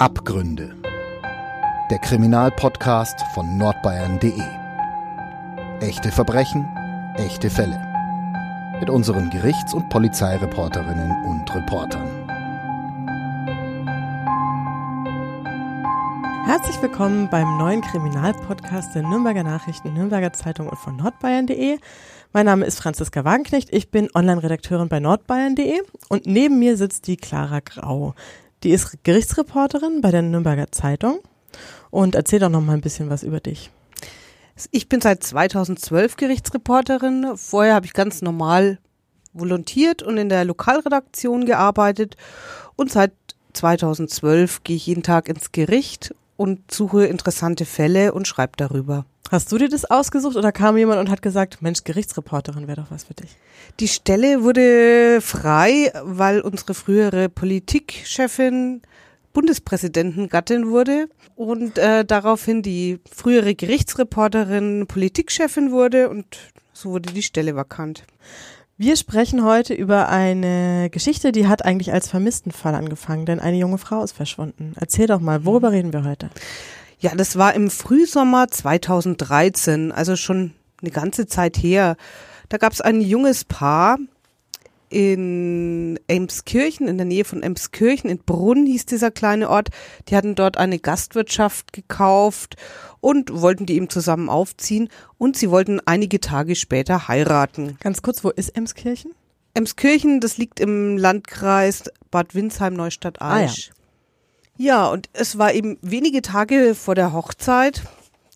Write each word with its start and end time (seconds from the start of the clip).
Abgründe. 0.00 0.76
Der 1.90 1.98
Kriminalpodcast 1.98 3.20
von 3.34 3.58
nordbayern.de. 3.58 4.40
Echte 5.80 6.12
Verbrechen, 6.12 6.68
echte 7.16 7.50
Fälle. 7.50 7.84
Mit 8.78 8.90
unseren 8.90 9.28
Gerichts- 9.30 9.74
und 9.74 9.88
Polizeireporterinnen 9.88 11.10
und 11.26 11.52
Reportern. 11.52 12.06
Herzlich 16.46 16.80
willkommen 16.80 17.28
beim 17.28 17.58
neuen 17.58 17.80
Kriminalpodcast 17.80 18.94
der 18.94 19.02
Nürnberger 19.02 19.42
Nachrichten, 19.42 19.94
Nürnberger 19.94 20.32
Zeitung 20.32 20.68
und 20.68 20.78
von 20.78 20.94
nordbayern.de. 20.94 21.80
Mein 22.32 22.46
Name 22.46 22.66
ist 22.66 22.78
Franziska 22.78 23.24
Wagenknecht, 23.24 23.70
ich 23.72 23.90
bin 23.90 24.08
Online-Redakteurin 24.14 24.88
bei 24.88 25.00
nordbayern.de 25.00 25.80
und 26.08 26.26
neben 26.26 26.60
mir 26.60 26.76
sitzt 26.76 27.08
die 27.08 27.16
Clara 27.16 27.58
Grau. 27.58 28.14
Die 28.64 28.70
ist 28.70 29.04
Gerichtsreporterin 29.04 30.00
bei 30.00 30.10
der 30.10 30.22
Nürnberger 30.22 30.72
Zeitung 30.72 31.20
und 31.90 32.14
erzähl 32.14 32.40
doch 32.40 32.48
noch 32.48 32.60
mal 32.60 32.72
ein 32.72 32.80
bisschen 32.80 33.08
was 33.08 33.22
über 33.22 33.40
dich. 33.40 33.70
Ich 34.72 34.88
bin 34.88 35.00
seit 35.00 35.22
2012 35.22 36.16
Gerichtsreporterin. 36.16 37.36
Vorher 37.36 37.74
habe 37.74 37.86
ich 37.86 37.92
ganz 37.92 38.20
normal 38.22 38.78
volontiert 39.32 40.02
und 40.02 40.18
in 40.18 40.28
der 40.28 40.44
Lokalredaktion 40.44 41.46
gearbeitet 41.46 42.16
und 42.74 42.90
seit 42.90 43.12
2012 43.52 44.64
gehe 44.64 44.76
ich 44.76 44.86
jeden 44.86 45.04
Tag 45.04 45.28
ins 45.28 45.52
Gericht 45.52 46.14
und 46.38 46.70
suche 46.70 47.04
interessante 47.04 47.66
Fälle 47.66 48.14
und 48.14 48.26
schreibe 48.26 48.52
darüber. 48.56 49.04
Hast 49.30 49.52
du 49.52 49.58
dir 49.58 49.68
das 49.68 49.84
ausgesucht 49.84 50.36
oder 50.36 50.52
kam 50.52 50.78
jemand 50.78 51.00
und 51.00 51.10
hat 51.10 51.20
gesagt, 51.20 51.60
Mensch, 51.60 51.84
Gerichtsreporterin 51.84 52.66
wäre 52.66 52.80
doch 52.80 52.90
was 52.90 53.04
für 53.04 53.14
dich? 53.14 53.36
Die 53.80 53.88
Stelle 53.88 54.42
wurde 54.42 55.20
frei, 55.20 55.92
weil 56.02 56.40
unsere 56.40 56.72
frühere 56.72 57.28
Politikchefin 57.28 58.80
Bundespräsidentengattin 59.34 60.70
wurde 60.70 61.08
und 61.36 61.76
äh, 61.76 62.04
daraufhin 62.04 62.62
die 62.62 63.00
frühere 63.12 63.54
Gerichtsreporterin 63.54 64.86
Politikchefin 64.86 65.72
wurde 65.72 66.08
und 66.08 66.24
so 66.72 66.90
wurde 66.90 67.12
die 67.12 67.22
Stelle 67.22 67.54
vakant. 67.56 68.04
Wir 68.80 68.94
sprechen 68.94 69.42
heute 69.42 69.74
über 69.74 70.08
eine 70.08 70.88
Geschichte, 70.88 71.32
die 71.32 71.48
hat 71.48 71.64
eigentlich 71.64 71.92
als 71.92 72.08
Vermisstenfall 72.08 72.76
angefangen, 72.76 73.26
denn 73.26 73.40
eine 73.40 73.56
junge 73.56 73.78
Frau 73.78 74.04
ist 74.04 74.12
verschwunden. 74.12 74.74
Erzähl 74.76 75.08
doch 75.08 75.18
mal, 75.18 75.44
worüber 75.44 75.72
reden 75.72 75.92
wir 75.92 76.04
heute? 76.04 76.30
Ja, 77.00 77.12
das 77.16 77.36
war 77.36 77.54
im 77.54 77.70
Frühsommer 77.70 78.46
2013, 78.46 79.90
also 79.90 80.14
schon 80.14 80.52
eine 80.80 80.92
ganze 80.92 81.26
Zeit 81.26 81.56
her. 81.56 81.96
Da 82.50 82.56
gab 82.56 82.72
es 82.72 82.80
ein 82.80 83.00
junges 83.00 83.44
Paar 83.44 83.98
in 84.90 85.98
Emskirchen, 86.06 86.88
in 86.88 86.96
der 86.96 87.06
Nähe 87.06 87.24
von 87.24 87.42
Emskirchen, 87.42 88.10
in 88.10 88.18
Brunn 88.18 88.66
hieß 88.66 88.86
dieser 88.86 89.10
kleine 89.10 89.50
Ort. 89.50 89.68
Die 90.08 90.16
hatten 90.16 90.34
dort 90.34 90.56
eine 90.56 90.78
Gastwirtschaft 90.78 91.72
gekauft 91.72 92.56
und 93.00 93.40
wollten 93.40 93.66
die 93.66 93.74
eben 93.74 93.90
zusammen 93.90 94.28
aufziehen 94.28 94.88
und 95.18 95.36
sie 95.36 95.50
wollten 95.50 95.80
einige 95.84 96.20
Tage 96.20 96.54
später 96.54 97.08
heiraten. 97.08 97.76
Ganz 97.80 98.02
kurz, 98.02 98.24
wo 98.24 98.30
ist 98.30 98.50
Emskirchen? 98.50 99.12
Emskirchen, 99.54 100.20
das 100.20 100.38
liegt 100.38 100.60
im 100.60 100.96
Landkreis 100.96 101.84
Bad 102.10 102.34
Windsheim, 102.34 102.74
Neustadt 102.74 103.20
Aisch. 103.20 103.70
Ah, 103.70 103.74
ja. 104.56 104.66
ja, 104.66 104.88
und 104.88 105.08
es 105.12 105.38
war 105.38 105.52
eben 105.52 105.78
wenige 105.82 106.22
Tage 106.22 106.74
vor 106.74 106.94
der 106.94 107.12
Hochzeit. 107.12 107.82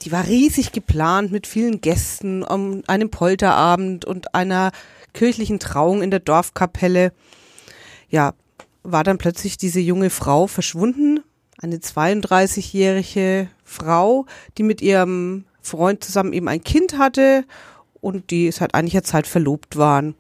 Die 0.02 0.12
war 0.12 0.26
riesig 0.26 0.72
geplant 0.72 1.30
mit 1.30 1.46
vielen 1.46 1.80
Gästen, 1.80 2.42
um 2.42 2.82
einem 2.88 3.10
Polterabend 3.10 4.04
und 4.04 4.34
einer 4.34 4.72
kirchlichen 5.12 5.58
Trauung 5.58 6.02
in 6.02 6.10
der 6.10 6.20
Dorfkapelle. 6.20 7.12
Ja, 8.08 8.34
war 8.82 9.04
dann 9.04 9.18
plötzlich 9.18 9.56
diese 9.56 9.80
junge 9.80 10.10
Frau 10.10 10.46
verschwunden, 10.46 11.20
eine 11.60 11.76
32-jährige 11.76 13.48
Frau, 13.64 14.26
die 14.58 14.62
mit 14.62 14.82
ihrem 14.82 15.44
Freund 15.60 16.02
zusammen 16.02 16.32
eben 16.32 16.48
ein 16.48 16.64
Kind 16.64 16.98
hatte 16.98 17.44
und 18.00 18.30
die 18.30 18.50
seit 18.50 18.74
einiger 18.74 19.02
Zeit 19.02 19.26
verlobt 19.26 19.76
waren. 19.76 20.14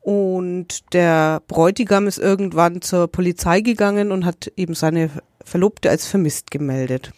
Und 0.00 0.92
der 0.94 1.42
Bräutigam 1.48 2.06
ist 2.06 2.18
irgendwann 2.18 2.80
zur 2.80 3.08
Polizei 3.08 3.60
gegangen 3.60 4.12
und 4.12 4.24
hat 4.24 4.52
eben 4.56 4.74
seine 4.74 5.10
Verlobte 5.44 5.90
als 5.90 6.06
vermisst 6.06 6.50
gemeldet. 6.50 7.12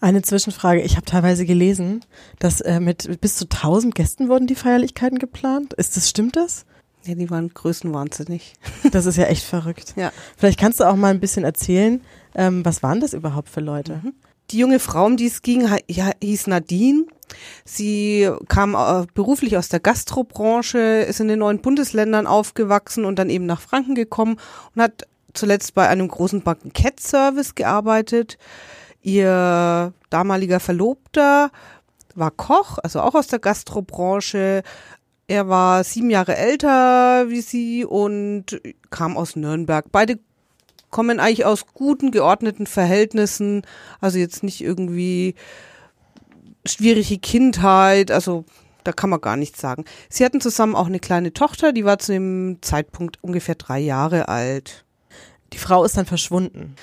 Eine 0.00 0.22
Zwischenfrage. 0.22 0.80
Ich 0.80 0.96
habe 0.96 1.04
teilweise 1.04 1.44
gelesen, 1.44 2.04
dass 2.38 2.60
äh, 2.62 2.80
mit 2.80 3.20
bis 3.20 3.36
zu 3.36 3.44
1000 3.44 3.94
Gästen 3.94 4.28
wurden 4.28 4.46
die 4.46 4.54
Feierlichkeiten 4.54 5.18
geplant. 5.18 5.74
Ist 5.74 5.96
das, 5.96 6.08
stimmt 6.08 6.36
das? 6.36 6.64
Ja, 7.04 7.14
die 7.14 7.30
waren 7.30 7.48
größenwahnsinnig. 7.48 8.54
Das 8.92 9.06
ist 9.06 9.16
ja 9.16 9.24
echt 9.24 9.44
verrückt. 9.44 9.94
Ja. 9.96 10.10
Vielleicht 10.36 10.58
kannst 10.58 10.80
du 10.80 10.84
auch 10.84 10.96
mal 10.96 11.10
ein 11.10 11.20
bisschen 11.20 11.44
erzählen, 11.44 12.00
ähm, 12.34 12.64
was 12.64 12.82
waren 12.82 13.00
das 13.00 13.12
überhaupt 13.12 13.50
für 13.50 13.60
Leute? 13.60 14.00
Mhm. 14.02 14.14
Die 14.50 14.58
junge 14.58 14.80
Frau, 14.80 15.06
um 15.06 15.16
die 15.16 15.26
es 15.26 15.42
ging, 15.42 15.68
hieß 15.86 16.48
Nadine. 16.48 17.04
Sie 17.64 18.28
kam 18.48 18.74
äh, 18.74 19.06
beruflich 19.14 19.56
aus 19.56 19.68
der 19.68 19.78
Gastrobranche, 19.78 20.78
ist 20.78 21.20
in 21.20 21.28
den 21.28 21.38
neuen 21.38 21.60
Bundesländern 21.60 22.26
aufgewachsen 22.26 23.04
und 23.04 23.18
dann 23.18 23.30
eben 23.30 23.46
nach 23.46 23.60
Franken 23.60 23.94
gekommen 23.94 24.38
und 24.74 24.82
hat 24.82 25.06
zuletzt 25.34 25.74
bei 25.74 25.88
einem 25.88 26.08
großen 26.08 26.42
Bankenett-Service 26.42 27.54
gearbeitet. 27.54 28.38
Ihr 29.02 29.92
damaliger 30.10 30.60
Verlobter 30.60 31.50
war 32.14 32.30
Koch, 32.30 32.78
also 32.82 33.00
auch 33.00 33.14
aus 33.14 33.28
der 33.28 33.38
Gastrobranche. 33.38 34.62
Er 35.26 35.48
war 35.48 35.84
sieben 35.84 36.10
Jahre 36.10 36.36
älter 36.36 37.28
wie 37.28 37.40
sie 37.40 37.84
und 37.84 38.60
kam 38.90 39.16
aus 39.16 39.36
Nürnberg. 39.36 39.86
Beide 39.92 40.18
kommen 40.90 41.20
eigentlich 41.20 41.44
aus 41.44 41.66
guten, 41.72 42.10
geordneten 42.10 42.66
Verhältnissen, 42.66 43.62
also 44.00 44.18
jetzt 44.18 44.42
nicht 44.42 44.60
irgendwie 44.60 45.34
schwierige 46.66 47.18
Kindheit, 47.18 48.10
also 48.10 48.44
da 48.84 48.92
kann 48.92 49.10
man 49.10 49.20
gar 49.20 49.36
nichts 49.36 49.60
sagen. 49.60 49.84
Sie 50.08 50.24
hatten 50.24 50.40
zusammen 50.40 50.74
auch 50.74 50.86
eine 50.86 51.00
kleine 51.00 51.32
Tochter, 51.32 51.72
die 51.72 51.84
war 51.84 51.98
zu 51.98 52.12
dem 52.12 52.58
Zeitpunkt 52.60 53.22
ungefähr 53.22 53.54
drei 53.54 53.78
Jahre 53.78 54.28
alt. 54.28 54.84
Die 55.52 55.58
Frau 55.58 55.84
ist 55.84 55.96
dann 55.96 56.06
verschwunden. 56.06 56.74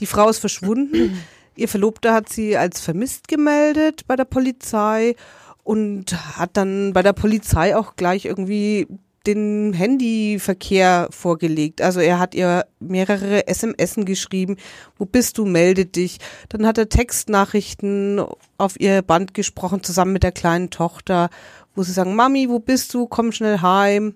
Die 0.00 0.06
Frau 0.06 0.28
ist 0.28 0.38
verschwunden. 0.38 1.22
Ihr 1.56 1.68
Verlobter 1.68 2.14
hat 2.14 2.28
sie 2.28 2.56
als 2.56 2.80
vermisst 2.80 3.28
gemeldet 3.28 4.06
bei 4.06 4.16
der 4.16 4.24
Polizei 4.24 5.16
und 5.64 6.12
hat 6.38 6.50
dann 6.56 6.92
bei 6.92 7.02
der 7.02 7.12
Polizei 7.12 7.76
auch 7.76 7.96
gleich 7.96 8.24
irgendwie 8.24 8.86
den 9.26 9.72
Handyverkehr 9.72 11.08
vorgelegt. 11.10 11.82
Also 11.82 12.00
er 12.00 12.18
hat 12.18 12.34
ihr 12.34 12.66
mehrere 12.78 13.44
SMSen 13.52 14.04
geschrieben. 14.04 14.56
Wo 14.96 15.04
bist 15.04 15.38
du? 15.38 15.44
Melde 15.44 15.84
dich. 15.84 16.18
Dann 16.48 16.66
hat 16.66 16.78
er 16.78 16.88
Textnachrichten 16.88 18.24
auf 18.56 18.78
ihr 18.78 19.02
Band 19.02 19.34
gesprochen, 19.34 19.82
zusammen 19.82 20.12
mit 20.12 20.22
der 20.22 20.32
kleinen 20.32 20.70
Tochter, 20.70 21.30
wo 21.74 21.82
sie 21.82 21.92
sagen, 21.92 22.14
Mami, 22.14 22.48
wo 22.48 22.60
bist 22.60 22.94
du? 22.94 23.06
Komm 23.06 23.32
schnell 23.32 23.60
heim. 23.60 24.14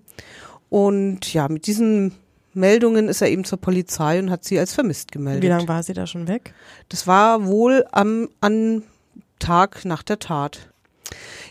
Und 0.69 1.33
ja, 1.33 1.49
mit 1.49 1.67
diesen 1.67 2.15
Meldungen 2.53 3.09
ist 3.09 3.23
er 3.23 3.29
eben 3.29 3.45
zur 3.45 3.61
Polizei 3.61 4.19
und 4.19 4.31
hat 4.31 4.45
sie 4.45 4.59
als 4.59 4.75
vermisst 4.75 5.13
gemeldet. 5.13 5.43
Wie 5.43 5.49
lange 5.49 5.69
war 5.69 5.83
sie 5.83 5.93
da 5.93 6.07
schon 6.07 6.29
weg? 6.29 6.55
Das 6.89 7.07
war 7.07 7.47
wohl 7.47 7.87
am, 7.93 8.29
am 8.41 8.83
Tag 9.39 9.85
nach 9.85 10.03
der 10.03 10.19
Tat. 10.19 10.69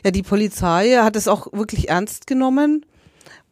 Ja, 0.04 0.12
die 0.12 0.24
Polizei 0.24 0.98
hat 0.98 1.16
es 1.16 1.28
auch 1.28 1.52
wirklich 1.54 1.90
ernst 1.90 2.28
genommen 2.28 2.86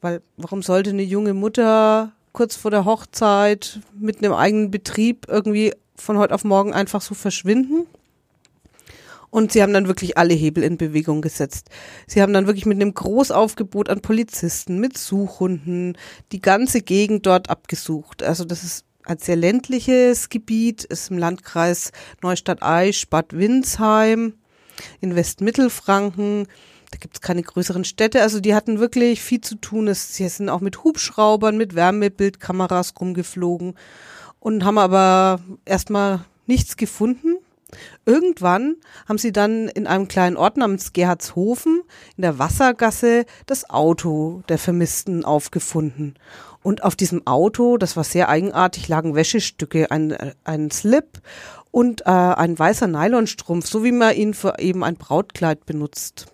weil 0.02 0.22
warum 0.38 0.62
sollte 0.62 0.92
eine 0.92 1.04
junge 1.04 1.34
Mutter 1.34 2.12
kurz 2.34 2.56
vor 2.56 2.72
der 2.72 2.86
Hochzeit 2.86 3.80
mit 3.98 4.20
einem 4.20 4.34
eigenen 4.34 4.72
Betrieb 4.72 5.26
irgendwie 5.28 5.74
von 5.96 6.18
heute 6.18 6.36
auf 6.36 6.44
morgen 6.44 6.74
einfach 6.74 7.02
so 7.02 7.16
verschwinden? 7.16 7.88
Und 9.30 9.52
sie 9.52 9.62
haben 9.62 9.74
dann 9.74 9.88
wirklich 9.88 10.18
alle 10.18 10.34
Hebel 10.34 10.64
in 10.64 10.78
Bewegung 10.78 11.22
gesetzt. 11.22 11.70
Sie 12.08 12.22
haben 12.22 12.34
dann 12.34 12.48
wirklich 12.48 12.66
mit 12.66 12.82
einem 12.82 12.94
Großaufgebot 12.94 13.90
an 13.90 14.02
Polizisten, 14.02 14.80
mit 14.80 14.98
Suchhunden, 14.98 15.98
die 16.32 16.40
ganze 16.42 16.82
Gegend 16.82 17.26
dort 17.26 17.50
abgesucht. 17.50 18.24
Also 18.24 18.46
das 18.46 18.64
ist 18.64 18.86
ein 19.04 19.18
sehr 19.18 19.36
ländliches 19.36 20.30
Gebiet, 20.30 20.84
ist 20.86 21.12
im 21.12 21.18
Landkreis 21.18 21.92
Neustadt-Aisch, 22.22 23.08
Bad 23.10 23.38
Windsheim, 23.38 24.34
in 25.02 25.16
Westmittelfranken 25.16 26.48
da 26.92 26.98
gibt 26.98 27.16
es 27.16 27.22
keine 27.22 27.44
größeren 27.44 27.84
Städte. 27.84 28.22
Also 28.22 28.40
die 28.40 28.56
hatten 28.56 28.80
wirklich 28.80 29.22
viel 29.22 29.42
zu 29.42 29.56
tun. 29.56 29.94
sie 29.94 30.28
sind 30.30 30.50
auch 30.50 30.62
mit 30.62 30.84
Hubschraubern, 30.84 31.58
mit 31.58 31.76
Wärmebildkameras 31.76 32.94
rumgeflogen 33.00 33.76
und 34.40 34.64
haben 34.64 34.78
aber 34.78 35.42
erstmal 35.66 36.22
nichts 36.46 36.78
gefunden. 36.78 37.38
Irgendwann 38.06 38.78
haben 39.08 39.18
sie 39.18 39.32
dann 39.32 39.68
in 39.68 39.88
einem 39.88 40.08
kleinen 40.08 40.38
Ort 40.38 40.58
namens 40.58 40.94
Gerhardshofen 40.94 41.82
in 42.16 42.22
der 42.22 42.40
Wassergasse 42.40 43.26
das 43.46 43.70
Auto 43.70 44.42
der 44.48 44.58
Vermissten 44.58 45.26
aufgefunden. 45.26 46.16
Und 46.64 46.84
auf 46.84 46.96
diesem 46.96 47.26
Auto, 47.28 47.78
das 47.78 47.96
war 47.96 48.04
sehr 48.04 48.30
eigenartig, 48.30 48.88
lagen 48.88 49.16
Wäschestücke, 49.16 49.92
ein, 49.92 50.16
ein 50.44 50.72
Slip 50.72 51.22
und 51.72 52.02
äh, 52.02 52.10
ein 52.10 52.58
weißer 52.58 52.88
Nylonstrumpf, 52.88 53.68
so 53.68 53.84
wie 53.84 53.92
man 53.92 54.16
ihn 54.16 54.34
für 54.34 54.60
eben 54.60 54.84
ein 54.84 54.96
Brautkleid 54.96 55.66
benutzt. 55.66 56.28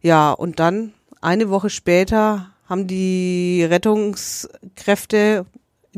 Ja, 0.00 0.30
und 0.32 0.60
dann 0.60 0.94
eine 1.20 1.50
Woche 1.50 1.70
später 1.70 2.50
haben 2.68 2.86
die 2.86 3.64
Rettungskräfte 3.64 5.46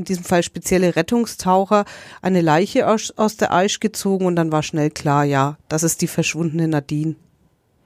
in 0.00 0.05
diesem 0.05 0.25
Fall 0.25 0.43
spezielle 0.43 0.97
Rettungstaucher, 0.97 1.85
eine 2.23 2.41
Leiche 2.41 2.88
aus, 2.88 3.12
aus 3.17 3.37
der 3.37 3.52
Eisch 3.52 3.81
gezogen 3.81 4.26
und 4.26 4.37
dann 4.37 4.50
war 4.50 4.62
schnell 4.62 4.91
klar, 4.91 5.25
ja, 5.25 5.58
das 5.69 5.82
ist 5.82 6.00
die 6.00 6.06
verschwundene 6.06 6.69
Nadine. 6.69 7.17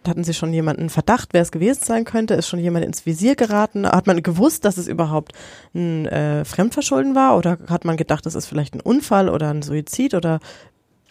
Hatten 0.07 0.23
Sie 0.23 0.35
schon 0.35 0.53
jemanden 0.53 0.91
Verdacht, 0.91 1.31
wer 1.33 1.43
es 1.43 1.51
gewesen 1.51 1.83
sein 1.83 2.05
könnte? 2.05 2.35
Ist 2.35 2.49
schon 2.49 2.61
jemand 2.61 2.85
ins 2.85 3.07
Visier 3.07 3.37
geraten? 3.37 3.87
Hat 3.87 4.07
man 4.07 4.23
gewusst, 4.23 4.67
dass 4.67 4.77
es 4.77 4.87
überhaupt 4.87 5.33
ein 5.75 6.07
äh, 6.07 6.45
Fremdverschulden 6.45 7.15
war? 7.15 7.39
Oder 7.39 7.59
hat 7.69 7.87
man 7.87 7.97
gedacht, 7.97 8.27
das 8.27 8.35
ist 8.35 8.47
vielleicht 8.47 8.75
ein 8.75 8.81
Unfall 8.81 9.31
oder 9.31 9.49
ein 9.49 9.63
Suizid? 9.63 10.13
Oder 10.13 10.41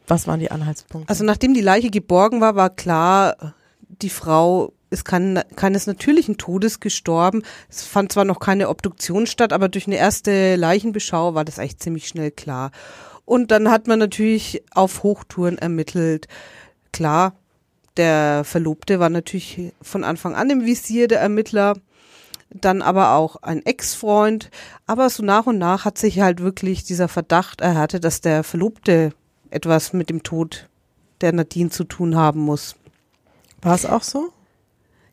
was 0.08 0.28
waren 0.28 0.40
die 0.40 0.52
Anhaltspunkte? 0.52 1.10
Also 1.10 1.26
nachdem 1.26 1.56
die 1.56 1.62
Leiche 1.62 1.90
geborgen 1.90 2.40
war, 2.40 2.56
war 2.56 2.70
klar, 2.70 3.56
die 3.82 4.12
Frau 4.12 4.74
ist 4.94 5.04
kein, 5.04 5.42
keines 5.56 5.88
natürlichen 5.88 6.38
Todes 6.38 6.80
gestorben. 6.80 7.44
Es 7.70 7.84
fand 7.84 8.12
zwar 8.12 8.24
noch 8.24 8.40
keine 8.40 8.70
Obduktion 8.70 9.28
statt, 9.28 9.52
aber 9.52 9.68
durch 9.68 9.88
eine 9.88 9.98
erste 9.98 10.56
Leichenbeschau 10.56 11.36
war 11.36 11.44
das 11.44 11.60
eigentlich 11.60 11.80
ziemlich 11.80 12.08
schnell 12.08 12.32
klar. 12.32 12.72
Und 13.26 13.52
dann 13.52 13.70
hat 13.72 13.88
man 13.88 14.00
natürlich 14.00 14.64
auf 14.72 15.04
Hochtouren 15.04 15.58
ermittelt. 15.58 16.28
Klar, 16.92 17.36
der 17.98 18.44
Verlobte 18.44 19.00
war 19.00 19.10
natürlich 19.10 19.74
von 19.82 20.04
Anfang 20.04 20.36
an 20.36 20.50
im 20.50 20.66
Visier 20.66 21.08
der 21.08 21.20
Ermittler, 21.20 21.76
dann 22.50 22.82
aber 22.82 23.14
auch 23.14 23.38
ein 23.38 23.66
Ex-Freund. 23.66 24.50
Aber 24.86 25.10
so 25.10 25.24
nach 25.24 25.46
und 25.46 25.58
nach 25.58 25.86
hat 25.86 25.98
sich 25.98 26.22
halt 26.22 26.40
wirklich 26.40 26.84
dieser 26.84 27.08
Verdacht 27.08 27.62
erhärtet, 27.62 28.04
dass 28.04 28.22
der 28.22 28.44
Verlobte 28.44 29.14
etwas 29.50 29.94
mit 29.94 30.10
dem 30.10 30.24
Tod 30.24 30.68
der 31.22 31.34
Nadine 31.34 31.70
zu 31.70 31.84
tun 31.84 32.16
haben 32.16 32.42
muss. 32.42 32.76
War 33.62 33.76
es 33.76 33.86
auch 33.86 34.04
so? 34.04 34.32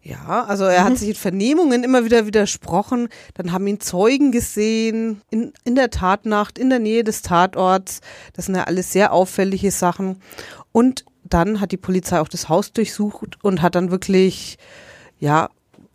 Ja, 0.02 0.44
also 0.44 0.64
er 0.64 0.84
hat 0.84 0.96
sich 0.96 1.10
in 1.10 1.14
Vernehmungen 1.14 1.84
immer 1.84 2.04
wieder 2.06 2.26
widersprochen. 2.26 3.08
Dann 3.34 3.52
haben 3.52 3.66
ihn 3.66 3.80
Zeugen 3.80 4.32
gesehen 4.32 5.20
in, 5.30 5.52
in 5.64 5.74
der 5.74 5.90
Tatnacht, 5.90 6.58
in 6.58 6.70
der 6.70 6.78
Nähe 6.78 7.04
des 7.04 7.20
Tatorts. 7.20 8.00
Das 8.32 8.46
sind 8.46 8.54
ja 8.54 8.64
alles 8.64 8.92
sehr 8.92 9.12
auffällige 9.12 9.70
Sachen. 9.70 10.16
Und 10.72 11.04
dann 11.24 11.60
hat 11.60 11.72
die 11.72 11.76
Polizei 11.76 12.18
auch 12.18 12.28
das 12.28 12.48
Haus 12.48 12.72
durchsucht 12.72 13.38
und 13.44 13.60
hat 13.60 13.74
dann 13.74 13.90
wirklich, 13.90 14.56
ja, 15.18 15.50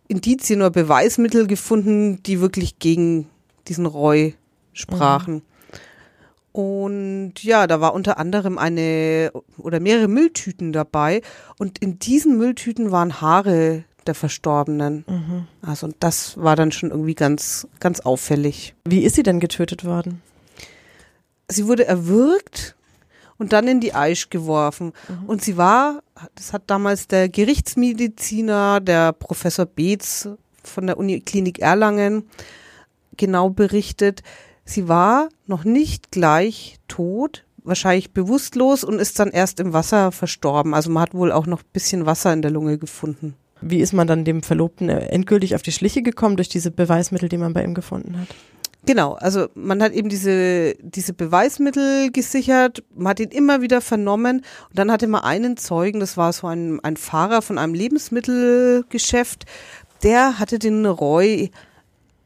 Indizien 0.08 0.60
oder 0.60 0.70
Beweismittel 0.70 1.48
gefunden, 1.48 2.22
die 2.22 2.40
wirklich 2.40 2.78
gegen 2.78 3.28
diesen 3.66 3.86
Roy 3.86 4.36
sprachen. 4.72 5.34
Mhm. 5.34 5.42
Und 6.52 7.34
ja, 7.42 7.66
da 7.66 7.80
war 7.80 7.92
unter 7.92 8.18
anderem 8.18 8.56
eine 8.56 9.32
oder 9.58 9.80
mehrere 9.80 10.08
Mülltüten 10.08 10.72
dabei. 10.72 11.22
Und 11.58 11.78
in 11.80 11.98
diesen 11.98 12.38
Mülltüten 12.38 12.92
waren 12.92 13.20
Haare 13.20 13.84
der 14.08 14.14
Verstorbenen. 14.14 15.04
Mhm. 15.06 15.46
Also 15.62 15.88
das 16.00 16.36
war 16.36 16.56
dann 16.56 16.72
schon 16.72 16.90
irgendwie 16.90 17.14
ganz, 17.14 17.66
ganz 17.80 18.00
auffällig. 18.00 18.74
Wie 18.84 19.04
ist 19.04 19.16
sie 19.16 19.22
denn 19.22 19.40
getötet 19.40 19.84
worden? 19.84 20.22
Sie 21.48 21.66
wurde 21.66 21.86
erwürgt 21.86 22.76
und 23.38 23.52
dann 23.52 23.68
in 23.68 23.80
die 23.80 23.94
Eisch 23.94 24.30
geworfen. 24.30 24.92
Mhm. 25.08 25.24
Und 25.26 25.42
sie 25.42 25.56
war, 25.56 26.02
das 26.34 26.52
hat 26.52 26.62
damals 26.66 27.08
der 27.08 27.28
Gerichtsmediziner, 27.28 28.80
der 28.80 29.12
Professor 29.12 29.66
Beetz 29.66 30.28
von 30.62 30.86
der 30.86 30.98
Uniklinik 30.98 31.58
Erlangen 31.60 32.28
genau 33.16 33.50
berichtet, 33.50 34.22
sie 34.64 34.88
war 34.88 35.28
noch 35.46 35.64
nicht 35.64 36.10
gleich 36.10 36.76
tot, 36.88 37.44
wahrscheinlich 37.62 38.12
bewusstlos 38.12 38.84
und 38.84 38.98
ist 38.98 39.18
dann 39.18 39.30
erst 39.30 39.60
im 39.60 39.72
Wasser 39.72 40.12
verstorben. 40.12 40.74
Also 40.74 40.90
man 40.90 41.02
hat 41.02 41.14
wohl 41.14 41.32
auch 41.32 41.46
noch 41.46 41.60
ein 41.60 41.70
bisschen 41.72 42.06
Wasser 42.06 42.32
in 42.32 42.42
der 42.42 42.50
Lunge 42.50 42.78
gefunden. 42.78 43.34
Wie 43.70 43.80
ist 43.80 43.92
man 43.92 44.06
dann 44.06 44.24
dem 44.24 44.42
Verlobten 44.42 44.88
endgültig 44.88 45.54
auf 45.54 45.62
die 45.62 45.72
Schliche 45.72 46.02
gekommen 46.02 46.36
durch 46.36 46.48
diese 46.48 46.70
Beweismittel, 46.70 47.28
die 47.28 47.38
man 47.38 47.52
bei 47.52 47.64
ihm 47.64 47.74
gefunden 47.74 48.18
hat? 48.18 48.28
Genau, 48.86 49.14
also 49.14 49.48
man 49.56 49.82
hat 49.82 49.92
eben 49.92 50.08
diese, 50.08 50.74
diese 50.80 51.12
Beweismittel 51.12 52.12
gesichert, 52.12 52.84
man 52.94 53.08
hat 53.08 53.20
ihn 53.20 53.30
immer 53.30 53.60
wieder 53.60 53.80
vernommen 53.80 54.44
und 54.68 54.78
dann 54.78 54.92
hatte 54.92 55.08
man 55.08 55.24
einen 55.24 55.56
Zeugen, 55.56 55.98
das 55.98 56.16
war 56.16 56.32
so 56.32 56.46
ein, 56.46 56.78
ein 56.84 56.96
Fahrer 56.96 57.42
von 57.42 57.58
einem 57.58 57.74
Lebensmittelgeschäft, 57.74 59.44
der 60.04 60.38
hatte 60.38 60.60
den 60.60 60.86
Roy 60.86 61.50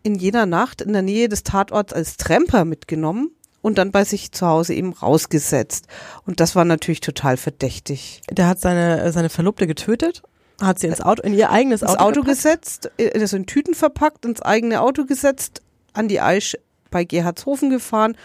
in 0.03 0.17
jener 0.17 0.45
Nacht 0.45 0.83
in 0.83 0.93
der 0.93 1.01
Nähe 1.01 1.31
des 1.31 1.45
Tatorts 1.45 1.95
als 1.95 2.19
Tremper 2.19 2.67
mitgenommen 2.67 3.31
und 3.63 3.79
dann 3.79 3.91
bei 3.91 4.05
sich 4.05 4.33
zu 4.33 4.47
Hause 4.47 4.75
eben 4.75 4.93
rausgesetzt. 4.93 5.87
Und 6.27 6.41
das 6.41 6.57
war 6.57 6.67
natürlich 6.67 7.01
total 7.01 7.39
verdächtig. 7.39 8.21
Der 8.31 8.47
hat 8.47 8.61
seine, 8.61 9.11
seine 9.13 9.31
Verlobte 9.31 9.67
getötet? 9.67 10.23
Hat 10.61 10.79
sie 10.79 10.89
ins 10.89 11.01
Auto, 11.01 11.23
in 11.23 11.33
ihr 11.35 11.51
eigenes 11.51 11.83
Auto, 11.83 12.01
Auto 12.01 12.23
gesetzt, 12.23 12.91
also 13.15 13.37
in 13.37 13.47
Tüten 13.47 13.75
verpackt, 13.75 14.25
ins 14.25 14.43
eigene 14.43 14.81
Auto 14.83 15.07
gesetzt, 15.07 15.63
an 15.93 16.09
die 16.09 16.21
Eisch 16.21 16.57
bei 16.91 17.05
Gerhardshofen 17.05 17.71
gefahren, 17.71 18.17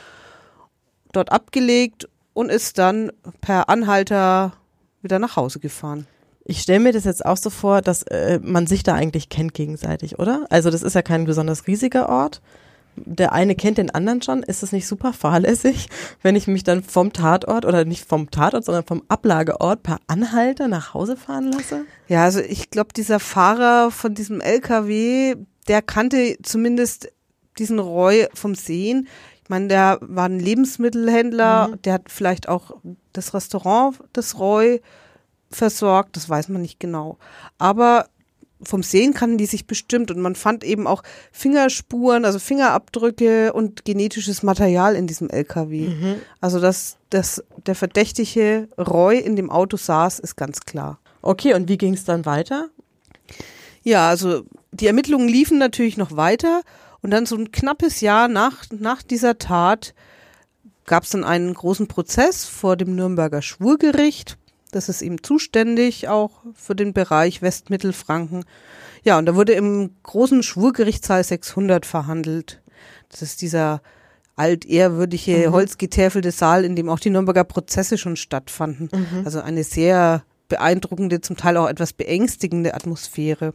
dort 1.12 1.32
abgelegt 1.32 2.10
und 2.34 2.50
ist 2.50 2.78
dann 2.78 3.12
per 3.42 3.70
Anhalter 3.70 4.54
wieder 5.02 5.20
nach 5.20 5.38
Hause 5.38 5.60
gefahren. 5.60 6.08
Ich 6.44 6.62
stelle 6.62 6.80
mir 6.80 6.94
das 6.94 7.06
jetzt 7.06 7.26
auch 7.26 7.38
so 7.38 7.50
vor, 7.50 7.82
dass 7.82 8.04
äh, 8.04 8.40
man 8.44 8.68
sich 8.68 8.84
da 8.84 8.94
eigentlich 8.94 9.30
kennt 9.30 9.54
gegenseitig, 9.54 10.20
oder? 10.20 10.46
Also 10.50 10.70
das 10.70 10.84
ist 10.84 10.94
ja 10.94 11.02
kein 11.02 11.26
besonders 11.26 11.66
riesiger 11.66 12.08
Ort. 12.08 12.42
Der 12.98 13.34
eine 13.34 13.56
kennt 13.56 13.78
den 13.78 13.90
anderen 13.90 14.22
schon. 14.22 14.44
Ist 14.44 14.64
das 14.64 14.72
nicht 14.72 14.88
super 14.88 15.14
fahrlässig, 15.14 15.90
wenn 16.22 16.36
ich 16.36 16.48
mich 16.48 16.64
dann 16.64 16.84
vom 16.84 17.14
Tatort 17.14 17.66
oder 17.66 17.86
nicht 17.86 18.08
vom 18.08 18.32
Tatort, 18.32 18.66
sondern 18.66 18.86
vom 18.86 19.04
Ablageort 19.08 19.84
per 19.84 20.00
Anhalter 20.08 20.68
nach 20.68 20.94
Hause 20.94 21.18
fahren 21.18 21.52
lasse? 21.52 21.86
Ja, 22.08 22.24
also 22.24 22.40
ich 22.40 22.70
glaube, 22.70 22.94
dieser 22.96 23.20
Fahrer 23.20 23.92
von 23.92 24.14
diesem 24.14 24.42
LKW, 24.42 25.36
der 25.68 25.82
kannte 25.82 26.38
zumindest 26.42 27.12
diesen 27.58 27.80
Roy 27.80 28.28
vom 28.34 28.56
Sehen. 28.56 29.08
Ich 29.44 29.50
meine, 29.50 29.68
der 29.68 30.00
war 30.02 30.26
ein 30.26 30.40
Lebensmittelhändler, 30.40 31.68
mhm. 31.68 31.82
der 31.84 31.94
hat 31.94 32.10
vielleicht 32.10 32.50
auch 32.50 32.72
das 33.14 33.34
Restaurant 33.34 34.00
des 34.16 34.40
Roy 34.40 34.82
versorgt, 35.52 36.16
das 36.16 36.30
weiß 36.30 36.50
man 36.50 36.62
nicht 36.62 36.80
genau. 36.80 37.18
Aber 37.58 38.08
vom 38.62 38.84
Sehen 38.84 39.14
kannten 39.14 39.38
die 39.38 39.46
sich 39.46 39.68
bestimmt 39.68 40.12
und 40.12 40.20
man 40.20 40.36
fand 40.36 40.64
eben 40.64 40.88
auch 40.88 41.04
Fingerspuren, 41.32 42.26
also 42.26 42.40
Fingerabdrücke 42.40 43.54
und 43.54 43.86
genetisches 43.86 44.44
Material 44.44 44.96
in 44.96 45.08
diesem 45.08 45.30
LKW. 45.30 45.90
Mhm. 45.90 46.16
Also 46.42 46.60
dass, 46.60 46.98
dass 47.10 47.44
der 47.66 47.76
verdächtige 47.76 48.70
Roy 48.78 49.20
in 49.20 49.36
dem 49.36 49.50
Auto 49.50 49.78
saß, 49.78 50.20
ist 50.20 50.36
ganz 50.36 50.62
klar. 50.62 51.00
Okay, 51.22 51.54
und 51.54 51.68
wie 51.68 51.78
ging 51.78 51.94
es 51.94 52.06
dann 52.06 52.26
weiter? 52.26 52.70
Ja, 53.84 54.10
also 54.10 54.44
die 54.72 54.88
Ermittlungen 54.88 55.28
liefen 55.28 55.58
natürlich 55.58 55.98
noch 55.98 56.16
weiter 56.16 56.62
und 57.02 57.12
dann 57.12 57.26
so 57.26 57.36
ein 57.36 57.52
knappes 57.52 58.02
Jahr 58.02 58.28
nach, 58.28 58.66
nach 58.72 59.04
dieser 59.04 59.38
Tat 59.38 59.94
gab 60.86 61.04
es 61.04 61.10
dann 61.10 61.24
einen 61.24 61.54
großen 61.54 61.88
Prozess 61.88 62.46
vor 62.46 62.78
dem 62.78 62.96
Nürnberger 62.96 63.42
Schwurgericht. 63.42 64.38
Das 64.76 64.90
ist 64.90 65.02
eben 65.02 65.24
zuständig 65.24 66.10
auch 66.10 66.32
für 66.54 66.76
den 66.76 66.92
Bereich 66.92 67.42
Westmittelfranken. 67.42 68.44
Ja, 69.04 69.18
und 69.18 69.26
da 69.26 69.34
wurde 69.34 69.54
im 69.54 69.92
großen 70.04 70.44
Schwurgerichtssaal 70.44 71.24
600 71.24 71.86
verhandelt. 71.86 72.62
Das 73.08 73.22
ist 73.22 73.42
dieser 73.42 73.82
altehrwürdige, 74.36 75.48
mhm. 75.48 75.54
holzgetäfelte 75.54 76.32
Saal, 76.32 76.66
in 76.66 76.76
dem 76.76 76.90
auch 76.90 77.00
die 77.00 77.10
Nürnberger 77.10 77.46
Prozesse 77.46 77.98
schon 77.98 78.18
stattfanden. 78.18 78.90
Mhm. 78.92 79.22
Also 79.24 79.40
eine 79.40 79.64
sehr 79.64 80.24
beeindruckende, 80.50 81.22
zum 81.22 81.38
Teil 81.38 81.56
auch 81.56 81.70
etwas 81.70 81.94
beängstigende 81.94 82.74
Atmosphäre. 82.74 83.54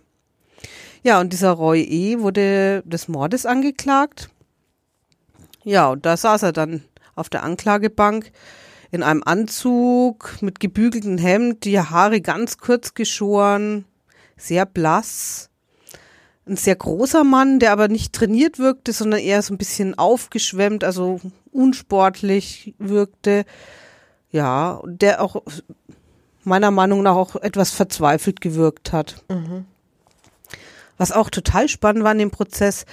Ja, 1.02 1.20
und 1.20 1.34
dieser 1.34 1.50
Roy 1.50 1.82
E. 1.82 2.20
wurde 2.20 2.82
des 2.86 3.08
Mordes 3.08 3.44
angeklagt. 3.44 4.30
Ja, 5.64 5.90
und 5.90 6.06
da 6.06 6.16
saß 6.16 6.44
er 6.44 6.52
dann 6.52 6.82
auf 7.14 7.28
der 7.28 7.42
Anklagebank 7.42 8.32
in 8.90 9.02
einem 9.02 9.22
Anzug 9.24 10.36
mit 10.40 10.60
gebügeltem 10.60 11.18
Hemd, 11.18 11.64
die 11.64 11.78
Haare 11.78 12.20
ganz 12.20 12.58
kurz 12.58 12.94
geschoren, 12.94 13.84
sehr 14.36 14.66
blass. 14.66 15.48
Ein 16.46 16.56
sehr 16.56 16.74
großer 16.74 17.22
Mann, 17.22 17.60
der 17.60 17.72
aber 17.72 17.88
nicht 17.88 18.12
trainiert 18.12 18.58
wirkte, 18.58 18.92
sondern 18.92 19.20
eher 19.20 19.40
so 19.42 19.54
ein 19.54 19.58
bisschen 19.58 19.96
aufgeschwemmt, 19.96 20.82
also 20.82 21.20
unsportlich 21.52 22.74
wirkte. 22.78 23.44
Ja, 24.32 24.80
der 24.84 25.20
auch 25.20 25.42
meiner 26.42 26.70
Meinung 26.70 27.02
nach 27.02 27.14
auch 27.14 27.36
etwas 27.36 27.70
verzweifelt 27.70 28.40
gewirkt 28.40 28.92
hat. 28.92 29.22
Mhm. 29.28 29.66
Was 30.96 31.12
auch 31.12 31.30
total 31.30 31.68
spannend 31.68 32.04
war 32.04 32.12
in 32.12 32.18
dem 32.18 32.30
Prozess, 32.30 32.84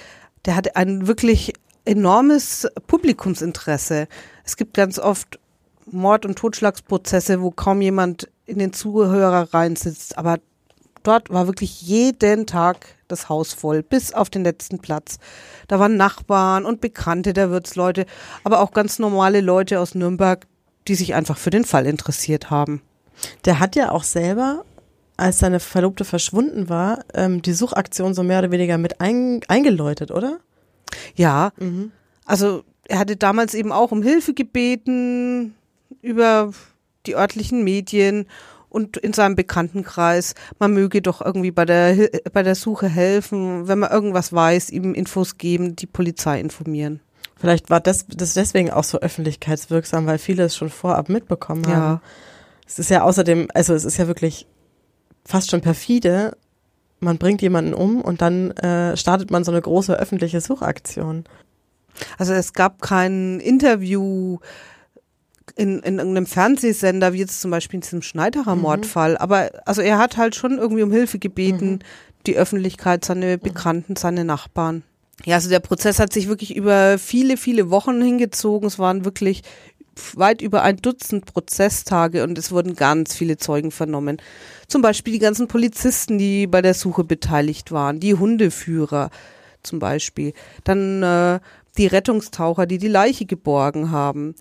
der 0.44 0.54
hatte 0.54 0.76
ein 0.76 1.06
wirklich 1.06 1.52
enormes 1.84 2.68
Publikumsinteresse. 2.86 4.08
Es 4.44 4.56
gibt 4.56 4.74
ganz 4.74 4.98
oft 4.98 5.38
Mord- 5.92 6.26
und 6.26 6.36
Totschlagsprozesse, 6.36 7.40
wo 7.40 7.50
kaum 7.50 7.80
jemand 7.80 8.28
in 8.46 8.58
den 8.58 8.72
Zuhörer 8.72 9.52
reinsitzt, 9.52 10.16
aber 10.16 10.38
dort 11.02 11.30
war 11.30 11.46
wirklich 11.46 11.82
jeden 11.82 12.46
Tag 12.46 12.86
das 13.08 13.28
Haus 13.28 13.52
voll, 13.54 13.82
bis 13.82 14.12
auf 14.12 14.30
den 14.30 14.44
letzten 14.44 14.78
Platz. 14.78 15.18
Da 15.66 15.78
waren 15.78 15.96
Nachbarn 15.96 16.64
und 16.64 16.80
Bekannte 16.80 17.32
der 17.32 17.50
Wirtsleute, 17.50 18.06
aber 18.44 18.60
auch 18.60 18.72
ganz 18.72 18.98
normale 18.98 19.40
Leute 19.40 19.80
aus 19.80 19.94
Nürnberg, 19.94 20.46
die 20.86 20.94
sich 20.94 21.14
einfach 21.14 21.38
für 21.38 21.50
den 21.50 21.64
Fall 21.64 21.86
interessiert 21.86 22.50
haben. 22.50 22.82
Der 23.44 23.58
hat 23.60 23.76
ja 23.76 23.90
auch 23.90 24.04
selber 24.04 24.64
als 25.16 25.40
seine 25.40 25.58
Verlobte 25.58 26.04
verschwunden 26.04 26.68
war, 26.68 27.04
ähm, 27.12 27.42
die 27.42 27.52
Suchaktion 27.52 28.14
so 28.14 28.22
mehr 28.22 28.38
oder 28.38 28.52
weniger 28.52 28.78
mit 28.78 29.00
ein, 29.00 29.40
eingeläutet, 29.48 30.12
oder? 30.12 30.38
Ja. 31.16 31.50
Mhm. 31.58 31.90
Also 32.24 32.62
er 32.84 33.00
hatte 33.00 33.16
damals 33.16 33.54
eben 33.54 33.72
auch 33.72 33.90
um 33.90 34.02
Hilfe 34.02 34.32
gebeten 34.32 35.54
über 36.02 36.52
die 37.06 37.16
örtlichen 37.16 37.64
Medien 37.64 38.26
und 38.68 38.96
in 38.98 39.12
seinem 39.12 39.34
Bekanntenkreis, 39.34 40.34
man 40.58 40.74
möge 40.74 41.00
doch 41.00 41.24
irgendwie 41.24 41.50
bei 41.50 41.64
der, 41.64 42.10
bei 42.32 42.42
der 42.42 42.54
Suche 42.54 42.88
helfen, 42.88 43.66
wenn 43.66 43.78
man 43.78 43.90
irgendwas 43.90 44.32
weiß, 44.32 44.70
ihm 44.70 44.94
Infos 44.94 45.38
geben, 45.38 45.74
die 45.74 45.86
Polizei 45.86 46.38
informieren. 46.38 47.00
Vielleicht 47.36 47.70
war 47.70 47.80
das, 47.80 48.04
das 48.08 48.34
deswegen 48.34 48.70
auch 48.70 48.84
so 48.84 48.98
öffentlichkeitswirksam, 48.98 50.06
weil 50.06 50.18
viele 50.18 50.44
es 50.44 50.56
schon 50.56 50.70
vorab 50.70 51.08
mitbekommen 51.08 51.66
haben. 51.66 51.72
Ja. 51.76 52.02
Es 52.66 52.78
ist 52.78 52.90
ja 52.90 53.02
außerdem, 53.02 53.48
also 53.54 53.74
es 53.74 53.84
ist 53.84 53.96
ja 53.96 54.06
wirklich 54.06 54.46
fast 55.24 55.50
schon 55.50 55.60
perfide. 55.60 56.36
Man 57.00 57.16
bringt 57.16 57.40
jemanden 57.40 57.74
um 57.74 58.02
und 58.02 58.20
dann 58.20 58.50
äh, 58.52 58.96
startet 58.96 59.30
man 59.30 59.44
so 59.44 59.52
eine 59.52 59.62
große 59.62 59.98
öffentliche 59.98 60.40
Suchaktion. 60.40 61.24
Also 62.18 62.32
es 62.32 62.52
gab 62.52 62.82
kein 62.82 63.40
Interview 63.40 64.38
in, 65.56 65.80
in 65.80 65.98
irgendeinem 65.98 66.26
Fernsehsender, 66.26 67.12
wie 67.12 67.18
jetzt 67.18 67.40
zum 67.40 67.50
Beispiel 67.50 67.78
in 67.78 67.82
diesem 67.82 68.02
Schneiderer 68.02 68.56
Mordfall. 68.56 69.16
Aber 69.18 69.50
also 69.64 69.82
er 69.82 69.98
hat 69.98 70.16
halt 70.16 70.34
schon 70.34 70.58
irgendwie 70.58 70.82
um 70.82 70.92
Hilfe 70.92 71.18
gebeten, 71.18 71.80
die 72.26 72.36
Öffentlichkeit, 72.36 73.04
seine 73.04 73.38
Bekannten, 73.38 73.96
seine 73.96 74.24
Nachbarn. 74.24 74.82
Ja, 75.24 75.36
also 75.36 75.48
der 75.48 75.60
Prozess 75.60 75.98
hat 75.98 76.12
sich 76.12 76.28
wirklich 76.28 76.54
über 76.54 76.98
viele, 76.98 77.36
viele 77.36 77.70
Wochen 77.70 78.00
hingezogen. 78.00 78.68
Es 78.68 78.78
waren 78.78 79.04
wirklich 79.04 79.42
weit 80.14 80.42
über 80.42 80.62
ein 80.62 80.76
Dutzend 80.76 81.26
Prozesstage 81.26 82.22
und 82.22 82.38
es 82.38 82.52
wurden 82.52 82.76
ganz 82.76 83.14
viele 83.14 83.36
Zeugen 83.36 83.70
vernommen. 83.70 84.18
Zum 84.68 84.82
Beispiel 84.82 85.12
die 85.12 85.18
ganzen 85.18 85.48
Polizisten, 85.48 86.18
die 86.18 86.46
bei 86.46 86.62
der 86.62 86.74
Suche 86.74 87.04
beteiligt 87.04 87.72
waren, 87.72 87.98
die 87.98 88.14
Hundeführer 88.14 89.10
zum 89.62 89.80
Beispiel, 89.80 90.34
dann 90.64 91.02
äh, 91.02 91.40
die 91.76 91.86
Rettungstaucher, 91.86 92.66
die 92.66 92.78
die 92.78 92.88
Leiche 92.88 93.26
geborgen 93.26 93.90
haben, 93.90 94.34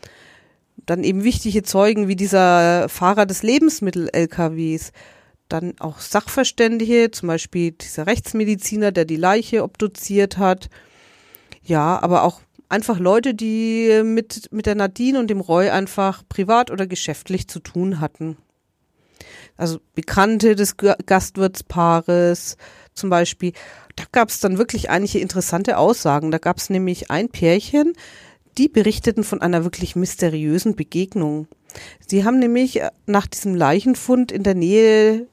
dann 0.88 1.04
eben 1.04 1.24
wichtige 1.24 1.62
Zeugen 1.62 2.08
wie 2.08 2.16
dieser 2.16 2.90
Fahrer 2.90 3.28
des 3.28 3.44
Lebensmittel-LKWs, 3.44 4.92
dann 5.50 5.76
auch 5.80 6.00
Sachverständige, 6.00 7.12
zum 7.12 7.28
Beispiel 7.28 7.72
dieser 7.74 8.08
Rechtsmediziner, 8.08 8.92
der 8.92 9.06
die 9.06 9.16
Leiche 9.16 9.64
obduziert 9.64 10.38
hat. 10.38 10.70
Ja, 11.62 12.02
aber 12.02 12.24
auch 12.24 12.42
einfach 12.70 13.00
Leute, 13.00 13.34
die 13.34 14.02
mit, 14.04 14.52
mit 14.52 14.66
der 14.66 14.76
Nadine 14.76 15.20
und 15.20 15.30
dem 15.30 15.42
Roy 15.42 15.70
einfach 15.70 16.24
privat 16.28 16.72
oder 16.72 16.88
geschäftlich 16.88 17.48
zu 17.48 17.60
tun 17.60 18.00
hatten. 18.00 18.38
Also 19.58 19.80
Bekannte 19.94 20.56
des 20.56 20.76
Gastwirtspaares 20.78 22.58
zum 22.94 23.10
Beispiel. 23.10 23.54
Da 23.96 24.04
gab 24.12 24.30
es 24.30 24.40
dann 24.40 24.58
wirklich 24.58 24.90
einige 24.90 25.20
interessante 25.20 25.78
Aussagen. 25.78 26.32
Da 26.32 26.38
gab 26.38 26.58
es 26.58 26.70
nämlich 26.70 27.10
ein 27.10 27.30
Pärchen, 27.30 27.94
die 28.58 28.70
berichteten 28.70 29.24
von 29.24 29.42
einer 29.42 29.64
wirklich 29.64 29.96
mysteriösen 29.96 30.76
Begegnung. 30.76 31.48
Sie 32.08 32.26
haben 32.26 32.40
nämlich 32.40 32.82
äh, 32.82 32.90
nach 33.06 33.28
diesem 33.28 33.56
Leichenfund 33.56 34.32
in 34.32 34.44
der 34.44 34.56
Nähe 34.56 35.28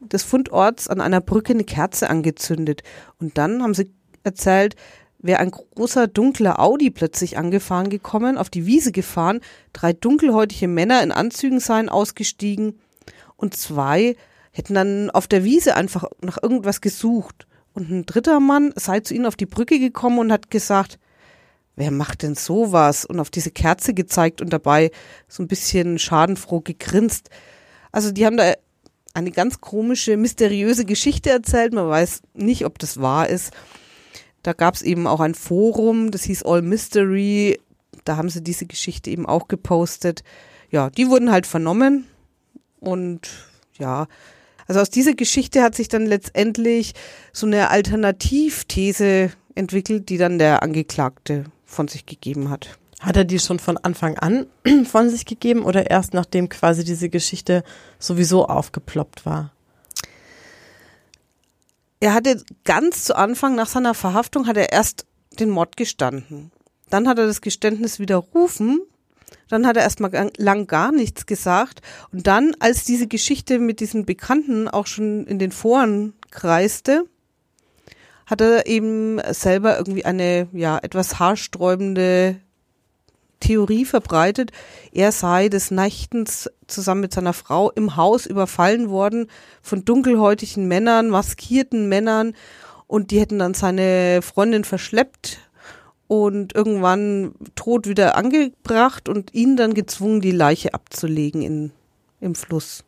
des 0.00 0.22
Fundorts 0.22 0.88
an 0.88 1.00
einer 1.00 1.20
Brücke 1.20 1.52
eine 1.52 1.64
Kerze 1.64 2.10
angezündet. 2.10 2.82
Und 3.18 3.38
dann 3.38 3.62
haben 3.62 3.74
sie 3.74 3.90
erzählt, 4.22 4.76
wäre 5.18 5.40
ein 5.40 5.50
großer 5.50 6.06
dunkler 6.06 6.60
Audi 6.60 6.90
plötzlich 6.90 7.38
angefahren 7.38 7.88
gekommen, 7.88 8.36
auf 8.36 8.50
die 8.50 8.66
Wiese 8.66 8.92
gefahren, 8.92 9.40
drei 9.72 9.94
dunkelhäutige 9.94 10.68
Männer 10.68 11.02
in 11.02 11.12
Anzügen 11.12 11.60
seien 11.60 11.88
ausgestiegen 11.88 12.78
und 13.36 13.56
zwei 13.56 14.16
hätten 14.52 14.74
dann 14.74 15.10
auf 15.10 15.26
der 15.26 15.42
Wiese 15.42 15.76
einfach 15.76 16.04
nach 16.20 16.38
irgendwas 16.42 16.80
gesucht. 16.80 17.46
Und 17.72 17.90
ein 17.90 18.06
dritter 18.06 18.38
Mann 18.38 18.72
sei 18.76 19.00
zu 19.00 19.14
ihnen 19.14 19.26
auf 19.26 19.34
die 19.34 19.46
Brücke 19.46 19.80
gekommen 19.80 20.18
und 20.18 20.30
hat 20.30 20.50
gesagt, 20.50 20.98
wer 21.76 21.90
macht 21.90 22.22
denn 22.22 22.34
sowas? 22.34 23.04
Und 23.04 23.20
auf 23.20 23.30
diese 23.30 23.50
Kerze 23.50 23.94
gezeigt 23.94 24.40
und 24.40 24.52
dabei 24.52 24.90
so 25.28 25.42
ein 25.42 25.48
bisschen 25.48 25.98
schadenfroh 25.98 26.60
gegrinst. 26.60 27.30
Also 27.92 28.12
die 28.12 28.26
haben 28.26 28.36
da 28.36 28.52
eine 29.14 29.30
ganz 29.30 29.60
komische, 29.60 30.16
mysteriöse 30.16 30.84
Geschichte 30.84 31.30
erzählt. 31.30 31.72
Man 31.72 31.88
weiß 31.88 32.22
nicht, 32.34 32.64
ob 32.64 32.78
das 32.78 33.00
wahr 33.00 33.28
ist. 33.28 33.52
Da 34.42 34.52
gab 34.52 34.74
es 34.74 34.82
eben 34.82 35.06
auch 35.06 35.20
ein 35.20 35.34
Forum, 35.34 36.10
das 36.10 36.24
hieß 36.24 36.42
All 36.42 36.62
Mystery. 36.62 37.58
Da 38.04 38.16
haben 38.16 38.28
sie 38.28 38.42
diese 38.42 38.66
Geschichte 38.66 39.10
eben 39.10 39.24
auch 39.24 39.48
gepostet. 39.48 40.22
Ja, 40.70 40.90
die 40.90 41.08
wurden 41.08 41.30
halt 41.30 41.46
vernommen. 41.46 42.06
Und 42.80 43.30
ja, 43.78 44.06
also 44.66 44.80
aus 44.80 44.90
dieser 44.90 45.14
Geschichte 45.14 45.62
hat 45.62 45.74
sich 45.74 45.88
dann 45.88 46.06
letztendlich 46.06 46.92
so 47.32 47.46
eine 47.46 47.70
Alternativthese 47.70 49.30
entwickelt, 49.54 50.08
die 50.08 50.18
dann 50.18 50.38
der 50.38 50.62
Angeklagte 50.62 51.44
von 51.64 51.88
sich 51.88 52.06
gegeben 52.06 52.50
hat. 52.50 52.78
Hat 53.00 53.16
er 53.16 53.24
die 53.24 53.38
schon 53.38 53.58
von 53.58 53.76
Anfang 53.76 54.16
an 54.18 54.46
von 54.84 55.10
sich 55.10 55.26
gegeben 55.26 55.64
oder 55.64 55.90
erst 55.90 56.14
nachdem 56.14 56.48
quasi 56.48 56.84
diese 56.84 57.08
Geschichte 57.08 57.64
sowieso 57.98 58.46
aufgeploppt 58.46 59.26
war? 59.26 59.52
Er 62.00 62.14
hatte 62.14 62.42
ganz 62.64 63.04
zu 63.04 63.16
Anfang 63.16 63.54
nach 63.54 63.66
seiner 63.66 63.94
Verhaftung 63.94 64.46
hat 64.46 64.56
er 64.56 64.72
erst 64.72 65.06
den 65.40 65.50
Mord 65.50 65.76
gestanden. 65.76 66.50
Dann 66.90 67.08
hat 67.08 67.18
er 67.18 67.26
das 67.26 67.40
Geständnis 67.40 67.98
widerrufen. 67.98 68.80
Dann 69.48 69.66
hat 69.66 69.76
er 69.76 69.82
erstmal 69.82 70.30
lang 70.36 70.66
gar 70.66 70.92
nichts 70.92 71.26
gesagt. 71.26 71.80
Und 72.12 72.26
dann, 72.26 72.54
als 72.58 72.84
diese 72.84 73.06
Geschichte 73.06 73.58
mit 73.58 73.80
diesen 73.80 74.04
Bekannten 74.04 74.68
auch 74.68 74.86
schon 74.86 75.26
in 75.26 75.38
den 75.38 75.52
Foren 75.52 76.14
kreiste, 76.30 77.04
hat 78.26 78.40
er 78.40 78.66
eben 78.66 79.20
selber 79.32 79.78
irgendwie 79.78 80.04
eine, 80.04 80.48
ja, 80.52 80.78
etwas 80.78 81.18
haarsträubende 81.18 82.36
Theorie 83.40 83.84
verbreitet. 83.84 84.52
Er 84.92 85.12
sei 85.12 85.48
des 85.48 85.70
Nächtens 85.70 86.50
zusammen 86.66 87.02
mit 87.02 87.12
seiner 87.12 87.34
Frau 87.34 87.70
im 87.70 87.96
Haus 87.96 88.26
überfallen 88.26 88.88
worden 88.88 89.28
von 89.60 89.84
dunkelhäutigen 89.84 90.66
Männern, 90.66 91.10
maskierten 91.10 91.88
Männern 91.88 92.34
und 92.86 93.10
die 93.10 93.20
hätten 93.20 93.38
dann 93.38 93.54
seine 93.54 94.20
Freundin 94.22 94.64
verschleppt 94.64 95.38
und 96.06 96.54
irgendwann 96.54 97.34
tot 97.54 97.86
wieder 97.86 98.16
angebracht 98.16 99.08
und 99.08 99.34
ihn 99.34 99.56
dann 99.56 99.74
gezwungen, 99.74 100.20
die 100.20 100.30
Leiche 100.30 100.74
abzulegen 100.74 101.42
in, 101.42 101.72
im 102.20 102.34
Fluss. 102.34 102.84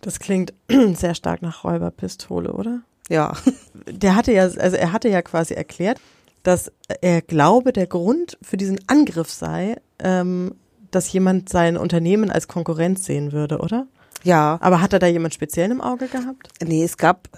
Das 0.00 0.20
klingt 0.20 0.52
sehr 0.94 1.14
stark 1.14 1.42
nach 1.42 1.64
Räuberpistole, 1.64 2.52
oder? 2.52 2.80
Ja. 3.08 3.32
Der 3.86 4.14
hatte 4.16 4.32
ja, 4.32 4.42
also 4.42 4.76
er 4.76 4.92
hatte 4.92 5.08
ja 5.08 5.22
quasi 5.22 5.54
erklärt, 5.54 5.98
dass 6.42 6.70
er 7.00 7.22
glaube, 7.22 7.72
der 7.72 7.86
Grund 7.86 8.36
für 8.42 8.56
diesen 8.56 8.80
Angriff 8.86 9.30
sei, 9.30 9.76
ähm, 9.98 10.54
dass 10.90 11.10
jemand 11.12 11.48
sein 11.48 11.76
Unternehmen 11.76 12.30
als 12.30 12.48
Konkurrenz 12.48 13.04
sehen 13.06 13.32
würde, 13.32 13.58
oder? 13.58 13.86
Ja. 14.24 14.58
Aber 14.60 14.80
hat 14.80 14.92
er 14.92 14.98
da 14.98 15.06
jemand 15.06 15.34
speziell 15.34 15.70
im 15.70 15.80
Auge 15.80 16.08
gehabt? 16.08 16.48
Nee, 16.62 16.84
es 16.84 16.96
gab, 16.96 17.28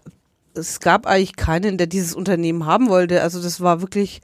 es 0.55 0.81
gab 0.81 1.07
eigentlich 1.07 1.37
keinen, 1.37 1.79
der 1.79 1.87
dieses 1.87 2.15
Unternehmen 2.15 2.67
haben 2.67 2.89
wollte. 2.89 3.23
Also 3.23 3.43
das 3.43 3.61
war 3.61 3.81
wirklich 3.81 4.23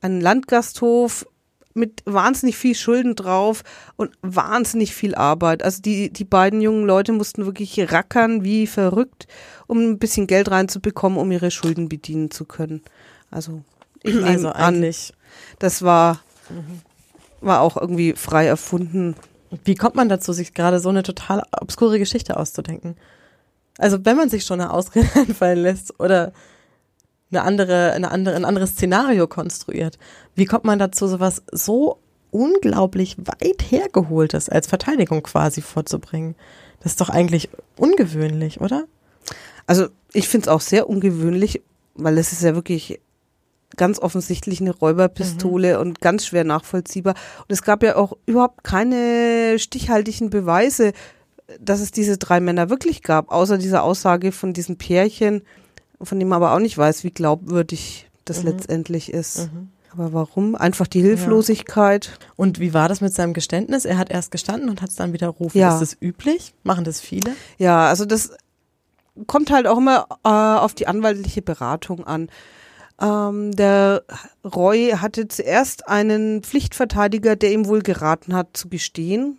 ein 0.00 0.20
Landgasthof 0.20 1.26
mit 1.74 2.02
wahnsinnig 2.04 2.56
viel 2.56 2.74
Schulden 2.74 3.14
drauf 3.14 3.62
und 3.96 4.12
wahnsinnig 4.22 4.94
viel 4.94 5.14
Arbeit. 5.14 5.62
Also 5.62 5.82
die, 5.82 6.12
die 6.12 6.24
beiden 6.24 6.60
jungen 6.60 6.84
Leute 6.84 7.12
mussten 7.12 7.46
wirklich 7.46 7.92
rackern 7.92 8.44
wie 8.44 8.66
verrückt, 8.66 9.26
um 9.66 9.78
ein 9.78 9.98
bisschen 9.98 10.26
Geld 10.26 10.50
reinzubekommen, 10.50 11.18
um 11.18 11.30
ihre 11.30 11.50
Schulden 11.50 11.88
bedienen 11.88 12.30
zu 12.30 12.44
können. 12.44 12.82
Also 13.30 13.62
ich 14.02 14.14
nehme 14.14 14.26
Also 14.26 14.48
an, 14.50 14.92
das 15.58 15.82
war, 15.82 16.20
war 17.40 17.60
auch 17.60 17.76
irgendwie 17.76 18.14
frei 18.14 18.46
erfunden. 18.46 19.14
Wie 19.64 19.74
kommt 19.74 19.94
man 19.94 20.08
dazu, 20.08 20.32
sich 20.32 20.54
gerade 20.54 20.80
so 20.80 20.88
eine 20.88 21.02
total 21.02 21.42
obskure 21.52 21.98
Geschichte 21.98 22.36
auszudenken? 22.36 22.96
Also 23.78 24.04
wenn 24.04 24.16
man 24.16 24.28
sich 24.28 24.44
schon 24.44 24.60
eine 24.60 24.72
Ausrede 24.72 25.08
einfallen 25.14 25.62
lässt 25.62 25.98
oder 26.00 26.32
eine 27.30 27.42
andere, 27.42 27.92
eine 27.92 28.10
andere, 28.10 28.36
ein 28.36 28.44
anderes 28.44 28.70
Szenario 28.70 29.26
konstruiert, 29.26 29.98
wie 30.34 30.44
kommt 30.44 30.64
man 30.64 30.78
dazu, 30.78 31.06
sowas 31.06 31.42
so 31.52 31.98
unglaublich 32.30 33.16
weit 33.18 33.62
hergeholtes 33.70 34.48
als 34.48 34.66
Verteidigung 34.66 35.22
quasi 35.22 35.62
vorzubringen? 35.62 36.34
Das 36.80 36.92
ist 36.92 37.00
doch 37.00 37.10
eigentlich 37.10 37.50
ungewöhnlich, 37.76 38.60
oder? 38.60 38.84
Also 39.66 39.88
ich 40.12 40.28
finde 40.28 40.46
es 40.46 40.48
auch 40.48 40.60
sehr 40.60 40.88
ungewöhnlich, 40.88 41.62
weil 41.94 42.18
es 42.18 42.32
ist 42.32 42.42
ja 42.42 42.54
wirklich 42.54 43.00
ganz 43.76 44.00
offensichtlich 44.00 44.60
eine 44.60 44.72
Räuberpistole 44.72 45.78
und 45.78 46.00
ganz 46.00 46.26
schwer 46.26 46.44
nachvollziehbar. 46.44 47.14
Und 47.38 47.52
es 47.52 47.62
gab 47.62 47.82
ja 47.82 47.96
auch 47.96 48.16
überhaupt 48.26 48.64
keine 48.64 49.58
stichhaltigen 49.58 50.30
Beweise, 50.30 50.92
dass 51.60 51.80
es 51.80 51.90
diese 51.92 52.18
drei 52.18 52.40
Männer 52.40 52.70
wirklich 52.70 53.02
gab, 53.02 53.30
außer 53.30 53.58
dieser 53.58 53.82
Aussage 53.82 54.32
von 54.32 54.52
diesem 54.52 54.76
Pärchen, 54.76 55.42
von 56.02 56.18
dem 56.18 56.28
man 56.28 56.36
aber 56.36 56.54
auch 56.54 56.58
nicht 56.60 56.76
weiß, 56.76 57.04
wie 57.04 57.10
glaubwürdig 57.10 58.10
das 58.24 58.42
letztendlich 58.42 59.12
ist. 59.12 59.50
Aber 59.92 60.12
warum? 60.12 60.54
Einfach 60.54 60.86
die 60.86 61.00
Hilflosigkeit. 61.00 62.18
Und 62.36 62.60
wie 62.60 62.72
war 62.74 62.88
das 62.88 63.00
mit 63.00 63.12
seinem 63.12 63.32
Geständnis? 63.32 63.84
Er 63.84 63.98
hat 63.98 64.10
erst 64.10 64.30
gestanden 64.30 64.70
und 64.70 64.82
hat 64.82 64.90
es 64.90 64.96
dann 64.96 65.12
widerrufen. 65.12 65.58
Ja. 65.58 65.74
Ist 65.74 65.80
das 65.80 65.96
üblich? 66.00 66.54
Machen 66.62 66.84
das 66.84 67.00
viele? 67.00 67.32
Ja, 67.58 67.88
also 67.88 68.04
das 68.04 68.30
kommt 69.26 69.50
halt 69.50 69.66
auch 69.66 69.78
immer 69.78 70.06
äh, 70.24 70.28
auf 70.28 70.74
die 70.74 70.86
anwaltliche 70.86 71.42
Beratung 71.42 72.06
an. 72.06 72.30
Ähm, 73.00 73.52
der 73.52 74.02
Roy 74.44 74.92
hatte 74.96 75.26
zuerst 75.26 75.88
einen 75.88 76.42
Pflichtverteidiger, 76.42 77.34
der 77.34 77.52
ihm 77.52 77.66
wohl 77.66 77.82
geraten 77.82 78.34
hat 78.34 78.56
zu 78.56 78.68
gestehen. 78.68 79.38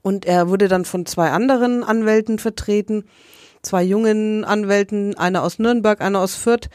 Und 0.00 0.24
er 0.24 0.48
wurde 0.48 0.68
dann 0.68 0.84
von 0.84 1.04
zwei 1.04 1.30
anderen 1.30 1.84
Anwälten 1.84 2.38
vertreten, 2.38 3.04
zwei 3.62 3.82
jungen 3.82 4.44
Anwälten, 4.44 5.16
einer 5.16 5.42
aus 5.42 5.58
Nürnberg, 5.58 6.00
einer 6.00 6.20
aus 6.20 6.34
Fürth, 6.34 6.68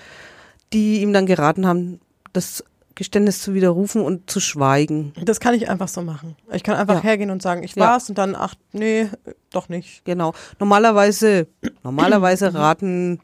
die 0.74 1.02
ihm 1.02 1.14
dann 1.14 1.26
geraten 1.26 1.66
haben, 1.68 2.00
das 2.34 2.64
Geständnis 2.96 3.42
zu 3.42 3.54
widerrufen 3.56 4.02
und 4.02 4.30
zu 4.30 4.40
schweigen. 4.40 5.14
Das 5.24 5.40
kann 5.40 5.56
ich 5.56 5.68
einfach 5.70 5.88
so 5.88 6.02
machen. 6.04 6.36
Ich 6.52 6.62
kann 6.64 6.76
einfach 6.76 6.96
Ja. 6.96 7.02
hergehen 7.04 7.32
und 7.32 7.42
sagen, 7.42 7.64
ich 7.64 7.76
Ja. 7.76 7.88
war's 7.88 8.08
und 8.10 8.18
dann, 8.18 8.36
ach, 8.36 8.54
nee, 8.72 9.08
doch 9.52 9.68
nicht. 9.70 10.06
Genau. 10.06 10.34
Normalerweise, 10.60 11.48
normalerweise 11.84 12.54
raten 12.54 13.20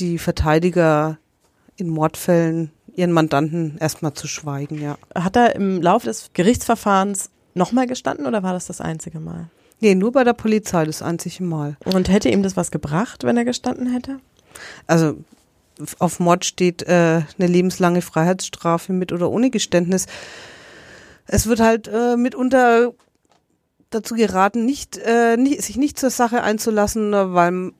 die 0.00 0.18
Verteidiger 0.18 1.18
in 1.76 1.88
Mordfällen 1.88 2.72
ihren 2.96 3.12
Mandanten 3.12 3.76
erstmal 3.78 4.14
zu 4.14 4.26
schweigen, 4.26 4.80
ja. 4.80 4.96
Hat 5.14 5.36
er 5.36 5.54
im 5.54 5.80
Laufe 5.82 6.06
des 6.06 6.30
Gerichtsverfahrens 6.32 7.30
nochmal 7.54 7.86
gestanden 7.86 8.26
oder 8.26 8.42
war 8.42 8.54
das 8.54 8.66
das 8.66 8.80
einzige 8.80 9.20
Mal? 9.20 9.50
Nee, 9.80 9.94
nur 9.94 10.12
bei 10.12 10.24
der 10.24 10.32
Polizei 10.32 10.84
das 10.84 11.02
einzige 11.02 11.44
Mal. 11.44 11.76
Und 11.84 12.08
hätte 12.08 12.30
ihm 12.30 12.42
das 12.42 12.56
was 12.56 12.70
gebracht, 12.70 13.24
wenn 13.24 13.36
er 13.36 13.44
gestanden 13.44 13.92
hätte? 13.92 14.20
Also 14.86 15.18
auf 15.98 16.20
Mord 16.20 16.44
steht 16.44 16.82
äh, 16.84 17.22
eine 17.38 17.46
lebenslange 17.46 18.00
Freiheitsstrafe 18.00 18.92
mit 18.92 19.12
oder 19.12 19.30
ohne 19.30 19.50
Geständnis. 19.50 20.06
Es 21.26 21.46
wird 21.46 21.60
halt 21.60 21.88
äh, 21.88 22.16
mitunter 22.16 22.92
dazu 23.90 24.14
geraten, 24.14 24.64
nicht, 24.64 24.96
äh, 24.98 25.36
nicht, 25.36 25.62
sich 25.62 25.76
nicht 25.76 25.98
zur 25.98 26.10
Sache 26.10 26.42
einzulassen, 26.42 27.12
äh, 27.12 27.34
weil 27.34 27.72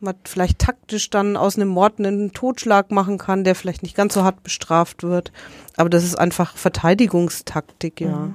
man 0.00 0.14
vielleicht 0.24 0.58
taktisch 0.58 1.10
dann 1.10 1.36
aus 1.36 1.56
einem 1.56 1.68
Mord 1.68 1.98
einen 1.98 2.32
Totschlag 2.32 2.90
machen 2.90 3.18
kann, 3.18 3.44
der 3.44 3.54
vielleicht 3.54 3.82
nicht 3.82 3.96
ganz 3.96 4.14
so 4.14 4.24
hart 4.24 4.42
bestraft 4.42 5.02
wird. 5.02 5.32
Aber 5.76 5.88
das 5.88 6.04
ist 6.04 6.16
einfach 6.16 6.56
Verteidigungstaktik, 6.56 8.00
ja. 8.00 8.30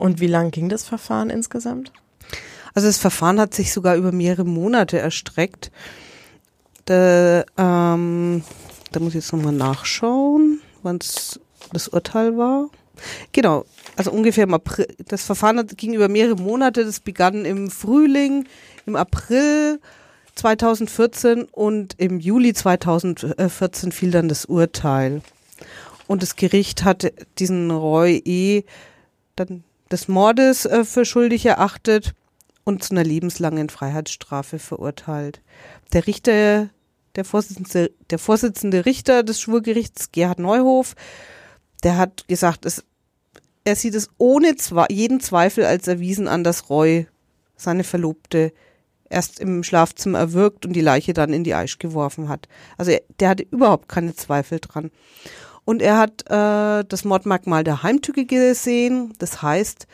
Und 0.00 0.18
wie 0.18 0.28
lang 0.28 0.50
ging 0.50 0.70
das 0.70 0.82
Verfahren 0.84 1.28
insgesamt? 1.28 1.92
Also 2.72 2.88
das 2.88 2.96
Verfahren 2.96 3.38
hat 3.38 3.52
sich 3.52 3.70
sogar 3.70 3.96
über 3.96 4.12
mehrere 4.12 4.46
Monate 4.46 4.98
erstreckt. 4.98 5.70
Da, 6.86 7.44
ähm, 7.58 8.42
da 8.92 9.00
muss 9.00 9.10
ich 9.10 9.16
jetzt 9.16 9.32
nochmal 9.34 9.52
nachschauen, 9.52 10.62
wann 10.82 11.00
das 11.74 11.88
Urteil 11.88 12.38
war. 12.38 12.70
Genau, 13.32 13.66
also 13.94 14.10
ungefähr 14.10 14.44
im 14.44 14.54
April. 14.54 14.86
Das 15.06 15.22
Verfahren 15.22 15.66
ging 15.76 15.92
über 15.92 16.08
mehrere 16.08 16.36
Monate. 16.36 16.86
Das 16.86 17.00
begann 17.00 17.44
im 17.44 17.70
Frühling, 17.70 18.46
im 18.86 18.96
April 18.96 19.80
2014 20.34 21.42
und 21.42 21.94
im 21.98 22.20
Juli 22.20 22.54
2014 22.54 23.92
fiel 23.92 24.12
dann 24.12 24.30
das 24.30 24.46
Urteil. 24.46 25.20
Und 26.06 26.22
das 26.22 26.36
Gericht 26.36 26.84
hat 26.84 27.12
diesen 27.38 27.70
Roy 27.70 28.16
E. 28.24 28.64
dann 29.36 29.62
des 29.90 30.08
Mordes 30.08 30.64
äh, 30.64 30.84
für 30.84 31.04
schuldig 31.04 31.46
erachtet 31.46 32.14
und 32.64 32.84
zu 32.84 32.92
einer 32.92 33.04
lebenslangen 33.04 33.68
Freiheitsstrafe 33.68 34.58
verurteilt. 34.58 35.40
Der 35.92 36.06
Richter, 36.06 36.70
der 37.16 37.24
Vorsitzende, 37.24 37.90
der 38.10 38.18
Vorsitzende 38.18 38.86
Richter 38.86 39.22
des 39.22 39.40
Schwurgerichts, 39.40 40.12
Gerhard 40.12 40.38
Neuhof, 40.38 40.94
der 41.82 41.96
hat 41.96 42.28
gesagt, 42.28 42.66
es, 42.66 42.84
er 43.64 43.76
sieht 43.76 43.94
es 43.94 44.10
ohne 44.18 44.56
Zwe 44.56 44.86
jeden 44.90 45.20
Zweifel 45.20 45.64
als 45.64 45.88
erwiesen 45.88 46.28
an, 46.28 46.44
dass 46.44 46.70
Roy 46.70 47.06
seine 47.56 47.84
Verlobte 47.84 48.52
erst 49.08 49.40
im 49.40 49.62
Schlafzimmer 49.64 50.18
erwürgt 50.18 50.64
und 50.64 50.72
die 50.72 50.80
Leiche 50.80 51.12
dann 51.12 51.32
in 51.32 51.44
die 51.44 51.54
Eisch 51.54 51.78
geworfen 51.78 52.28
hat. 52.28 52.48
Also 52.78 52.92
er, 52.92 53.02
der 53.18 53.30
hatte 53.30 53.46
überhaupt 53.50 53.88
keine 53.88 54.14
Zweifel 54.14 54.60
dran. 54.60 54.90
Und 55.70 55.82
er 55.82 55.98
hat 55.98 56.22
äh, 56.28 56.84
das 56.84 57.04
Mordmerkmal 57.04 57.62
der 57.62 57.84
Heimtücke 57.84 58.26
gesehen. 58.26 59.12
Das 59.20 59.40
heißt, 59.40 59.86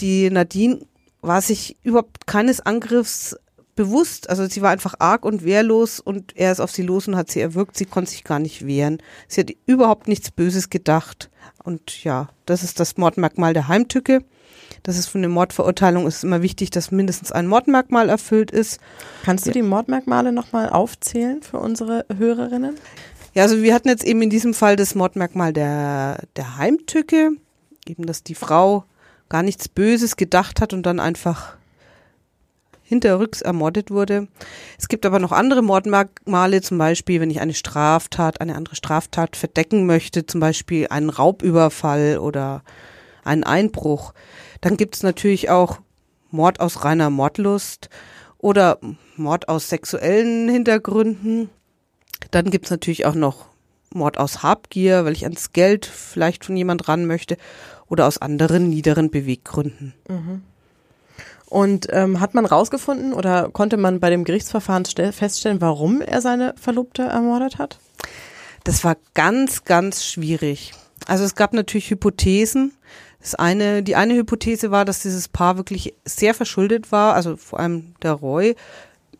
die 0.00 0.30
Nadine 0.30 0.82
war 1.20 1.42
sich 1.42 1.76
überhaupt 1.82 2.28
keines 2.28 2.60
Angriffs 2.60 3.36
bewusst. 3.74 4.30
Also 4.30 4.46
sie 4.46 4.62
war 4.62 4.70
einfach 4.70 4.94
arg 5.00 5.24
und 5.24 5.44
wehrlos 5.44 5.98
und 5.98 6.36
er 6.36 6.52
ist 6.52 6.60
auf 6.60 6.70
sie 6.70 6.82
los 6.82 7.08
und 7.08 7.16
hat 7.16 7.28
sie 7.28 7.40
erwürgt. 7.40 7.76
Sie 7.76 7.86
konnte 7.86 8.12
sich 8.12 8.22
gar 8.22 8.38
nicht 8.38 8.64
wehren. 8.64 8.98
Sie 9.26 9.40
hat 9.40 9.50
überhaupt 9.66 10.06
nichts 10.06 10.30
Böses 10.30 10.70
gedacht. 10.70 11.28
Und 11.64 12.04
ja, 12.04 12.28
das 12.46 12.62
ist 12.62 12.78
das 12.78 12.96
Mordmerkmal 12.96 13.52
der 13.52 13.66
Heimtücke. 13.66 14.22
Das 14.84 14.96
ist 14.96 15.08
für 15.08 15.18
eine 15.18 15.28
Mordverurteilung 15.28 16.06
ist 16.06 16.22
immer 16.22 16.40
wichtig, 16.40 16.70
dass 16.70 16.92
mindestens 16.92 17.32
ein 17.32 17.48
Mordmerkmal 17.48 18.10
erfüllt 18.10 18.52
ist. 18.52 18.78
Kannst 19.24 19.44
du 19.44 19.50
die 19.50 19.62
Mordmerkmale 19.62 20.30
nochmal 20.30 20.68
aufzählen 20.68 21.42
für 21.42 21.58
unsere 21.58 22.06
Hörerinnen? 22.16 22.76
Ja, 23.32 23.44
also 23.44 23.62
wir 23.62 23.74
hatten 23.74 23.88
jetzt 23.88 24.04
eben 24.04 24.22
in 24.22 24.30
diesem 24.30 24.54
Fall 24.54 24.76
das 24.76 24.94
Mordmerkmal 24.94 25.52
der, 25.52 26.24
der 26.36 26.56
Heimtücke, 26.56 27.30
eben 27.86 28.06
dass 28.06 28.24
die 28.24 28.34
Frau 28.34 28.84
gar 29.28 29.42
nichts 29.42 29.68
Böses 29.68 30.16
gedacht 30.16 30.60
hat 30.60 30.72
und 30.72 30.84
dann 30.84 30.98
einfach 30.98 31.56
hinterrücks 32.82 33.40
ermordet 33.40 33.92
wurde. 33.92 34.26
Es 34.76 34.88
gibt 34.88 35.06
aber 35.06 35.20
noch 35.20 35.30
andere 35.30 35.62
Mordmerkmale, 35.62 36.60
zum 36.60 36.76
Beispiel, 36.78 37.20
wenn 37.20 37.30
ich 37.30 37.40
eine 37.40 37.54
Straftat, 37.54 38.40
eine 38.40 38.56
andere 38.56 38.74
Straftat 38.74 39.36
verdecken 39.36 39.86
möchte, 39.86 40.26
zum 40.26 40.40
Beispiel 40.40 40.88
einen 40.88 41.08
Raubüberfall 41.08 42.18
oder 42.18 42.64
einen 43.22 43.44
Einbruch. 43.44 44.12
Dann 44.60 44.76
gibt 44.76 44.96
es 44.96 45.04
natürlich 45.04 45.50
auch 45.50 45.78
Mord 46.32 46.58
aus 46.58 46.84
reiner 46.84 47.10
Mordlust 47.10 47.90
oder 48.38 48.80
Mord 49.16 49.48
aus 49.48 49.68
sexuellen 49.68 50.48
Hintergründen. 50.48 51.48
Dann 52.30 52.50
gibt's 52.50 52.70
natürlich 52.70 53.06
auch 53.06 53.14
noch 53.14 53.46
Mord 53.92 54.18
aus 54.18 54.42
Habgier, 54.42 55.04
weil 55.04 55.14
ich 55.14 55.24
ans 55.24 55.52
Geld 55.52 55.86
vielleicht 55.86 56.44
von 56.44 56.56
jemand 56.56 56.88
ran 56.88 57.06
möchte 57.06 57.36
oder 57.88 58.06
aus 58.06 58.18
anderen 58.18 58.68
niederen 58.70 59.10
Beweggründen. 59.10 59.94
Und 61.46 61.88
ähm, 61.90 62.20
hat 62.20 62.34
man 62.34 62.46
rausgefunden 62.46 63.12
oder 63.12 63.48
konnte 63.50 63.76
man 63.76 63.98
bei 63.98 64.10
dem 64.10 64.22
Gerichtsverfahren 64.22 64.84
stell- 64.84 65.12
feststellen, 65.12 65.60
warum 65.60 66.00
er 66.00 66.20
seine 66.20 66.54
Verlobte 66.56 67.02
ermordet 67.02 67.58
hat? 67.58 67.80
Das 68.62 68.84
war 68.84 68.96
ganz, 69.14 69.64
ganz 69.64 70.04
schwierig. 70.04 70.72
Also 71.06 71.24
es 71.24 71.34
gab 71.34 71.52
natürlich 71.52 71.90
Hypothesen. 71.90 72.72
Das 73.20 73.34
eine, 73.34 73.82
die 73.82 73.96
eine 73.96 74.14
Hypothese 74.14 74.70
war, 74.70 74.84
dass 74.84 75.02
dieses 75.02 75.26
Paar 75.28 75.56
wirklich 75.56 75.94
sehr 76.04 76.34
verschuldet 76.34 76.92
war, 76.92 77.14
also 77.14 77.36
vor 77.36 77.58
allem 77.58 77.94
der 78.02 78.12
Roy, 78.12 78.54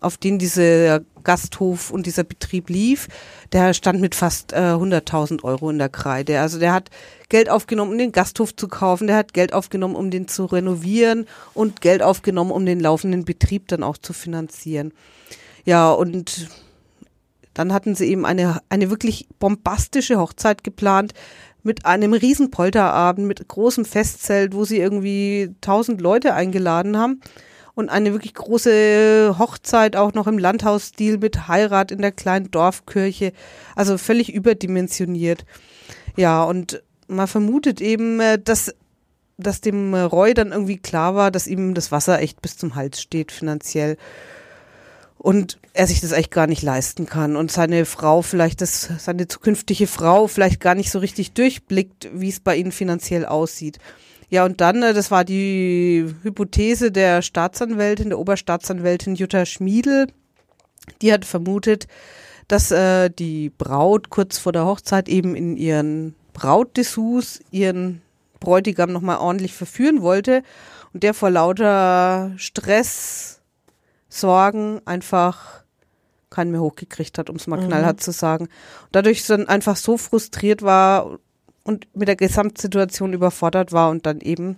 auf 0.01 0.17
den 0.17 0.39
dieser 0.39 1.01
Gasthof 1.23 1.91
und 1.91 2.07
dieser 2.07 2.25
Betrieb 2.25 2.71
lief, 2.71 3.09
der 3.53 3.75
stand 3.75 4.01
mit 4.01 4.15
fast 4.15 4.53
äh, 4.53 4.57
100.000 4.57 5.45
Euro 5.45 5.71
in 5.71 5.79
der 5.79 5.89
Kreide. 5.89 6.41
Also 6.41 6.59
der 6.59 6.73
hat 6.73 6.91
Geld 7.29 7.51
aufgenommen, 7.51 7.93
um 7.93 7.99
den 7.99 8.13
Gasthof 8.13 8.55
zu 8.57 8.69
kaufen, 8.69 9.07
der 9.07 9.17
hat 9.17 9.35
Geld 9.35 9.53
aufgenommen, 9.53 9.95
um 9.95 10.11
den 10.11 10.29
zu 10.29 10.47
renovieren 10.47 11.27
und 11.55 11.81
Geld 11.81 12.03
aufgenommen, 12.03 12.51
um 12.51 12.65
den 12.65 12.81
laufenden 12.81 13.25
Betrieb 13.25 13.69
dann 13.69 13.83
auch 13.83 13.99
zu 13.99 14.13
finanzieren. 14.13 14.93
Ja, 15.65 15.91
und 15.91 16.49
dann 17.55 17.73
hatten 17.73 17.95
sie 17.95 18.07
eben 18.07 18.25
eine, 18.25 18.61
eine 18.69 18.91
wirklich 18.91 19.29
bombastische 19.39 20.19
Hochzeit 20.19 20.65
geplant 20.65 21.13
mit 21.63 21.85
einem 21.85 22.15
riesen 22.15 22.51
Polterabend, 22.51 23.27
mit 23.27 23.47
großem 23.47 23.85
Festzelt, 23.85 24.55
wo 24.55 24.65
sie 24.65 24.79
irgendwie 24.79 25.55
tausend 25.61 26.01
Leute 26.01 26.33
eingeladen 26.33 26.97
haben 26.97 27.21
und 27.75 27.89
eine 27.89 28.13
wirklich 28.13 28.35
große 28.35 29.37
Hochzeit 29.39 29.97
auch 29.97 30.13
noch 30.13 30.27
im 30.27 30.39
Landhausstil 30.39 31.19
mit 31.19 31.49
Heirat 31.49 31.91
in 31.93 32.03
der 32.03 32.13
kleinen 32.13 32.51
Dorfkirche, 32.51 33.33
also 33.77 33.99
völlig 33.99 34.33
überdimensioniert. 34.33 35.45
Ja, 36.17 36.43
und 36.45 36.83
man 37.09 37.27
vermutet 37.27 37.81
eben, 37.81 38.21
äh, 38.21 38.39
dass 38.39 38.75
dass 39.43 39.63
dem 39.63 39.95
Roy 39.95 40.35
dann 40.35 40.53
irgendwie 40.53 40.77
klar 40.77 41.15
war, 41.15 41.31
dass 41.31 41.47
ihm 41.47 41.73
das 41.73 41.91
Wasser 41.91 42.21
echt 42.21 42.43
bis 42.43 42.59
zum 42.59 42.75
Hals 42.75 43.01
steht 43.01 43.33
finanziell 43.33 43.97
und 45.21 45.59
er 45.75 45.87
sich 45.87 46.01
das 46.01 46.13
echt 46.13 46.31
gar 46.31 46.47
nicht 46.47 46.63
leisten 46.63 47.07
kann 47.07 47.37
und 47.37 47.53
seine 47.53 47.85
Frau 47.85 48.23
vielleicht 48.23 48.61
das 48.63 48.89
seine 48.99 49.29
zukünftige 49.29 49.87
Frau 49.87 50.27
vielleicht 50.27 50.61
gar 50.61 50.75
nicht 50.75 50.91
so 50.91 50.99
richtig 50.99 51.33
durchblickt, 51.33 52.09
wie 52.15 52.31
es 52.31 52.41
bei 52.41 52.57
ihnen 52.57 52.73
finanziell 52.73 53.27
aussieht. 53.27 53.79
Ja, 54.31 54.45
und 54.45 54.61
dann, 54.61 54.83
äh, 54.83 54.95
das 54.95 55.11
war 55.11 55.25
die 55.25 56.07
Hypothese 56.23 56.93
der 56.93 57.21
Staatsanwältin, 57.21 58.11
der 58.11 58.19
Oberstaatsanwältin 58.19 59.17
Jutta 59.17 59.45
Schmiedel, 59.45 60.07
die 61.03 61.13
hat 61.13 61.25
vermutet, 61.25 61.87
dass 62.49 62.71
äh, 62.71 63.11
die 63.11 63.51
Braut 63.51 64.09
kurz 64.11 64.39
vor 64.39 64.53
der 64.53 64.65
Hochzeit 64.65 65.09
eben 65.09 65.35
in 65.35 65.57
ihren 65.57 66.15
Brautdessous 66.33 67.41
ihren 67.51 68.03
Bräutigam 68.39 68.93
nochmal 68.93 69.19
ordentlich 69.19 69.53
verführen 69.55 70.01
wollte 70.01 70.43
und 70.93 71.03
der 71.03 71.13
vor 71.13 71.31
lauter 71.31 72.33
Stress, 72.37 73.41
Sorgen 74.09 74.81
einfach 74.87 75.63
keinen 76.31 76.51
mehr 76.51 76.61
hochgekriegt 76.61 77.19
hat, 77.19 77.31
um 77.31 77.37
es 77.37 77.47
mal 77.47 77.61
Mhm. 77.61 77.67
knallhart 77.67 78.01
zu 78.01 78.11
sagen. 78.13 78.45
Und 78.47 78.89
dadurch 78.93 79.25
dann 79.27 79.47
einfach 79.49 79.77
so 79.77 79.97
frustriert 79.97 80.63
war 80.63 81.19
und 81.71 81.87
mit 81.95 82.09
der 82.09 82.17
Gesamtsituation 82.17 83.13
überfordert 83.13 83.73
war 83.73 83.91
und 83.91 84.05
dann 84.07 84.21
eben 84.21 84.57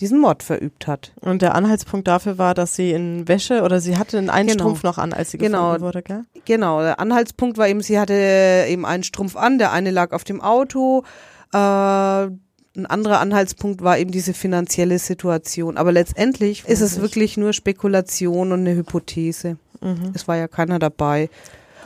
diesen 0.00 0.18
Mord 0.18 0.42
verübt 0.42 0.86
hat. 0.86 1.12
Und 1.20 1.42
der 1.42 1.54
Anhaltspunkt 1.54 2.08
dafür 2.08 2.38
war, 2.38 2.54
dass 2.54 2.74
sie 2.74 2.90
in 2.90 3.28
Wäsche 3.28 3.62
oder 3.62 3.80
sie 3.80 3.98
hatte 3.98 4.18
einen 4.18 4.46
Genau. 4.48 4.52
Strumpf 4.64 4.82
noch 4.82 4.96
an, 4.98 5.12
als 5.12 5.30
sie 5.30 5.38
Genau. 5.38 5.66
gefunden 5.74 5.82
wurde, 5.84 6.02
gell? 6.02 6.24
Genau, 6.46 6.80
der 6.80 6.98
Anhaltspunkt 6.98 7.58
war 7.58 7.68
eben, 7.68 7.82
sie 7.82 8.00
hatte 8.00 8.64
eben 8.68 8.84
einen 8.86 9.04
Strumpf 9.04 9.36
an, 9.36 9.58
der 9.58 9.70
eine 9.72 9.90
lag 9.90 10.12
auf 10.12 10.24
dem 10.24 10.40
Auto. 10.40 11.04
Äh, 11.52 11.58
ein 11.58 12.86
anderer 12.86 13.20
Anhaltspunkt 13.20 13.82
war 13.82 13.98
eben 13.98 14.10
diese 14.10 14.32
finanzielle 14.32 14.98
Situation. 14.98 15.76
Aber 15.76 15.92
letztendlich 15.92 16.64
ist 16.66 16.80
es 16.80 17.00
wirklich 17.02 17.36
nur 17.36 17.52
Spekulation 17.52 18.50
und 18.52 18.60
eine 18.60 18.74
Hypothese. 18.74 19.58
Mhm. 19.82 20.12
Es 20.14 20.26
war 20.26 20.36
ja 20.36 20.48
keiner 20.48 20.78
dabei. 20.78 21.28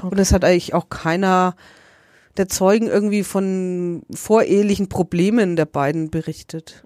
Und 0.01 0.19
es 0.21 0.33
hat 0.33 0.45
eigentlich 0.45 0.75
auch 0.75 0.89
keiner 0.89 1.57
der 2.39 2.49
Zeugen 2.49 2.87
irgendwie 2.87 3.25
von 3.25 4.03
vorehelichen 4.13 4.89
Problemen 4.89 5.57
der 5.57 5.67
beiden 5.67 6.11
berichtet. 6.11 6.85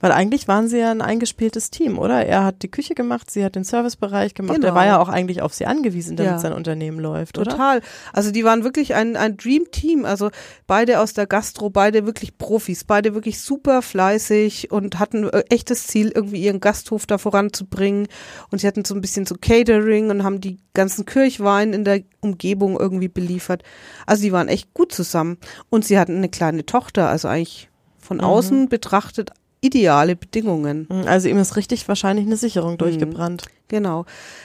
Weil 0.00 0.12
eigentlich 0.12 0.48
waren 0.48 0.68
sie 0.68 0.78
ja 0.78 0.90
ein 0.90 1.02
eingespieltes 1.02 1.70
Team, 1.70 1.98
oder? 1.98 2.24
Er 2.26 2.44
hat 2.44 2.62
die 2.62 2.70
Küche 2.70 2.94
gemacht, 2.94 3.30
sie 3.30 3.44
hat 3.44 3.54
den 3.56 3.64
Servicebereich 3.64 4.34
gemacht. 4.34 4.56
Genau. 4.56 4.68
Er 4.68 4.74
war 4.74 4.86
ja 4.86 4.98
auch 5.00 5.08
eigentlich 5.08 5.42
auf 5.42 5.54
sie 5.54 5.66
angewiesen, 5.66 6.16
damit 6.16 6.32
Ja. 6.32 6.38
sein 6.38 6.52
Unternehmen 6.52 6.98
läuft, 6.98 7.38
oder? 7.38 7.50
Total. 7.52 7.80
Also 8.12 8.30
die 8.30 8.44
waren 8.44 8.64
wirklich 8.64 8.94
ein, 8.94 9.16
ein 9.16 9.36
Dream-Team. 9.36 10.04
Also 10.04 10.30
beide 10.66 11.00
aus 11.00 11.12
der 11.14 11.26
Gastro, 11.26 11.70
beide 11.70 12.06
wirklich 12.06 12.38
Profis, 12.38 12.84
beide 12.84 13.14
wirklich 13.14 13.40
super 13.40 13.82
fleißig 13.82 14.70
und 14.70 14.98
hatten 14.98 15.28
äh, 15.28 15.44
echtes 15.50 15.86
Ziel, 15.86 16.12
irgendwie 16.14 16.42
ihren 16.42 16.60
Gasthof 16.60 17.06
da 17.06 17.18
voranzubringen. 17.18 18.08
Und 18.50 18.60
sie 18.60 18.66
hatten 18.66 18.84
so 18.84 18.94
ein 18.94 19.00
bisschen 19.00 19.26
so 19.26 19.36
Catering 19.40 20.10
und 20.10 20.24
haben 20.24 20.40
die 20.40 20.58
ganzen 20.74 21.04
Kirchwein 21.06 21.72
in 21.72 21.84
der 21.84 22.00
Umgebung 22.20 22.78
irgendwie 22.78 23.08
beliefert. 23.08 23.62
Also 24.06 24.22
die 24.22 24.32
waren 24.32 24.48
echt 24.48 24.72
gut 24.74 24.92
zusammen. 24.92 25.38
Und 25.70 25.84
sie 25.84 25.98
hatten 25.98 26.16
eine 26.16 26.28
kleine 26.28 26.64
Tochter, 26.66 27.08
also 27.08 27.28
eigentlich 27.28 27.68
von 27.98 28.18
Mhm. 28.18 28.24
außen 28.24 28.68
betrachtet 28.68 29.30
ideale 29.62 30.16
Bedingungen. 30.16 30.86
Also 31.06 31.28
ihm 31.28 31.38
ist 31.38 31.56
richtig 31.56 31.88
wahrscheinlich 31.88 32.26
eine 32.26 32.36
Sicherung 32.36 32.76
durchgebrannt. 32.76 33.44
Genau. 33.68 34.04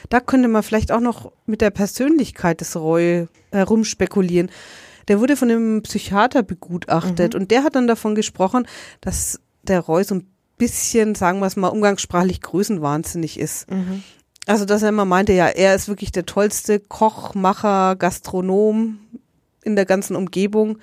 Da 0.10 0.21
könnte 0.21 0.47
man 0.47 0.63
vielleicht 0.63 0.91
auch 0.93 1.01
noch 1.01 1.34
mit 1.45 1.60
der 1.60 1.71
Persönlichkeit 1.71 2.62
des 2.62 2.77
Roy 2.77 3.27
herumspekulieren. 3.51 4.49
Der 5.10 5.19
wurde 5.19 5.36
von 5.36 5.49
einem 5.49 5.82
Psychiater 5.82 6.43
begutachtet 6.43 7.36
und 7.36 7.51
der 7.51 7.63
hat 7.63 7.75
dann 7.75 7.88
davon 7.88 8.15
gesprochen, 8.15 8.67
dass 9.01 9.41
der 9.63 9.82
Roy 9.82 10.03
so 10.03 10.15
ein 10.15 10.27
bisschen, 10.58 11.15
sagen 11.15 11.39
wir 11.39 11.47
es 11.47 11.56
mal, 11.56 11.69
umgangssprachlich 11.69 12.41
größenwahnsinnig 12.41 13.39
ist. 13.39 13.67
Also, 14.45 14.65
dass 14.65 14.82
er 14.82 14.89
immer 14.89 15.06
meinte, 15.06 15.34
ja, 15.34 15.47
er 15.47 15.75
ist 15.75 15.88
wirklich 15.88 16.12
der 16.12 16.25
tollste 16.25 16.80
Koch, 16.80 17.36
Macher, 17.36 17.95
Gastronom 17.95 18.99
in 19.63 19.75
der 19.75 19.86
ganzen 19.86 20.15
Umgebung 20.15 20.77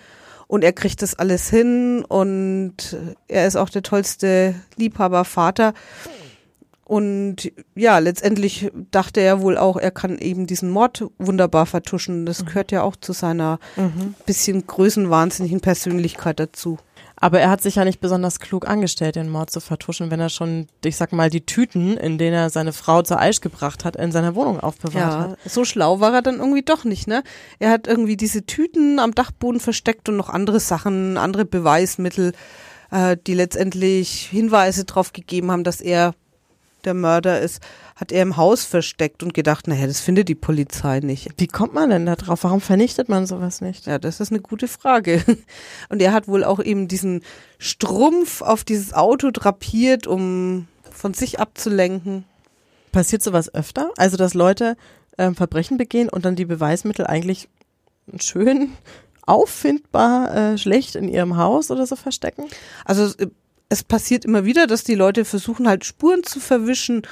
und 0.46 0.64
er 0.64 0.72
kriegt 0.72 1.02
das 1.02 1.14
alles 1.14 1.50
hin 1.50 2.04
und 2.06 2.96
er 3.28 3.46
ist 3.46 3.56
auch 3.56 3.70
der 3.70 3.82
tollste 3.82 4.54
Liebhaber, 4.76 5.24
Vater. 5.24 5.74
Und 6.84 7.50
ja, 7.74 7.98
letztendlich 7.98 8.70
dachte 8.90 9.20
er 9.20 9.40
wohl 9.40 9.56
auch, 9.56 9.78
er 9.78 9.90
kann 9.90 10.18
eben 10.18 10.46
diesen 10.46 10.68
Mord 10.68 11.04
wunderbar 11.18 11.64
vertuschen. 11.64 12.26
Das 12.26 12.44
gehört 12.44 12.72
ja 12.72 12.82
auch 12.82 12.96
zu 12.96 13.12
seiner 13.12 13.58
bisschen 14.26 14.66
größenwahnsinnigen 14.66 15.60
Persönlichkeit 15.60 16.38
dazu. 16.40 16.78
Aber 17.24 17.40
er 17.40 17.48
hat 17.48 17.62
sich 17.62 17.76
ja 17.76 17.86
nicht 17.86 18.00
besonders 18.00 18.38
klug 18.38 18.68
angestellt, 18.68 19.16
den 19.16 19.30
Mord 19.30 19.48
zu 19.48 19.60
vertuschen, 19.60 20.10
wenn 20.10 20.20
er 20.20 20.28
schon, 20.28 20.66
ich 20.84 20.98
sag 20.98 21.10
mal, 21.14 21.30
die 21.30 21.46
Tüten, 21.46 21.96
in 21.96 22.18
denen 22.18 22.34
er 22.34 22.50
seine 22.50 22.74
Frau 22.74 23.00
zur 23.00 23.18
Eisch 23.18 23.40
gebracht 23.40 23.86
hat, 23.86 23.96
in 23.96 24.12
seiner 24.12 24.34
Wohnung 24.34 24.60
aufbewahrt 24.60 25.18
hat. 25.18 25.30
Ja, 25.30 25.36
so 25.50 25.64
schlau 25.64 26.00
war 26.00 26.12
er 26.12 26.20
dann 26.20 26.38
irgendwie 26.38 26.60
doch 26.60 26.84
nicht, 26.84 27.08
ne? 27.08 27.22
Er 27.60 27.70
hat 27.70 27.86
irgendwie 27.86 28.18
diese 28.18 28.44
Tüten 28.44 28.98
am 28.98 29.14
Dachboden 29.14 29.58
versteckt 29.58 30.10
und 30.10 30.18
noch 30.18 30.28
andere 30.28 30.60
Sachen, 30.60 31.16
andere 31.16 31.46
Beweismittel, 31.46 32.32
äh, 32.90 33.16
die 33.26 33.32
letztendlich 33.32 34.28
Hinweise 34.30 34.84
darauf 34.84 35.14
gegeben 35.14 35.50
haben, 35.50 35.64
dass 35.64 35.80
er 35.80 36.12
der 36.86 36.94
Mörder 36.94 37.40
ist, 37.40 37.60
hat 37.96 38.12
er 38.12 38.22
im 38.22 38.36
Haus 38.36 38.64
versteckt 38.64 39.22
und 39.22 39.34
gedacht, 39.34 39.68
naja, 39.68 39.86
das 39.86 40.00
findet 40.00 40.28
die 40.28 40.34
Polizei 40.34 41.00
nicht. 41.00 41.28
Wie 41.36 41.46
kommt 41.46 41.74
man 41.74 41.90
denn 41.90 42.06
da 42.06 42.16
drauf? 42.16 42.44
Warum 42.44 42.60
vernichtet 42.60 43.08
man 43.08 43.26
sowas 43.26 43.60
nicht? 43.60 43.86
Ja, 43.86 43.98
das 43.98 44.20
ist 44.20 44.30
eine 44.30 44.40
gute 44.40 44.68
Frage. 44.68 45.22
Und 45.88 46.02
er 46.02 46.12
hat 46.12 46.28
wohl 46.28 46.44
auch 46.44 46.60
eben 46.60 46.88
diesen 46.88 47.22
Strumpf 47.58 48.42
auf 48.42 48.64
dieses 48.64 48.92
Auto 48.92 49.30
drapiert, 49.30 50.06
um 50.06 50.66
von 50.90 51.14
sich 51.14 51.40
abzulenken. 51.40 52.24
Passiert 52.92 53.22
sowas 53.22 53.52
öfter? 53.52 53.90
Also, 53.96 54.16
dass 54.16 54.34
Leute 54.34 54.76
ähm, 55.18 55.34
Verbrechen 55.34 55.78
begehen 55.78 56.08
und 56.08 56.24
dann 56.24 56.36
die 56.36 56.44
Beweismittel 56.44 57.06
eigentlich 57.06 57.48
schön 58.18 58.72
auffindbar 59.26 60.34
äh, 60.34 60.58
schlecht 60.58 60.96
in 60.96 61.08
ihrem 61.08 61.36
Haus 61.36 61.70
oder 61.70 61.86
so 61.86 61.96
verstecken? 61.96 62.44
Also 62.84 63.12
es- 63.68 63.78
es 63.78 63.82
passiert 63.84 64.24
immer 64.24 64.44
wieder, 64.44 64.66
dass 64.66 64.84
die 64.84 64.94
Leute 64.94 65.24
versuchen 65.24 65.66
halt 65.68 65.84
Spuren 65.84 66.22
zu 66.22 66.40
verwischen. 66.40 67.02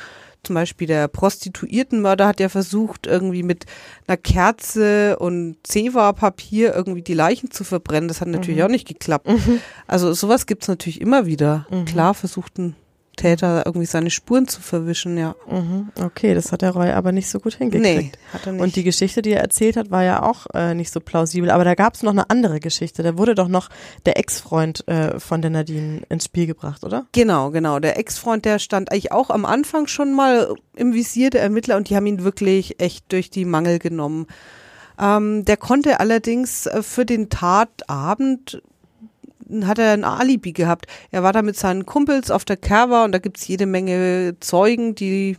Zum 0.44 0.54
Beispiel 0.54 0.88
der 0.88 1.06
Prostituiertenmörder 1.06 2.26
hat 2.26 2.40
ja 2.40 2.48
versucht, 2.48 3.06
irgendwie 3.06 3.44
mit 3.44 3.64
einer 4.08 4.16
Kerze 4.16 5.16
und 5.20 5.56
Zewa-Papier 5.62 6.74
irgendwie 6.74 7.02
die 7.02 7.14
Leichen 7.14 7.50
zu 7.52 7.62
verbrennen. 7.62 8.08
Das 8.08 8.20
hat 8.20 8.26
natürlich 8.28 8.62
auch 8.64 8.68
nicht 8.68 8.88
geklappt. 8.88 9.28
Also 9.86 10.12
sowas 10.14 10.46
gibt's 10.46 10.66
natürlich 10.68 11.00
immer 11.00 11.26
wieder. 11.26 11.66
Klar 11.84 12.14
versucht 12.14 12.58
ein 12.58 12.74
Täter 13.16 13.64
irgendwie 13.66 13.86
seine 13.86 14.10
Spuren 14.10 14.48
zu 14.48 14.60
verwischen, 14.60 15.18
ja. 15.18 15.34
Mhm. 15.48 15.90
Okay, 16.02 16.34
das 16.34 16.50
hat 16.50 16.62
der 16.62 16.70
Roy 16.70 16.90
aber 16.90 17.12
nicht 17.12 17.28
so 17.28 17.40
gut 17.40 17.54
hingekriegt. 17.54 18.18
hat 18.32 18.46
er 18.46 18.52
nicht. 18.52 18.62
Und 18.62 18.76
die 18.76 18.84
Geschichte, 18.84 19.20
die 19.20 19.32
er 19.32 19.42
erzählt 19.42 19.76
hat, 19.76 19.90
war 19.90 20.02
ja 20.02 20.22
auch 20.22 20.46
äh, 20.54 20.74
nicht 20.74 20.92
so 20.92 21.00
plausibel. 21.00 21.50
Aber 21.50 21.64
da 21.64 21.74
gab 21.74 21.94
es 21.94 22.02
noch 22.02 22.12
eine 22.12 22.30
andere 22.30 22.58
Geschichte. 22.58 23.02
Da 23.02 23.18
wurde 23.18 23.34
doch 23.34 23.48
noch 23.48 23.68
der 24.06 24.18
Ex-Freund 24.18 24.86
äh, 24.88 25.20
von 25.20 25.42
der 25.42 25.50
Nadine 25.50 26.02
ins 26.08 26.24
Spiel 26.24 26.46
gebracht, 26.46 26.84
oder? 26.84 27.06
Genau, 27.12 27.50
genau. 27.50 27.78
Der 27.80 27.98
Ex-Freund, 27.98 28.44
der 28.44 28.58
stand 28.58 28.90
eigentlich 28.90 29.12
auch 29.12 29.30
am 29.30 29.44
Anfang 29.44 29.86
schon 29.86 30.14
mal 30.14 30.54
im 30.74 30.94
Visier 30.94 31.30
der 31.30 31.42
Ermittler 31.42 31.76
und 31.76 31.90
die 31.90 31.96
haben 31.96 32.06
ihn 32.06 32.24
wirklich 32.24 32.80
echt 32.80 33.12
durch 33.12 33.28
die 33.28 33.44
Mangel 33.44 33.78
genommen. 33.78 34.26
Ähm, 34.98 35.44
der 35.44 35.56
konnte 35.56 36.00
allerdings 36.00 36.66
äh, 36.66 36.82
für 36.82 37.04
den 37.04 37.28
Tatabend 37.28 38.62
hat 39.64 39.78
er 39.78 39.92
ein 39.92 40.04
Alibi 40.04 40.52
gehabt. 40.52 40.86
Er 41.10 41.22
war 41.22 41.32
da 41.32 41.42
mit 41.42 41.56
seinen 41.56 41.86
Kumpels 41.86 42.30
auf 42.30 42.44
der 42.44 42.56
Kerwa 42.56 43.04
und 43.04 43.12
da 43.12 43.18
gibt's 43.18 43.46
jede 43.46 43.66
Menge 43.66 44.36
Zeugen, 44.40 44.94
die 44.94 45.36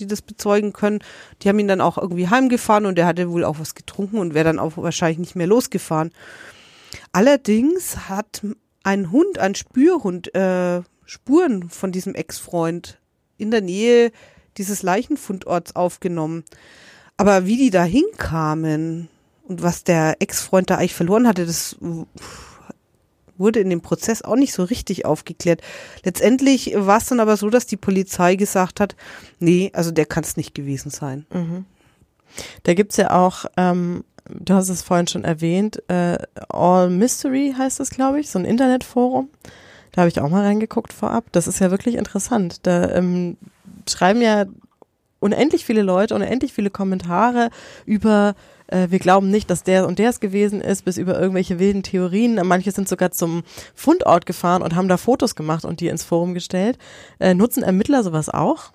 die 0.00 0.06
das 0.06 0.22
bezeugen 0.22 0.72
können. 0.72 1.00
Die 1.42 1.48
haben 1.48 1.58
ihn 1.58 1.68
dann 1.68 1.82
auch 1.82 1.98
irgendwie 1.98 2.28
heimgefahren 2.28 2.86
und 2.86 2.98
er 2.98 3.06
hatte 3.06 3.30
wohl 3.30 3.44
auch 3.44 3.58
was 3.58 3.74
getrunken 3.74 4.18
und 4.18 4.32
wäre 4.32 4.46
dann 4.46 4.58
auch 4.58 4.76
wahrscheinlich 4.76 5.18
nicht 5.18 5.36
mehr 5.36 5.46
losgefahren. 5.46 6.10
Allerdings 7.12 8.08
hat 8.08 8.42
ein 8.82 9.10
Hund, 9.12 9.38
ein 9.38 9.54
Spürhund, 9.54 10.34
äh, 10.34 10.80
Spuren 11.04 11.68
von 11.68 11.92
diesem 11.92 12.14
Ex-Freund 12.14 12.98
in 13.36 13.50
der 13.50 13.60
Nähe 13.60 14.10
dieses 14.56 14.82
Leichenfundorts 14.82 15.76
aufgenommen. 15.76 16.44
Aber 17.16 17.46
wie 17.46 17.56
die 17.56 17.70
da 17.70 17.84
hinkamen 17.84 19.08
und 19.42 19.62
was 19.62 19.84
der 19.84 20.16
Ex-Freund 20.20 20.70
da 20.70 20.76
eigentlich 20.76 20.94
verloren 20.94 21.28
hatte, 21.28 21.44
das 21.44 21.76
w- 21.80 22.04
wurde 23.40 23.58
in 23.58 23.70
dem 23.70 23.80
Prozess 23.80 24.22
auch 24.22 24.36
nicht 24.36 24.52
so 24.52 24.62
richtig 24.62 25.04
aufgeklärt. 25.04 25.62
Letztendlich 26.04 26.72
war 26.76 26.98
es 26.98 27.06
dann 27.06 27.18
aber 27.18 27.36
so, 27.36 27.50
dass 27.50 27.66
die 27.66 27.76
Polizei 27.76 28.36
gesagt 28.36 28.78
hat, 28.78 28.94
nee, 29.40 29.70
also 29.74 29.90
der 29.90 30.06
kann 30.06 30.22
es 30.22 30.36
nicht 30.36 30.54
gewesen 30.54 30.90
sein. 30.90 31.26
Da 32.62 32.74
gibt's 32.74 32.96
ja 32.96 33.10
auch, 33.10 33.46
ähm, 33.56 34.04
du 34.28 34.54
hast 34.54 34.68
es 34.68 34.82
vorhin 34.82 35.08
schon 35.08 35.24
erwähnt, 35.24 35.82
äh, 35.88 36.18
All 36.48 36.90
Mystery 36.90 37.54
heißt 37.56 37.80
es, 37.80 37.90
glaube 37.90 38.20
ich, 38.20 38.30
so 38.30 38.38
ein 38.38 38.44
Internetforum. 38.44 39.28
Da 39.92 40.02
habe 40.02 40.08
ich 40.08 40.20
auch 40.20 40.28
mal 40.28 40.44
reingeguckt 40.44 40.92
vorab. 40.92 41.24
Das 41.32 41.48
ist 41.48 41.58
ja 41.58 41.72
wirklich 41.72 41.96
interessant. 41.96 42.64
Da 42.66 42.90
ähm, 42.92 43.36
schreiben 43.88 44.22
ja 44.22 44.44
unendlich 45.18 45.64
viele 45.64 45.82
Leute, 45.82 46.14
unendlich 46.14 46.52
viele 46.52 46.70
Kommentare 46.70 47.50
über, 47.86 48.34
äh, 48.70 48.90
wir 48.90 48.98
glauben 48.98 49.30
nicht, 49.30 49.50
dass 49.50 49.62
der 49.62 49.86
und 49.86 49.98
der 49.98 50.10
es 50.10 50.20
gewesen 50.20 50.60
ist, 50.60 50.84
bis 50.84 50.96
über 50.96 51.18
irgendwelche 51.18 51.58
wilden 51.58 51.82
Theorien. 51.82 52.40
Manche 52.44 52.72
sind 52.72 52.88
sogar 52.88 53.10
zum 53.10 53.42
Fundort 53.74 54.26
gefahren 54.26 54.62
und 54.62 54.74
haben 54.74 54.88
da 54.88 54.96
Fotos 54.96 55.34
gemacht 55.34 55.64
und 55.64 55.80
die 55.80 55.88
ins 55.88 56.04
Forum 56.04 56.34
gestellt. 56.34 56.78
Äh, 57.18 57.34
nutzen 57.34 57.62
Ermittler 57.62 58.02
sowas 58.02 58.28
auch? 58.28 58.72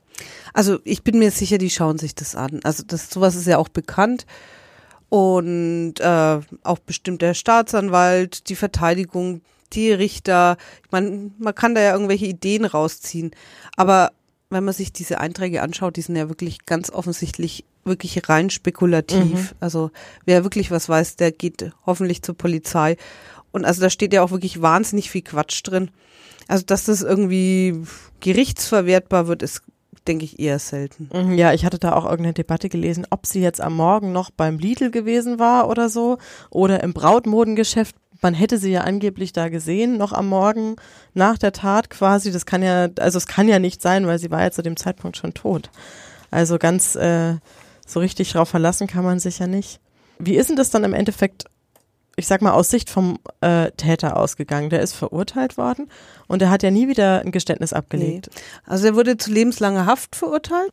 Also 0.53 0.79
ich 0.83 1.03
bin 1.03 1.19
mir 1.19 1.31
sicher, 1.31 1.57
die 1.57 1.69
schauen 1.69 1.97
sich 1.97 2.15
das 2.15 2.35
an. 2.35 2.59
Also 2.63 2.83
das 2.85 3.09
sowas 3.09 3.35
ist 3.35 3.47
ja 3.47 3.57
auch 3.57 3.69
bekannt. 3.69 4.25
Und 5.09 5.95
äh, 5.99 6.39
auch 6.63 6.79
bestimmt 6.79 7.21
der 7.21 7.33
Staatsanwalt, 7.33 8.49
die 8.49 8.55
Verteidigung, 8.55 9.41
die 9.73 9.91
Richter. 9.91 10.57
Ich 10.83 10.91
meine, 10.91 11.31
man 11.37 11.55
kann 11.55 11.75
da 11.75 11.81
ja 11.81 11.93
irgendwelche 11.93 12.25
Ideen 12.25 12.65
rausziehen. 12.65 13.31
Aber 13.77 14.11
wenn 14.49 14.63
man 14.63 14.73
sich 14.73 14.93
diese 14.93 15.19
Einträge 15.19 15.61
anschaut, 15.61 15.95
die 15.95 16.01
sind 16.01 16.15
ja 16.15 16.29
wirklich 16.29 16.65
ganz 16.65 16.89
offensichtlich 16.89 17.65
wirklich 17.85 18.27
rein 18.27 18.49
spekulativ. 18.49 19.55
Also 19.59 19.91
wer 20.25 20.43
wirklich 20.43 20.71
was 20.71 20.89
weiß, 20.89 21.15
der 21.15 21.31
geht 21.31 21.71
hoffentlich 21.85 22.21
zur 22.23 22.35
Polizei. 22.35 22.97
Und 23.51 23.63
also 23.63 23.81
da 23.81 23.89
steht 23.89 24.11
ja 24.13 24.21
auch 24.23 24.31
wirklich 24.31 24.61
wahnsinnig 24.61 25.09
viel 25.09 25.21
Quatsch 25.21 25.61
drin. 25.63 25.91
Also 26.47 26.65
dass 26.65 26.85
das 26.85 27.01
irgendwie 27.01 27.83
gerichtsverwertbar 28.19 29.27
wird, 29.27 29.41
ist, 29.43 29.61
denke 30.07 30.25
ich, 30.25 30.39
eher 30.39 30.59
selten. 30.59 31.09
Mhm, 31.13 31.37
Ja, 31.37 31.53
ich 31.53 31.63
hatte 31.65 31.79
da 31.79 31.93
auch 31.93 32.05
irgendeine 32.05 32.33
Debatte 32.33 32.69
gelesen, 32.69 33.07
ob 33.11 33.25
sie 33.25 33.41
jetzt 33.41 33.61
am 33.61 33.75
Morgen 33.75 34.11
noch 34.11 34.29
beim 34.31 34.59
Lidl 34.59 34.91
gewesen 34.91 35.39
war 35.39 35.69
oder 35.69 35.89
so 35.89 36.17
oder 36.49 36.83
im 36.83 36.93
Brautmodengeschäft 36.93 37.95
Man 38.21 38.33
hätte 38.33 38.57
sie 38.57 38.71
ja 38.71 38.81
angeblich 38.81 39.33
da 39.33 39.49
gesehen, 39.49 39.97
noch 39.97 40.11
am 40.13 40.27
Morgen 40.29 40.77
nach 41.13 41.37
der 41.37 41.51
Tat 41.51 41.89
quasi. 41.89 42.31
Das 42.31 42.45
kann 42.45 42.63
ja, 42.63 42.87
also 42.99 43.17
es 43.17 43.27
kann 43.27 43.47
ja 43.47 43.59
nicht 43.59 43.81
sein, 43.81 44.07
weil 44.07 44.17
sie 44.19 44.31
war 44.31 44.41
ja 44.41 44.51
zu 44.51 44.63
dem 44.63 44.77
Zeitpunkt 44.77 45.17
schon 45.17 45.33
tot. 45.33 45.69
Also 46.31 46.57
ganz 46.57 46.95
äh, 46.95 47.35
so 47.85 47.99
richtig 47.99 48.31
drauf 48.31 48.49
verlassen 48.49 48.87
kann 48.87 49.03
man 49.03 49.19
sich 49.19 49.39
ja 49.39 49.47
nicht. 49.47 49.79
Wie 50.17 50.35
ist 50.35 50.49
denn 50.49 50.55
das 50.55 50.69
dann 50.71 50.83
im 50.83 50.93
Endeffekt, 50.93 51.45
ich 52.15 52.27
sag 52.27 52.41
mal, 52.41 52.53
aus 52.53 52.69
Sicht 52.69 52.89
vom 52.89 53.19
äh, 53.41 53.71
Täter 53.71 54.17
ausgegangen? 54.17 54.69
Der 54.69 54.81
ist 54.81 54.93
verurteilt 54.93 55.57
worden 55.57 55.89
und 56.27 56.41
er 56.41 56.49
hat 56.49 56.63
ja 56.63 56.71
nie 56.71 56.87
wieder 56.87 57.21
ein 57.21 57.31
Geständnis 57.31 57.73
abgelegt. 57.73 58.29
Nee. 58.33 58.41
Also 58.65 58.87
er 58.87 58.95
wurde 58.95 59.17
zu 59.17 59.31
lebenslanger 59.31 59.85
Haft 59.85 60.15
verurteilt 60.15 60.71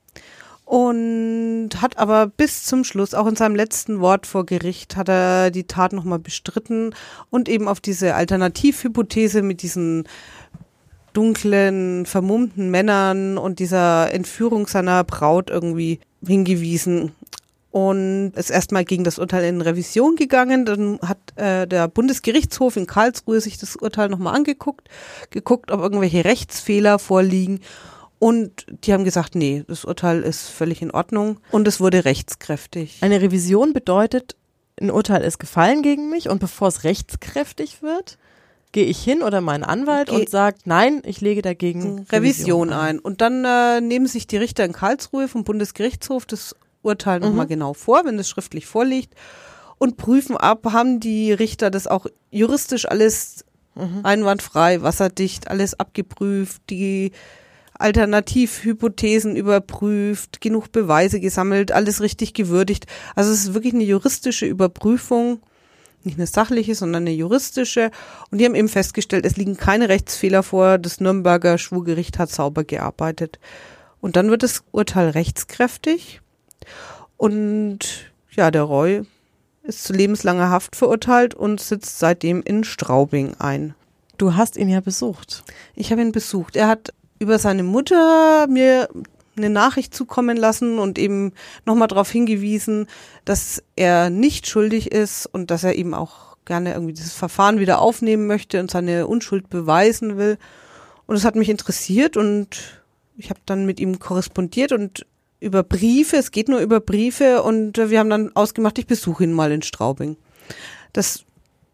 und 0.65 1.71
hat 1.81 1.99
aber 1.99 2.29
bis 2.29 2.65
zum 2.65 2.85
Schluss, 2.85 3.15
auch 3.15 3.27
in 3.27 3.37
seinem 3.37 3.57
letzten 3.57 4.01
Wort 4.01 4.27
vor 4.27 4.47
Gericht, 4.47 4.97
hat 4.97 5.09
er 5.09 5.51
die 5.51 5.65
Tat 5.65 5.93
nochmal 5.93 6.19
bestritten 6.19 6.95
und 7.31 7.49
eben 7.49 7.69
auf 7.69 7.81
diese 7.81 8.15
Alternativhypothese 8.15 9.43
mit 9.43 9.63
diesen 9.63 10.09
dunklen, 11.13 12.07
vermummten 12.07 12.71
Männern 12.71 13.37
und 13.37 13.59
dieser 13.59 14.13
Entführung 14.15 14.67
seiner 14.67 15.05
Braut 15.05 15.51
irgendwie 15.51 16.01
hingewiesen 16.27 17.13
und 17.73 18.33
ist 18.37 18.51
erstmal 18.51 18.85
gegen 18.85 19.03
das 19.03 19.19
Urteil 19.19 19.45
in 19.45 19.61
Revision 19.63 20.17
gegangen. 20.17 20.67
Dann 20.67 21.01
hat 21.01 21.19
äh, 21.37 21.67
der 21.67 21.89
Bundesgerichtshof 21.89 22.77
in 22.77 22.87
Karlsruhe 22.87 23.41
sich 23.41 23.59
das 23.59 23.77
Urteil 23.77 24.11
nochmal 24.11 24.37
angeguckt, 24.37 24.89
geguckt, 25.31 25.71
ob 25.71 25.81
irgendwelche 25.81 26.25
Rechtsfehler 26.25 26.99
vorliegen. 26.99 27.61
Und 28.19 28.67
die 28.85 28.93
haben 28.93 29.05
gesagt, 29.05 29.35
nee, 29.35 29.65
das 29.67 29.85
Urteil 29.85 30.23
ist 30.23 30.49
völlig 30.49 30.81
in 30.81 30.93
Ordnung 30.93 31.41
und 31.51 31.67
es 31.67 31.81
wurde 31.81 32.05
rechtskräftig. 32.05 32.99
Eine 33.01 33.21
Revision 33.21 33.73
bedeutet, 33.73 34.37
ein 34.81 34.91
Urteil 34.91 35.23
ist 35.23 35.39
gefallen 35.39 35.83
gegen 35.83 36.09
mich 36.09 36.29
und 36.29 36.39
bevor 36.39 36.69
es 36.69 36.85
rechtskräftig 36.85 37.83
wird, 37.83 38.19
gehe 38.73 38.85
ich 38.87 39.03
hin 39.03 39.23
oder 39.23 39.41
mein 39.41 39.63
Anwalt 39.65 40.09
Ge 40.09 40.17
und 40.21 40.29
sagt, 40.31 40.67
nein, 40.67 41.03
ich 41.05 41.21
lege 41.21 41.43
dagegen 41.43 42.07
Revision 42.11 42.73
ein. 42.73 42.99
Und 42.99 43.21
dann 43.21 43.45
äh, 43.45 43.81
nehmen 43.81 44.07
sich 44.07 44.27
die 44.27 44.39
Richter 44.39 44.65
in 44.65 44.73
Karlsruhe 44.73 45.29
vom 45.29 45.45
Bundesgerichtshof 45.45 46.25
das 46.27 46.57
Urteil 46.83 47.21
Mhm. 47.21 47.27
nochmal 47.27 47.47
genau 47.47 47.75
vor, 47.75 48.05
wenn 48.05 48.19
es 48.19 48.29
schriftlich 48.29 48.67
vorliegt, 48.67 49.15
und 49.79 49.97
prüfen 49.97 50.37
ab, 50.37 50.67
haben 50.73 51.01
die 51.01 51.33
Richter 51.33 51.71
das 51.71 51.87
auch 51.87 52.07
juristisch 52.31 52.89
alles 52.89 53.45
Mhm. 53.75 54.01
einwandfrei, 54.05 54.83
wasserdicht, 54.83 55.49
alles 55.49 55.79
abgeprüft, 55.79 56.61
die 56.71 57.13
Alternativhypothesen 57.79 59.35
überprüft, 59.37 60.41
genug 60.41 60.73
Beweise 60.73 61.21
gesammelt, 61.21 61.73
alles 61.73 62.01
richtig 62.01 62.35
gewürdigt. 62.35 62.87
Also 63.15 63.33
es 63.33 63.45
ist 63.45 63.55
wirklich 63.55 63.75
eine 63.75 63.85
juristische 63.85 64.47
Überprüfung, 64.47 65.41
nicht 66.05 66.19
eine 66.19 66.27
sachliche, 66.27 66.75
sondern 66.75 67.05
eine 67.05 67.13
juristische. 67.13 67.91
Und 68.31 68.39
die 68.39 68.45
haben 68.45 68.55
eben 68.55 68.69
festgestellt, 68.69 69.27
es 69.27 69.37
liegen 69.37 69.57
keine 69.57 69.89
Rechtsfehler 69.89 70.43
vor. 70.43 70.79
Das 70.79 71.01
Nürnberger 71.01 71.59
Schwurgericht 71.59 72.19
hat 72.19 72.31
sauber 72.31 72.65
gearbeitet. 72.65 73.39
Und 74.01 74.17
dann 74.17 74.31
wird 74.31 74.43
das 74.43 74.65
Urteil 74.73 75.11
rechtskräftig. 75.11 76.21
Und 77.17 78.13
ja, 78.31 78.51
der 78.51 78.63
Roy 78.63 79.03
ist 79.63 79.85
zu 79.85 79.93
lebenslanger 79.93 80.51
Haft 80.51 80.77
verurteilt 80.77 81.35
und 81.35 81.61
sitzt 81.61 81.99
seitdem 81.99 82.43
in 82.43 82.65
Straubing 82.65 83.35
ein. 83.39 83.75
Du 84.19 84.35
hast 84.35 84.57
ihn 84.57 84.69
ja 84.69 84.81
besucht. 84.81 85.45
Ich 85.75 85.93
habe 85.93 86.03
ihn 86.03 86.13
besucht. 86.13 86.57
Er 86.57 86.69
hat 86.69 86.93
über 87.19 87.39
seine 87.39 87.63
Mutter 87.63 88.47
mir 88.49 88.89
eine 89.37 89.51
Nachricht 89.51 89.95
zukommen 89.95 90.37
lassen 90.37 90.79
und 90.79 90.99
eben 90.99 91.33
nochmal 91.65 91.89
darauf 91.89 92.11
hingewiesen, 92.11 92.87
dass 93.25 93.63
er 93.77 94.11
nicht 94.11 94.47
schuldig 94.47 94.93
ist 94.93 95.27
und 95.27 95.51
dass 95.51 95.65
er 95.65 95.75
eben 95.77 95.95
auch 95.95 96.37
gerne 96.45 96.75
irgendwie 96.75 96.93
dieses 96.93 97.15
Verfahren 97.15 97.61
wieder 97.61 97.81
aufnehmen 97.81 98.27
möchte 98.27 98.61
und 98.61 98.71
seine 98.71 99.07
Unschuld 99.07 99.49
beweisen 99.49 100.17
will. 100.17 100.39
Und 101.07 101.17
es 101.17 101.25
hat 101.25 101.37
mich 101.37 101.49
interessiert 101.49 102.17
und 102.17 102.83
ich 103.17 103.31
habe 103.31 103.41
dann 103.47 103.67
mit 103.67 103.81
ihm 103.81 103.99
korrespondiert 103.99 104.73
und 104.73 105.07
über 105.41 105.63
Briefe, 105.63 106.17
es 106.17 106.31
geht 106.31 106.49
nur 106.49 106.61
über 106.61 106.81
Briefe 106.81 107.43
und 107.43 107.77
wir 107.77 107.99
haben 107.99 108.11
dann 108.11 108.35
ausgemacht, 108.37 108.79
ich 108.79 108.87
besuche 108.87 109.25
ihn 109.25 109.33
mal 109.33 109.51
in 109.51 109.63
Straubing. 109.63 110.17
Das 110.93 111.25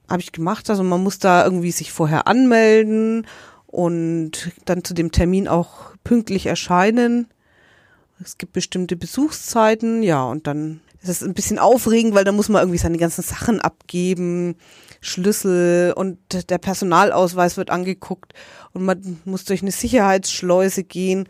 habe 0.09 0.23
ich 0.23 0.33
gemacht, 0.33 0.71
also 0.71 0.83
man 0.83 1.03
muss 1.03 1.19
da 1.19 1.45
irgendwie 1.45 1.71
sich 1.71 1.93
vorher 1.93 2.27
anmelden 2.27 3.27
und 3.67 4.53
dann 4.65 4.85
zu 4.85 4.95
dem 4.95 5.13
Termin 5.13 5.49
auch 5.49 5.93
pünktlich 6.03 6.47
erscheinen. 6.47 7.29
Es 8.23 8.39
gibt 8.39 8.53
bestimmte 8.53 8.97
Besuchszeiten, 8.97 10.03
ja, 10.03 10.25
und 10.25 10.47
dann 10.47 10.81
ist 11.03 11.09
es 11.09 11.23
ein 11.23 11.35
bisschen 11.35 11.59
aufregend, 11.59 12.15
weil 12.15 12.25
da 12.25 12.33
muss 12.33 12.49
man 12.49 12.63
irgendwie 12.63 12.79
seine 12.79 12.99
ganzen 12.99 13.23
Sachen 13.23 13.61
abgeben, 13.61 14.57
Schlüssel 15.01 15.93
und 15.93 16.19
der 16.51 16.59
Personalausweis 16.59 17.57
wird 17.57 17.71
angeguckt 17.71 18.35
und 18.73 18.85
man 18.85 19.21
muss 19.25 19.45
durch 19.45 19.63
eine 19.63 19.71
Sicherheitsschleuse 19.71 20.83
gehen 20.83 21.29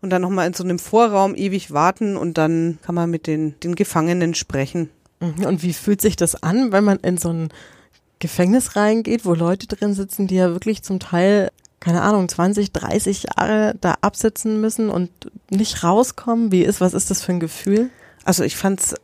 und 0.00 0.10
dann 0.10 0.22
nochmal 0.22 0.46
in 0.46 0.54
so 0.54 0.62
einem 0.62 0.78
Vorraum 0.78 1.34
ewig 1.34 1.72
warten 1.72 2.16
und 2.16 2.38
dann 2.38 2.78
kann 2.82 2.94
man 2.94 3.10
mit 3.10 3.26
den, 3.26 3.58
den 3.60 3.74
Gefangenen 3.74 4.34
sprechen. 4.34 4.90
Mhm. 5.20 5.44
Und 5.44 5.62
wie 5.62 5.72
fühlt 5.72 6.00
sich 6.00 6.14
das 6.14 6.40
an, 6.42 6.70
wenn 6.70 6.84
man 6.84 6.98
in 6.98 7.18
so 7.18 7.30
ein 7.30 7.48
Gefängnis 8.20 8.76
reingeht, 8.76 9.24
wo 9.24 9.34
Leute 9.34 9.66
drin 9.66 9.94
sitzen, 9.94 10.26
die 10.26 10.36
ja 10.36 10.50
wirklich 10.50 10.82
zum 10.82 11.00
Teil, 11.00 11.50
keine 11.80 12.02
Ahnung, 12.02 12.28
20, 12.28 12.72
30 12.72 13.26
Jahre 13.36 13.74
da 13.80 13.96
absitzen 14.00 14.60
müssen 14.60 14.90
und 14.90 15.10
nicht 15.50 15.82
rauskommen? 15.82 16.52
Wie 16.52 16.62
ist, 16.62 16.80
was 16.80 16.94
ist 16.94 17.10
das 17.10 17.22
für 17.22 17.32
ein 17.32 17.40
Gefühl? 17.40 17.90
Also 18.24 18.44
ich 18.44 18.56
fand's 18.56 18.94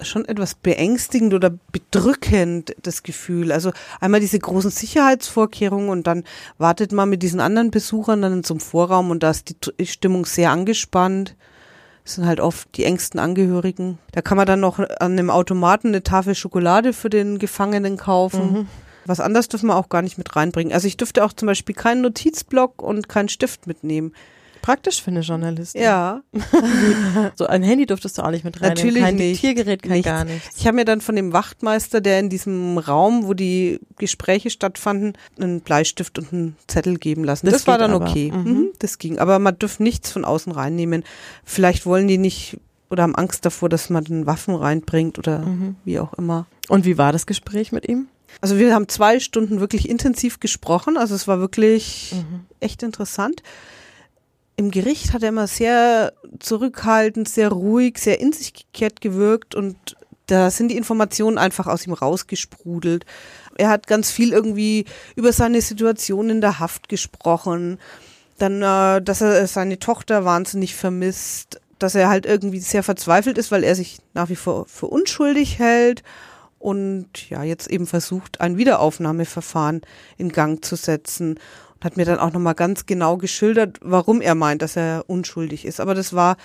schon 0.00 0.24
etwas 0.24 0.54
beängstigend 0.54 1.34
oder 1.34 1.50
bedrückend, 1.70 2.74
das 2.82 3.02
Gefühl. 3.02 3.52
Also 3.52 3.72
einmal 4.00 4.20
diese 4.20 4.38
großen 4.38 4.70
Sicherheitsvorkehrungen 4.70 5.90
und 5.90 6.06
dann 6.06 6.24
wartet 6.58 6.92
man 6.92 7.08
mit 7.08 7.22
diesen 7.22 7.40
anderen 7.40 7.70
Besuchern 7.70 8.22
dann 8.22 8.32
in 8.32 8.42
so 8.42 8.54
einem 8.54 8.60
Vorraum 8.60 9.10
und 9.10 9.22
da 9.22 9.30
ist 9.30 9.54
die 9.78 9.86
Stimmung 9.86 10.26
sehr 10.26 10.50
angespannt. 10.50 11.36
Das 12.04 12.14
sind 12.14 12.26
halt 12.26 12.40
oft 12.40 12.76
die 12.76 12.84
engsten 12.84 13.20
Angehörigen. 13.20 13.98
Da 14.10 14.22
kann 14.22 14.36
man 14.36 14.46
dann 14.46 14.58
noch 14.58 14.80
an 14.80 15.12
einem 15.12 15.30
Automaten 15.30 15.88
eine 15.88 16.02
Tafel 16.02 16.34
Schokolade 16.34 16.92
für 16.92 17.10
den 17.10 17.38
Gefangenen 17.38 17.96
kaufen. 17.96 18.68
Was 19.06 19.20
anderes 19.20 19.48
dürfen 19.48 19.68
wir 19.68 19.76
auch 19.76 19.88
gar 19.88 20.02
nicht 20.02 20.18
mit 20.18 20.34
reinbringen. 20.34 20.72
Also 20.72 20.88
ich 20.88 20.96
dürfte 20.96 21.24
auch 21.24 21.32
zum 21.32 21.46
Beispiel 21.46 21.74
keinen 21.74 22.02
Notizblock 22.02 22.82
und 22.82 23.08
keinen 23.08 23.28
Stift 23.28 23.68
mitnehmen. 23.68 24.12
Praktisch 24.62 25.02
für 25.02 25.10
eine 25.10 25.20
Journalistin. 25.20 25.82
Ja. 25.82 26.22
So 27.36 27.46
ein 27.46 27.62
Handy 27.62 27.86
durftest 27.86 28.18
du 28.18 28.22
auch 28.22 28.30
nicht 28.30 28.44
mit 28.44 28.60
reinnehmen. 28.60 28.76
Natürlich 28.76 29.02
kein 29.02 29.14
nicht. 29.16 29.42
Diktiergerät, 29.42 29.82
kein 29.82 29.92
Nichts. 29.92 30.06
gar 30.06 30.24
nichts. 30.24 30.56
Ich 30.56 30.66
habe 30.66 30.76
mir 30.76 30.84
dann 30.84 31.00
von 31.00 31.16
dem 31.16 31.32
Wachtmeister, 31.32 32.00
der 32.00 32.20
in 32.20 32.28
diesem 32.28 32.78
Raum, 32.78 33.26
wo 33.26 33.34
die 33.34 33.80
Gespräche 33.98 34.50
stattfanden, 34.50 35.14
einen 35.40 35.60
Bleistift 35.60 36.18
und 36.18 36.32
einen 36.32 36.56
Zettel 36.68 36.96
geben 36.98 37.24
lassen. 37.24 37.46
Das 37.46 37.54
Das, 37.54 37.66
war 37.66 37.78
dann 37.78 37.92
aber. 37.92 38.08
okay. 38.08 38.30
Mhm. 38.32 38.42
Mhm. 38.52 38.68
Das 38.78 38.98
ging. 38.98 39.18
Aber 39.18 39.38
man 39.38 39.58
dürfte 39.58 39.82
nichts 39.82 40.10
von 40.12 40.24
außen 40.24 40.52
reinnehmen. 40.52 41.04
Vielleicht 41.44 41.84
wollen 41.86 42.08
die 42.08 42.18
nicht 42.18 42.58
oder 42.90 43.02
haben 43.04 43.14
Angst 43.16 43.44
davor, 43.46 43.68
dass 43.68 43.88
man 43.90 44.04
dann 44.04 44.26
Waffen 44.26 44.54
reinbringt 44.54 45.18
oder 45.18 45.38
Mhm. 45.40 45.76
wie 45.84 45.98
auch 45.98 46.12
immer. 46.14 46.46
Und 46.68 46.84
wie 46.84 46.98
war 46.98 47.10
das 47.12 47.26
Gespräch 47.26 47.72
mit 47.72 47.88
ihm? 47.88 48.06
Also 48.40 48.58
wir 48.58 48.74
haben 48.74 48.88
zwei 48.88 49.18
Stunden 49.20 49.60
wirklich 49.60 49.88
intensiv 49.88 50.40
gesprochen. 50.40 50.96
Also 50.96 51.14
es 51.14 51.26
war 51.28 51.38
wirklich 51.40 52.14
echt 52.60 52.82
interessant. 52.82 53.42
Im 54.62 54.70
Gericht 54.70 55.12
hat 55.12 55.24
er 55.24 55.30
immer 55.30 55.48
sehr 55.48 56.12
zurückhaltend, 56.38 57.28
sehr 57.28 57.48
ruhig, 57.48 57.98
sehr 57.98 58.20
in 58.20 58.32
sich 58.32 58.52
gekehrt 58.52 59.00
gewirkt 59.00 59.56
und 59.56 59.96
da 60.26 60.52
sind 60.52 60.68
die 60.68 60.76
Informationen 60.76 61.36
einfach 61.36 61.66
aus 61.66 61.84
ihm 61.84 61.92
rausgesprudelt. 61.92 63.04
Er 63.58 63.70
hat 63.70 63.88
ganz 63.88 64.12
viel 64.12 64.32
irgendwie 64.32 64.84
über 65.16 65.32
seine 65.32 65.60
Situation 65.62 66.30
in 66.30 66.40
der 66.40 66.60
Haft 66.60 66.88
gesprochen. 66.88 67.80
Dann, 68.38 68.62
äh, 68.62 69.02
dass 69.02 69.20
er 69.20 69.48
seine 69.48 69.80
Tochter 69.80 70.24
wahnsinnig 70.24 70.76
vermisst, 70.76 71.60
dass 71.80 71.96
er 71.96 72.08
halt 72.08 72.24
irgendwie 72.24 72.60
sehr 72.60 72.84
verzweifelt 72.84 73.38
ist, 73.38 73.50
weil 73.50 73.64
er 73.64 73.74
sich 73.74 73.98
nach 74.14 74.28
wie 74.28 74.36
vor 74.36 74.66
für 74.66 74.86
unschuldig 74.86 75.58
hält 75.58 76.04
und 76.60 77.28
ja, 77.30 77.42
jetzt 77.42 77.66
eben 77.66 77.88
versucht, 77.88 78.40
ein 78.40 78.58
Wiederaufnahmeverfahren 78.58 79.80
in 80.18 80.28
Gang 80.28 80.64
zu 80.64 80.76
setzen 80.76 81.40
hat 81.82 81.96
mir 81.96 82.04
dann 82.04 82.18
auch 82.18 82.32
nochmal 82.32 82.54
ganz 82.54 82.86
genau 82.86 83.16
geschildert, 83.16 83.78
warum 83.82 84.20
er 84.20 84.34
meint, 84.34 84.62
dass 84.62 84.76
er 84.76 85.04
unschuldig 85.06 85.64
ist. 85.64 85.80
Aber 85.80 85.94
das 85.94 86.12
war 86.14 86.36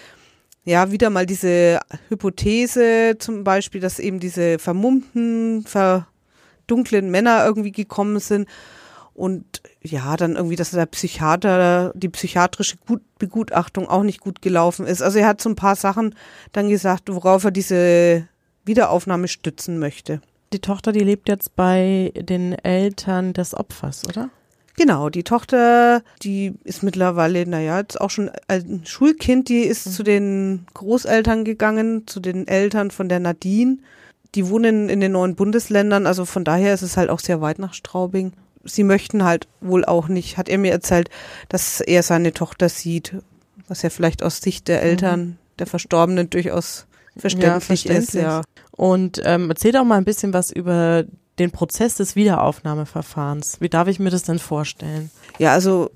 ja 0.63 0.91
wieder 0.91 1.09
mal 1.09 1.25
diese 1.25 1.79
Hypothese 2.09 3.15
zum 3.19 3.43
Beispiel, 3.43 3.81
dass 3.81 3.99
eben 3.99 4.19
diese 4.19 4.59
vermummten, 4.59 5.63
verdunklen 5.63 7.09
Männer 7.09 7.45
irgendwie 7.45 7.71
gekommen 7.71 8.19
sind 8.19 8.47
und 9.13 9.61
ja, 9.81 10.15
dann 10.15 10.35
irgendwie, 10.35 10.55
dass 10.55 10.71
der 10.71 10.85
Psychiater, 10.85 11.91
die 11.95 12.09
psychiatrische 12.09 12.77
Gut 12.85 13.01
Begutachtung 13.17 13.89
auch 13.89 14.03
nicht 14.03 14.19
gut 14.19 14.43
gelaufen 14.43 14.85
ist. 14.85 15.01
Also 15.01 15.17
er 15.17 15.27
hat 15.27 15.41
so 15.41 15.49
ein 15.49 15.55
paar 15.55 15.75
Sachen 15.75 16.13
dann 16.51 16.69
gesagt, 16.69 17.11
worauf 17.11 17.43
er 17.45 17.51
diese 17.51 18.27
Wiederaufnahme 18.63 19.27
stützen 19.27 19.79
möchte. 19.79 20.21
Die 20.53 20.59
Tochter, 20.59 20.91
die 20.91 20.99
lebt 20.99 21.29
jetzt 21.29 21.55
bei 21.55 22.13
den 22.15 22.53
Eltern 22.53 23.33
des 23.33 23.55
Opfers, 23.55 24.07
oder? 24.07 24.29
Genau, 24.77 25.09
die 25.09 25.23
Tochter, 25.23 26.03
die 26.21 26.53
ist 26.63 26.83
mittlerweile, 26.83 27.47
naja, 27.47 27.79
jetzt 27.79 27.99
auch 27.99 28.11
schon 28.11 28.29
ein 28.47 28.83
Schulkind, 28.85 29.49
die 29.49 29.63
ist 29.63 29.91
zu 29.91 30.03
den 30.03 30.67
Großeltern 30.75 31.43
gegangen, 31.43 32.05
zu 32.05 32.19
den 32.19 32.47
Eltern 32.47 32.91
von 32.91 33.09
der 33.09 33.19
Nadine. 33.19 33.79
die 34.35 34.49
wohnen 34.49 34.89
in 34.89 34.99
den 34.99 35.13
neuen 35.13 35.35
Bundesländern, 35.35 36.05
also 36.05 36.25
von 36.25 36.43
daher 36.43 36.73
ist 36.73 36.83
es 36.83 36.95
halt 36.95 37.09
auch 37.09 37.19
sehr 37.19 37.41
weit 37.41 37.57
nach 37.57 37.73
Straubing. 37.73 38.33
Sie 38.63 38.83
möchten 38.83 39.23
halt 39.23 39.47
wohl 39.61 39.83
auch 39.83 40.09
nicht, 40.09 40.37
hat 40.37 40.49
er 40.49 40.59
mir 40.59 40.71
erzählt, 40.71 41.09
dass 41.49 41.81
er 41.81 42.03
seine 42.03 42.33
Tochter 42.33 42.69
sieht, 42.69 43.15
was 43.67 43.81
ja 43.81 43.89
vielleicht 43.89 44.21
aus 44.21 44.41
Sicht 44.41 44.67
der 44.67 44.83
Eltern, 44.83 45.19
mhm. 45.21 45.37
der 45.57 45.65
Verstorbenen 45.65 46.29
durchaus 46.29 46.85
verständlich, 47.15 47.51
ja, 47.53 47.59
verständlich. 47.59 48.09
ist. 48.09 48.13
Ja. 48.13 48.41
Und 48.71 49.21
ähm, 49.23 49.49
erzähl 49.49 49.71
doch 49.71 49.85
mal 49.85 49.97
ein 49.97 50.05
bisschen 50.05 50.33
was 50.33 50.51
über 50.51 51.05
den 51.39 51.51
Prozess 51.51 51.95
des 51.95 52.15
Wiederaufnahmeverfahrens. 52.15 53.61
Wie 53.61 53.69
darf 53.69 53.87
ich 53.87 53.99
mir 53.99 54.09
das 54.09 54.23
denn 54.23 54.39
vorstellen? 54.39 55.11
Ja, 55.39 55.53
also 55.53 55.91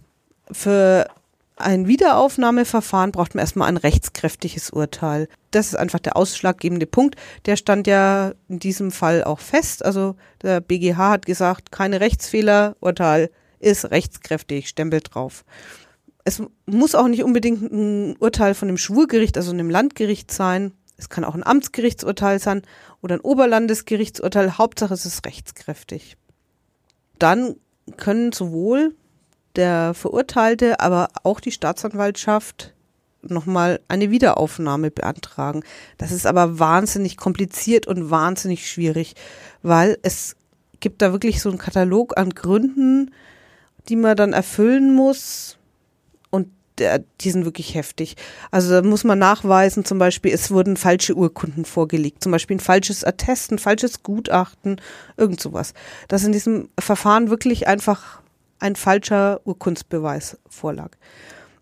für 0.52 1.08
ein 1.56 1.88
Wiederaufnahmeverfahren 1.88 3.12
braucht 3.12 3.36
man 3.36 3.42
erstmal 3.42 3.68
ein 3.68 3.78
rechtskräftiges 3.78 4.72
Urteil. 4.72 5.28
Das 5.52 5.68
ist 5.68 5.76
einfach 5.76 6.00
der 6.00 6.18
ausschlaggebende 6.18 6.88
Punkt. 6.88 7.16
Der 7.46 7.56
stand 7.56 7.88
ja 7.88 8.34
in 8.50 8.60
diesem 8.60 8.92
Fall 8.92 9.24
auch 9.24 9.40
fest. 9.40 9.86
Also 9.86 10.16
der 10.42 10.60
BGH 10.60 11.10
hat 11.10 11.26
gesagt, 11.26 11.72
keine 11.72 12.02
Rechtsfehler, 12.02 12.76
Urteil 12.80 13.30
ist 13.60 13.92
rechtskräftig, 13.92 14.68
Stempel 14.68 15.02
drauf. 15.02 15.46
Es 16.24 16.42
muss 16.66 16.96
auch 16.96 17.08
nicht 17.08 17.24
unbedingt 17.24 17.72
ein 17.72 18.16
Urteil 18.18 18.54
von 18.54 18.68
dem 18.68 18.78
Schwurgericht, 18.78 19.38
also 19.38 19.52
einem 19.52 19.70
Landgericht 19.70 20.32
sein. 20.32 20.74
Es 21.02 21.10
kann 21.10 21.26
auch 21.26 21.34
ein 21.34 21.46
Amtsgerichtsurteil 21.46 22.40
sein 22.40 22.62
oder 23.02 23.16
ein 23.16 23.22
Oberlandesgerichtsurteil. 23.22 24.60
Hauptsache 24.60 24.94
es 24.94 25.08
ist 25.08 25.26
rechtskräftig. 25.26 26.16
Dann 27.18 27.56
können 27.98 28.32
sowohl 28.32 28.94
der 29.56 29.96
Verurteilte, 29.96 30.80
aber 30.80 31.10
auch 31.24 31.40
die 31.40 31.52
Staatsanwaltschaft 31.52 32.76
nochmal 33.24 33.80
eine 33.88 34.12
Wiederaufnahme 34.12 34.92
beantragen. 34.92 35.64
Das 35.98 36.12
ist 36.12 36.28
aber 36.28 36.60
wahnsinnig 36.60 37.18
kompliziert 37.18 37.88
und 37.88 38.12
wahnsinnig 38.12 38.70
schwierig, 38.70 39.16
weil 39.64 39.98
es 40.04 40.36
gibt 40.82 41.02
da 41.02 41.12
wirklich 41.12 41.42
so 41.42 41.50
einen 41.50 41.58
Katalog 41.58 42.16
an 42.16 42.30
Gründen, 42.30 43.12
die 43.90 43.96
man 43.96 44.16
dann 44.16 44.34
erfüllen 44.34 44.94
muss 44.94 45.58
die 46.80 47.30
sind 47.30 47.46
wirklich 47.46 47.76
heftig. 47.76 48.16
Also 48.50 48.82
da 48.82 48.88
muss 48.88 49.04
man 49.04 49.20
nachweisen, 49.20 49.86
zum 49.86 50.00
Beispiel, 50.00 50.34
es 50.34 50.52
wurden 50.52 50.78
falsche 50.78 51.16
Urkunden 51.16 51.66
vorgelegt, 51.66 52.24
zum 52.24 52.32
Beispiel 52.32 52.58
ein 52.58 52.62
falsches 52.62 53.04
Attest, 53.04 53.52
ein 53.52 53.60
falsches 53.60 54.04
Gutachten, 54.04 54.82
irgend 55.18 55.42
sowas. 55.42 55.74
Dass 56.08 56.24
in 56.24 56.32
diesem 56.32 56.70
Verfahren 56.80 57.30
wirklich 57.30 57.68
einfach 57.68 58.22
ein 58.60 58.76
falscher 58.76 59.42
Urkundsbeweis 59.44 60.38
vorlag. 60.50 60.92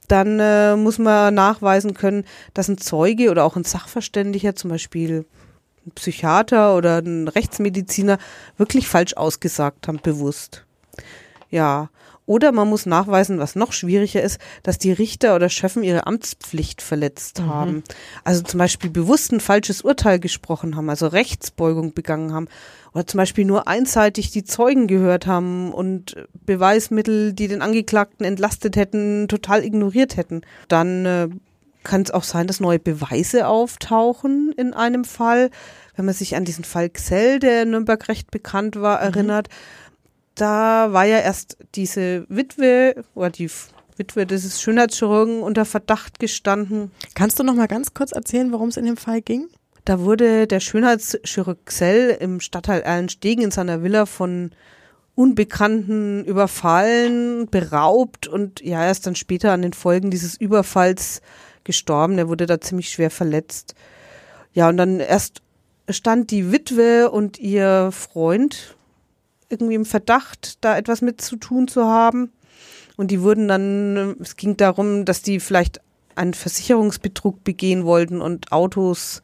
Dann 0.08 0.40
äh, 0.40 0.76
muss 0.76 0.98
man 0.98 1.34
nachweisen 1.34 1.94
können, 1.94 2.26
dass 2.54 2.68
ein 2.68 2.78
Zeuge 2.78 3.30
oder 3.30 3.46
auch 3.46 3.56
ein 3.56 3.64
Sachverständiger, 3.64 4.56
zum 4.56 4.72
Beispiel 4.72 5.26
ein 5.86 5.92
Psychiater 5.92 6.76
oder 6.76 6.98
ein 6.98 7.28
Rechtsmediziner, 7.28 8.18
wirklich 8.58 8.88
falsch 8.88 9.14
ausgesagt 9.16 9.88
haben, 9.88 10.00
bewusst. 10.02 10.66
Ja, 11.50 11.90
oder 12.30 12.52
man 12.52 12.70
muss 12.70 12.86
nachweisen, 12.86 13.40
was 13.40 13.56
noch 13.56 13.74
schwieriger 13.74 14.22
ist, 14.22 14.40
dass 14.62 14.78
die 14.78 14.92
Richter 14.92 15.36
oder 15.36 15.50
Schöffen 15.50 15.82
ihre 15.82 16.06
Amtspflicht 16.06 16.84
verletzt 16.84 17.40
mhm. 17.40 17.50
haben. 17.50 17.84
Also 18.24 18.44
zum 18.44 18.60
Beispiel 18.60 18.92
bewusst 18.92 19.32
ein 19.32 19.40
falsches 19.40 19.82
Urteil 19.82 20.20
gesprochen 20.20 20.76
haben, 20.76 20.92
also 20.92 21.08
Rechtsbeugung 21.08 21.96
begangen 21.96 22.32
haben. 22.32 22.48
Oder 22.94 23.08
zum 23.08 23.18
Beispiel 23.18 23.46
nur 23.46 23.68
einseitig 23.68 24.30
die 24.30 24.44
Zeugen 24.44 24.86
gehört 24.86 25.26
haben 25.26 25.74
und 25.74 26.18
Beweismittel, 26.46 27.34
die 27.34 27.48
den 27.48 27.64
Angeklagten 27.64 28.24
entlastet 28.28 28.76
hätten, 28.76 29.28
total 29.28 29.66
ignoriert 29.66 30.16
hätten. 30.16 30.42
Dann 30.68 31.06
äh, 31.08 31.30
kann 31.84 32.04
es 32.04 32.12
auch 32.12 32.24
sein, 32.24 32.46
dass 32.46 32.60
neue 32.60 32.78
Beweise 32.78 33.48
auftauchen 33.48 34.54
in 34.56 34.76
einem 34.76 35.04
Fall. 35.04 35.50
Wenn 35.96 36.06
man 36.06 36.14
sich 36.14 36.36
an 36.36 36.46
diesen 36.46 36.64
Fall 36.64 36.92
Xell, 36.92 37.40
der 37.40 37.64
in 37.64 37.72
Nürnberg 37.72 38.08
recht 38.08 38.30
bekannt 38.30 38.80
war, 38.80 39.00
mhm. 39.00 39.06
Da 40.40 40.94
war 40.94 41.06
ja 41.06 41.20
erst 41.20 41.58
diese 41.76 42.26
Witwe 42.30 43.04
oder 43.16 43.30
die 43.30 43.50
Witwe 43.98 44.26
des 44.26 44.62
Schönheitschirurgen 44.62 45.42
unter 45.42 45.66
Verdacht 45.66 46.20
gestanden. 46.20 46.92
Kannst 47.16 47.38
du 47.40 47.44
noch 47.44 47.56
mal 47.56 47.68
ganz 47.68 47.94
kurz 47.94 48.12
erzählen, 48.12 48.52
worum 48.52 48.70
es 48.70 48.78
in 48.78 48.86
dem 48.86 48.98
Fall 48.98 49.22
ging? 49.22 49.48
Da 49.86 50.00
wurde 50.00 50.48
der 50.48 50.60
Schönheitschirurg 50.60 51.66
Xell 51.66 52.18
im 52.20 52.40
Stadtteil 52.40 52.82
Erlenstegen 52.82 53.44
in 53.44 53.52
seiner 53.52 53.84
Villa 53.84 54.06
von 54.06 54.52
Unbekannten 55.16 56.24
überfallen, 56.24 57.50
beraubt 57.50 58.28
und 58.28 58.62
ja, 58.62 58.86
er 58.86 58.92
ist 58.92 59.06
dann 59.06 59.16
später 59.16 59.52
an 59.52 59.62
den 59.62 59.74
Folgen 59.74 60.12
dieses 60.12 60.38
Überfalls 60.38 61.22
gestorben. 61.66 62.18
Er 62.18 62.30
wurde 62.30 62.46
da 62.46 62.62
ziemlich 62.62 62.90
schwer 62.90 63.12
verletzt. 63.12 63.76
Ja, 64.54 64.70
und 64.70 64.78
dann 64.78 65.02
erst 65.02 65.42
stand 65.90 66.32
die 66.32 66.54
Witwe 66.54 67.12
und 67.12 67.38
ihr 67.38 67.90
Freund 67.92 68.78
irgendwie 69.50 69.76
im 69.76 69.86
Verdacht, 69.86 70.58
da 70.62 70.78
etwas 70.78 71.02
mit 71.02 71.22
zu 71.22 71.36
tun 71.36 71.68
zu 71.68 71.86
haben. 71.86 72.32
Und 72.98 73.12
die 73.12 73.22
wurden 73.22 73.48
dann, 73.48 74.16
es 74.20 74.36
ging 74.36 74.58
darum, 74.58 75.06
dass 75.06 75.22
die 75.22 75.40
vielleicht 75.40 75.80
einen 76.16 76.34
Versicherungsbetrug 76.34 77.44
begehen 77.44 77.86
wollten 77.86 78.22
und 78.22 78.52
Autos 78.52 79.24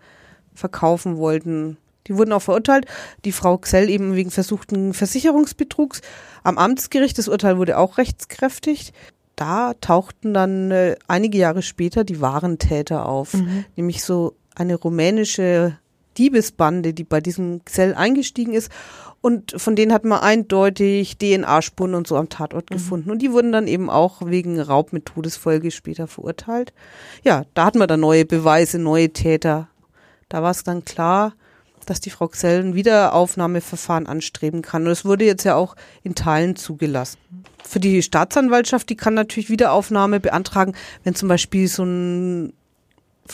verkaufen 0.54 1.18
wollten. 1.18 1.78
Die 2.08 2.16
wurden 2.16 2.32
auch 2.32 2.42
verurteilt. 2.42 2.86
Die 3.26 3.32
Frau 3.32 3.58
Xell 3.58 3.90
eben 3.90 4.16
wegen 4.16 4.32
versuchten 4.32 4.94
Versicherungsbetrugs. 4.94 6.02
Am 6.44 6.58
Amtsgericht, 6.58 7.18
das 7.18 7.28
Urteil 7.28 7.58
wurde 7.58 7.78
auch 7.78 7.98
rechtskräftig. 7.98 8.94
Da 9.36 9.74
tauchten 9.82 10.34
dann 10.34 10.72
äh, 10.72 10.96
einige 11.08 11.38
Jahre 11.38 11.62
später 11.62 12.04
die 12.04 12.22
wahren 12.22 12.58
Täter 12.60 13.08
auf. 13.08 13.34
Mhm. 13.34 13.66
Nämlich 13.76 14.04
so 14.04 14.36
eine 14.56 14.76
rumänische 14.76 15.78
Diebesbande, 16.18 16.94
die 16.94 17.04
bei 17.04 17.22
diesem 17.22 17.64
Xell 17.66 17.94
eingestiegen 17.94 18.54
ist 18.54 18.72
und 19.26 19.60
von 19.60 19.76
denen 19.76 19.92
hat 19.92 20.06
man 20.06 20.20
eindeutig 20.20 21.18
DNA-Spuren 21.18 21.96
und 21.96 22.06
so 22.06 22.16
am 22.16 22.30
Tatort 22.30 22.70
mhm. 22.70 22.76
gefunden. 22.76 23.10
Und 23.10 23.24
die 23.24 23.32
wurden 23.32 23.52
dann 23.52 23.68
eben 23.68 23.90
auch 23.90 24.22
wegen 24.24 24.62
Raub 24.62 24.94
mit 24.94 25.08
Todesfolge 25.08 25.72
später 25.72 26.06
verurteilt. 26.06 26.74
Ja, 27.24 27.44
da 27.56 27.66
hatten 27.66 27.80
wir 27.80 27.88
dann 27.88 28.02
neue 28.02 28.26
Beweise, 28.26 28.78
neue 28.78 29.10
Täter. 29.10 29.68
Da 30.30 30.44
war 30.44 30.52
es 30.52 30.64
dann 30.64 30.86
klar, 30.86 31.34
dass 31.88 32.02
die 32.02 32.12
Frau 32.12 32.28
Xell 32.28 32.60
ein 32.60 32.76
Wiederaufnahmeverfahren 32.76 34.06
anstreben 34.06 34.62
kann. 34.62 34.86
Und 34.86 34.92
es 34.92 35.06
wurde 35.06 35.26
jetzt 35.26 35.44
ja 35.44 35.56
auch 35.56 35.76
in 36.04 36.14
Teilen 36.14 36.56
zugelassen. 36.56 37.18
Für 37.64 37.80
die 37.80 38.04
Staatsanwaltschaft, 38.04 38.88
die 38.92 38.96
kann 38.96 39.16
natürlich 39.16 39.50
Wiederaufnahme 39.50 40.20
beantragen, 40.20 40.76
wenn 41.04 41.16
zum 41.16 41.30
Beispiel 41.30 41.68
so 41.68 41.84
ein 41.84 42.54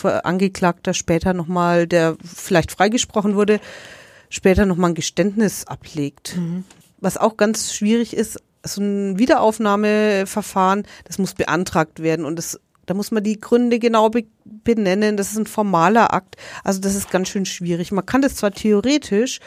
Angeklagter 0.03 0.93
später 0.93 1.33
nochmal, 1.33 1.87
der 1.87 2.15
vielleicht 2.23 2.71
freigesprochen 2.71 3.35
wurde, 3.35 3.59
später 4.29 4.65
nochmal 4.65 4.91
ein 4.91 4.95
Geständnis 4.95 5.65
ablegt. 5.65 6.37
Mhm. 6.37 6.63
Was 6.99 7.17
auch 7.17 7.37
ganz 7.37 7.73
schwierig 7.73 8.15
ist, 8.15 8.39
so 8.63 8.81
ein 8.81 9.17
Wiederaufnahmeverfahren, 9.17 10.83
das 11.05 11.17
muss 11.17 11.33
beantragt 11.33 12.01
werden 12.01 12.25
und 12.25 12.35
das, 12.35 12.59
da 12.85 12.93
muss 12.93 13.11
man 13.11 13.23
die 13.23 13.39
Gründe 13.39 13.79
genau 13.79 14.09
be 14.09 14.25
benennen. 14.63 15.17
Das 15.17 15.31
ist 15.31 15.37
ein 15.37 15.47
formaler 15.47 16.13
Akt. 16.13 16.35
Also 16.63 16.81
das 16.81 16.93
ist 16.93 17.09
ganz 17.09 17.29
schön 17.29 17.45
schwierig. 17.45 17.91
Man 17.91 18.05
kann 18.05 18.21
das 18.21 18.35
zwar 18.35 18.51
theoretisch 18.51 19.39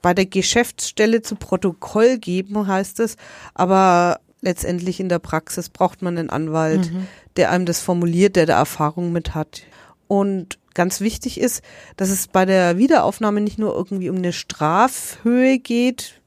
bei 0.00 0.14
der 0.14 0.26
Geschäftsstelle 0.26 1.20
zu 1.20 1.36
Protokoll 1.36 2.18
geben, 2.18 2.66
heißt 2.66 3.00
es, 3.00 3.16
aber 3.54 4.20
letztendlich 4.46 5.00
in 5.00 5.10
der 5.10 5.18
Praxis 5.18 5.68
braucht 5.68 6.00
man 6.00 6.16
einen 6.16 6.30
Anwalt, 6.30 6.92
mhm. 6.92 7.06
der 7.36 7.50
einem 7.50 7.66
das 7.66 7.80
formuliert, 7.80 8.36
der 8.36 8.46
da 8.46 8.58
Erfahrung 8.58 9.12
mit 9.12 9.34
hat. 9.34 9.62
Und 10.08 10.58
ganz 10.72 11.00
wichtig 11.00 11.38
ist, 11.40 11.62
dass 11.96 12.10
es 12.10 12.28
bei 12.28 12.46
der 12.46 12.78
Wiederaufnahme 12.78 13.40
nicht 13.40 13.58
nur 13.58 13.74
irgendwie 13.74 14.08
um 14.08 14.16
eine 14.16 14.32
Strafhöhe 14.32 15.58
geht, 15.58 16.20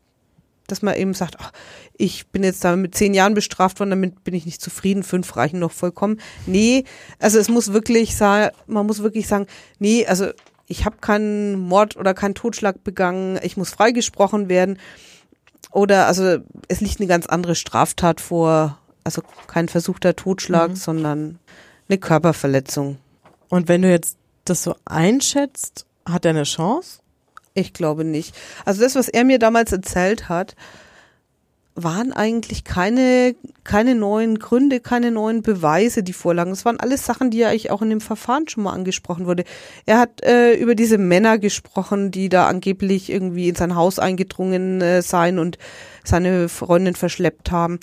dass 0.68 0.82
man 0.82 0.96
eben 0.96 1.14
sagt, 1.14 1.38
ach, 1.40 1.52
ich 1.98 2.28
bin 2.28 2.44
jetzt 2.44 2.64
da 2.64 2.76
mit 2.76 2.94
zehn 2.94 3.14
Jahren 3.14 3.34
bestraft 3.34 3.80
worden, 3.80 3.90
damit 3.90 4.24
bin 4.24 4.34
ich 4.34 4.46
nicht 4.46 4.62
zufrieden, 4.62 5.04
fünf 5.04 5.36
reichen 5.36 5.60
noch 5.60 5.72
vollkommen. 5.72 6.20
Nee, 6.46 6.84
also 7.20 7.40
es 7.40 7.50
muss 7.50 7.74
wirklich 7.74 8.16
sagen, 8.16 8.54
man 8.68 8.86
muss 8.86 9.02
wirklich 9.02 9.28
sagen, 9.28 9.48
nee, 9.80 10.06
also 10.06 10.28
ich 10.68 10.86
habe 10.86 10.98
keinen 11.02 11.58
Mord 11.58 11.98
oder 11.98 12.14
keinen 12.14 12.36
Totschlag 12.36 12.84
begangen, 12.84 13.40
ich 13.42 13.58
muss 13.58 13.72
freigesprochen 13.72 14.50
werden. 14.50 14.78
Oder 15.72 16.08
also 16.08 16.38
es 16.68 16.82
liegt 16.82 17.00
eine 17.00 17.08
ganz 17.08 17.26
andere 17.26 17.56
Straftat 17.56 18.22
vor, 18.22 18.78
also 19.04 19.22
kein 19.48 19.70
versuchter 19.70 20.16
Totschlag, 20.16 20.72
mhm. 20.72 20.76
sondern 20.76 21.40
eine 21.88 21.98
Körperverletzung. 21.98 22.98
Und 23.50 23.68
wenn 23.68 23.82
du 23.82 23.90
jetzt 23.90 24.18
das 24.46 24.64
so 24.64 24.76
einschätzt, 24.86 25.86
hat 26.08 26.26
er 26.26 26.32
eine 26.32 26.44
Chance? 26.44 27.00
Ich 27.54 27.74
glaube 27.74 28.04
nicht. 28.04 28.36
Also 28.66 28.82
das, 28.82 28.96
was 28.96 29.10
er 29.10 29.24
mir 29.26 29.40
damals 29.40 29.72
erzählt 29.72 30.30
hat, 30.30 30.56
waren 31.84 32.14
eigentlich 32.14 32.64
keine, 32.64 33.36
keine 33.64 33.96
neuen 33.96 34.40
Gründe, 34.40 34.80
keine 34.80 35.12
neuen 35.12 35.42
Beweise, 35.42 36.04
die 36.04 36.14
vorlagen. 36.14 36.52
Es 36.52 36.66
waren 36.66 36.80
alles 36.80 37.06
Sachen, 37.06 37.32
die 37.32 37.40
ja 37.40 37.50
eigentlich 37.50 37.72
auch 37.72 37.82
in 37.82 37.90
dem 37.90 38.02
Verfahren 38.02 38.48
schon 38.48 38.64
mal 38.64 38.74
angesprochen 38.74 39.26
wurde. 39.26 39.44
Er 39.86 40.00
hat 40.00 40.24
äh, 40.24 40.54
über 40.54 40.76
diese 40.76 40.98
Männer 40.98 41.38
gesprochen, 41.38 42.12
die 42.12 42.30
da 42.30 42.48
angeblich 42.48 43.10
irgendwie 43.12 43.50
in 43.50 43.56
sein 43.56 43.76
Haus 43.76 44.00
eingedrungen 44.00 44.82
äh, 44.82 45.02
seien 45.02 45.40
und 45.40 45.58
seine 46.04 46.50
Freundin 46.50 46.96
verschleppt 46.96 47.52
haben. 47.52 47.80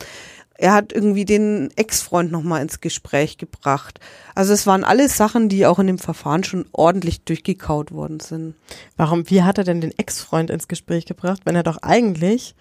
er 0.58 0.72
hat 0.72 0.92
irgendwie 0.92 1.24
den 1.24 1.70
Ex-Freund 1.76 2.32
nochmal 2.32 2.62
ins 2.62 2.80
Gespräch 2.80 3.36
gebracht. 3.36 4.00
Also 4.34 4.52
es 4.52 4.66
waren 4.66 4.84
alles 4.84 5.16
Sachen, 5.16 5.48
die 5.48 5.66
auch 5.66 5.78
in 5.78 5.86
dem 5.86 5.98
Verfahren 5.98 6.44
schon 6.44 6.66
ordentlich 6.72 7.24
durchgekaut 7.24 7.92
worden 7.92 8.20
sind. 8.20 8.54
Warum, 8.96 9.28
wie 9.28 9.42
hat 9.42 9.58
er 9.58 9.64
denn 9.64 9.80
den 9.80 9.96
Ex-Freund 9.96 10.50
ins 10.50 10.68
Gespräch 10.68 11.04
gebracht, 11.04 11.42
wenn 11.44 11.56
er 11.56 11.62
doch 11.62 11.78
eigentlich 11.82 12.54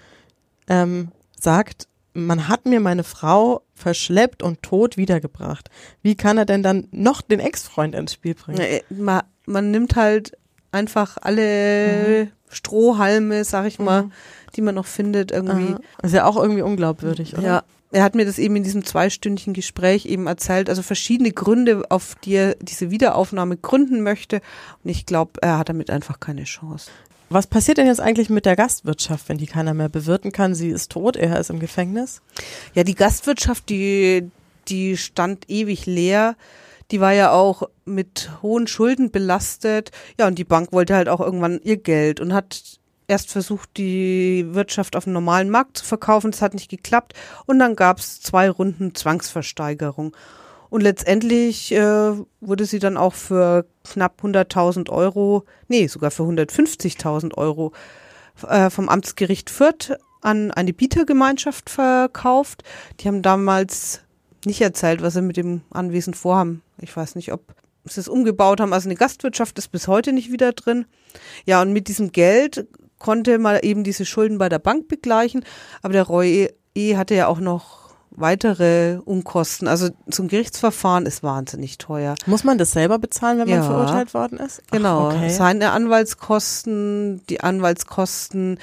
ähm, 0.68 1.10
sagt, 1.46 1.88
man 2.14 2.48
hat 2.50 2.66
mir 2.66 2.82
meine 2.82 3.04
Frau 3.04 3.62
verschleppt 3.74 4.44
und 4.44 4.62
tot 4.62 4.98
wiedergebracht. 4.98 5.70
Wie 6.02 6.16
kann 6.16 6.38
er 6.38 6.46
denn 6.46 6.64
dann 6.64 6.88
noch 6.92 7.22
den 7.22 7.40
Ex-Freund 7.40 7.96
ins 7.96 8.14
Spiel 8.14 8.36
bringen? 8.36 8.60
Ja, 8.60 8.80
man, 8.90 9.22
man 9.46 9.72
nimmt 9.72 9.96
halt 9.96 10.38
einfach 10.72 11.18
alle 11.22 12.26
mhm. 12.26 12.32
Strohhalme, 12.50 13.44
sag 13.44 13.66
ich 13.66 13.80
mal, 13.80 14.04
mhm. 14.04 14.12
die 14.56 14.62
man 14.62 14.76
noch 14.76 14.86
findet, 14.86 15.32
irgendwie. 15.32 15.74
Aha. 15.74 15.82
ist 16.04 16.14
ja 16.14 16.26
auch 16.26 16.38
irgendwie 16.38 16.62
unglaubwürdig, 16.62 17.38
oder? 17.38 17.44
Ja, 17.44 17.64
er 17.92 18.04
hat 18.04 18.16
mir 18.16 18.26
das 18.26 18.40
eben 18.40 18.56
in 18.56 18.64
diesem 18.64 18.84
zweistündigen 18.84 19.54
Gespräch 19.54 20.06
eben 20.06 20.28
erzählt, 20.28 20.70
also 20.70 20.82
verschiedene 20.82 21.32
Gründe, 21.32 21.84
auf 21.90 22.16
die 22.24 22.34
er 22.34 22.56
diese 22.56 22.92
Wiederaufnahme 22.92 23.58
gründen 23.58 24.02
möchte. 24.02 24.42
Und 24.84 24.90
ich 24.90 25.06
glaube, 25.06 25.34
er 25.42 25.60
hat 25.60 25.70
damit 25.70 25.90
einfach 25.90 26.20
keine 26.20 26.44
Chance. 26.44 26.92
Was 27.36 27.48
passiert 27.48 27.80
denn 27.80 27.88
jetzt 27.88 28.00
eigentlich 28.00 28.30
mit 28.30 28.46
der 28.46 28.56
Gastwirtschaft, 28.56 29.28
wenn 29.28 29.38
die 29.38 29.46
keiner 29.46 29.74
mehr 29.74 29.90
bewirten 29.90 30.32
kann? 30.32 30.56
Sie 30.56 30.70
ist 30.70 30.90
tot, 30.94 31.18
er 31.18 31.38
ist 31.38 31.50
im 31.50 31.60
Gefängnis. 31.60 32.22
Ja, 32.74 32.86
die 32.86 32.96
Gastwirtschaft, 32.96 33.68
die, 33.68 34.32
die 34.70 34.96
stand 34.96 35.50
ewig 35.50 35.86
leer. 35.86 36.38
Die 36.92 37.02
war 37.02 37.12
ja 37.12 37.34
auch 37.34 37.64
mit 37.84 38.30
hohen 38.42 38.68
Schulden 38.68 39.12
belastet. 39.12 39.92
Ja, 40.18 40.28
und 40.28 40.40
die 40.40 40.46
Bank 40.46 40.72
wollte 40.72 40.96
halt 40.96 41.10
auch 41.10 41.20
irgendwann 41.20 41.60
ihr 41.62 41.76
Geld 41.76 42.22
und 42.22 42.34
hat 42.34 42.80
erst 43.10 43.30
versucht, 43.30 43.68
die 43.76 44.46
Wirtschaft 44.52 44.96
auf 44.96 45.04
dem 45.04 45.12
normalen 45.12 45.50
Markt 45.50 45.80
zu 45.80 45.84
verkaufen. 45.84 46.32
Das 46.32 46.42
hat 46.42 46.54
nicht 46.54 46.72
geklappt. 46.72 47.16
Und 47.46 47.60
dann 47.60 47.76
gab 47.76 48.00
es 48.00 48.22
zwei 48.22 48.50
Runden 48.50 48.96
Zwangsversteigerung. 48.96 50.16
Und 50.70 50.82
letztendlich 50.82 51.72
äh, 51.72 52.14
wurde 52.42 52.66
sie 52.66 52.80
dann 52.80 52.98
auch 52.98 53.14
für 53.14 53.66
knapp 53.84 54.22
100.000 54.24 54.90
Euro, 54.90 55.44
nee, 55.68 55.88
sogar 55.88 56.12
für 56.12 56.24
150.000 56.24 57.36
Euro 57.36 57.72
äh, 58.48 58.70
vom 58.70 58.90
Amtsgericht 58.90 59.50
Fürth 59.50 59.98
an 60.22 60.52
eine 60.52 60.74
Bietergemeinschaft 60.74 61.70
verkauft. 61.70 62.64
Die 63.00 63.08
haben 63.08 63.22
damals 63.22 64.02
nicht 64.46 64.62
erzählt, 64.62 65.02
was 65.02 65.14
sie 65.14 65.22
mit 65.22 65.38
dem 65.38 65.62
Anwesen 65.70 66.14
vorhaben. 66.14 66.62
Ich 66.82 66.96
weiß 66.96 67.16
nicht, 67.16 67.32
ob 67.32 67.54
sie 67.86 68.00
es 68.00 68.08
umgebaut 68.08 68.60
haben. 68.60 68.74
Also 68.74 68.90
eine 68.90 68.98
Gastwirtschaft 68.98 69.58
ist 69.60 69.72
bis 69.72 69.88
heute 69.88 70.14
nicht 70.14 70.32
wieder 70.32 70.54
drin. 70.54 70.86
Ja, 71.46 71.62
und 71.62 71.74
mit 71.74 71.88
diesem 71.88 72.12
Geld 72.12 72.68
konnte 72.98 73.38
man 73.38 73.60
eben 73.62 73.84
diese 73.84 74.06
Schulden 74.06 74.38
bei 74.38 74.50
der 74.50 74.60
Bank 74.60 74.88
begleichen, 74.88 75.46
aber 75.82 75.94
der 75.94 76.04
Roy 76.04 76.50
E. 76.74 76.98
hatte 76.98 77.16
ja 77.16 77.28
auch 77.28 77.40
noch 77.40 77.85
weitere 78.16 79.00
Unkosten. 79.04 79.68
Also 79.68 79.90
zum 80.10 80.28
Gerichtsverfahren 80.28 81.06
ist 81.06 81.24
wahnsinnig 81.24 81.78
teuer. 81.78 82.16
Muss 82.26 82.44
man 82.44 82.58
das 82.58 82.72
selber 82.72 83.00
bezahlen, 83.00 83.40
wenn 83.40 83.50
man 83.50 83.60
ja, 83.60 83.64
verurteilt 83.64 84.14
worden 84.14 84.40
ist? 84.40 84.62
Ach, 84.66 84.72
genau. 84.72 85.08
Okay. 85.08 85.30
Seine 85.30 85.72
Anwaltskosten, 85.72 87.22
die 87.30 87.42
Anwaltskosten 87.42 88.60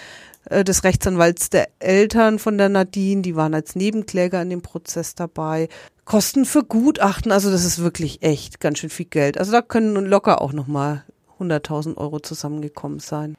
äh, 0.47 0.65
des 0.65 0.85
Rechtsanwalts 0.85 1.51
der 1.51 1.69
Eltern 1.79 2.39
von 2.39 2.59
der 2.59 2.69
Nadine, 2.69 3.23
die 3.23 3.37
waren 3.37 3.55
als 3.55 3.77
Nebenkläger 3.77 4.43
in 4.43 4.51
dem 4.51 4.63
Prozess 4.63 5.15
dabei. 5.15 5.69
Kosten 6.05 6.45
für 6.45 6.65
Gutachten, 6.65 7.31
also 7.31 7.51
das 7.51 7.65
ist 7.65 7.79
wirklich 7.79 8.23
echt 8.23 8.61
ganz 8.61 8.79
schön 8.79 8.91
viel 8.91 9.07
Geld. 9.07 9.39
Also 9.39 9.53
da 9.53 9.63
können 9.63 9.95
locker 10.07 10.43
auch 10.43 10.53
nochmal 10.53 11.05
100.000 11.39 11.97
Euro 11.97 12.21
zusammengekommen 12.21 12.99
sein 12.99 13.37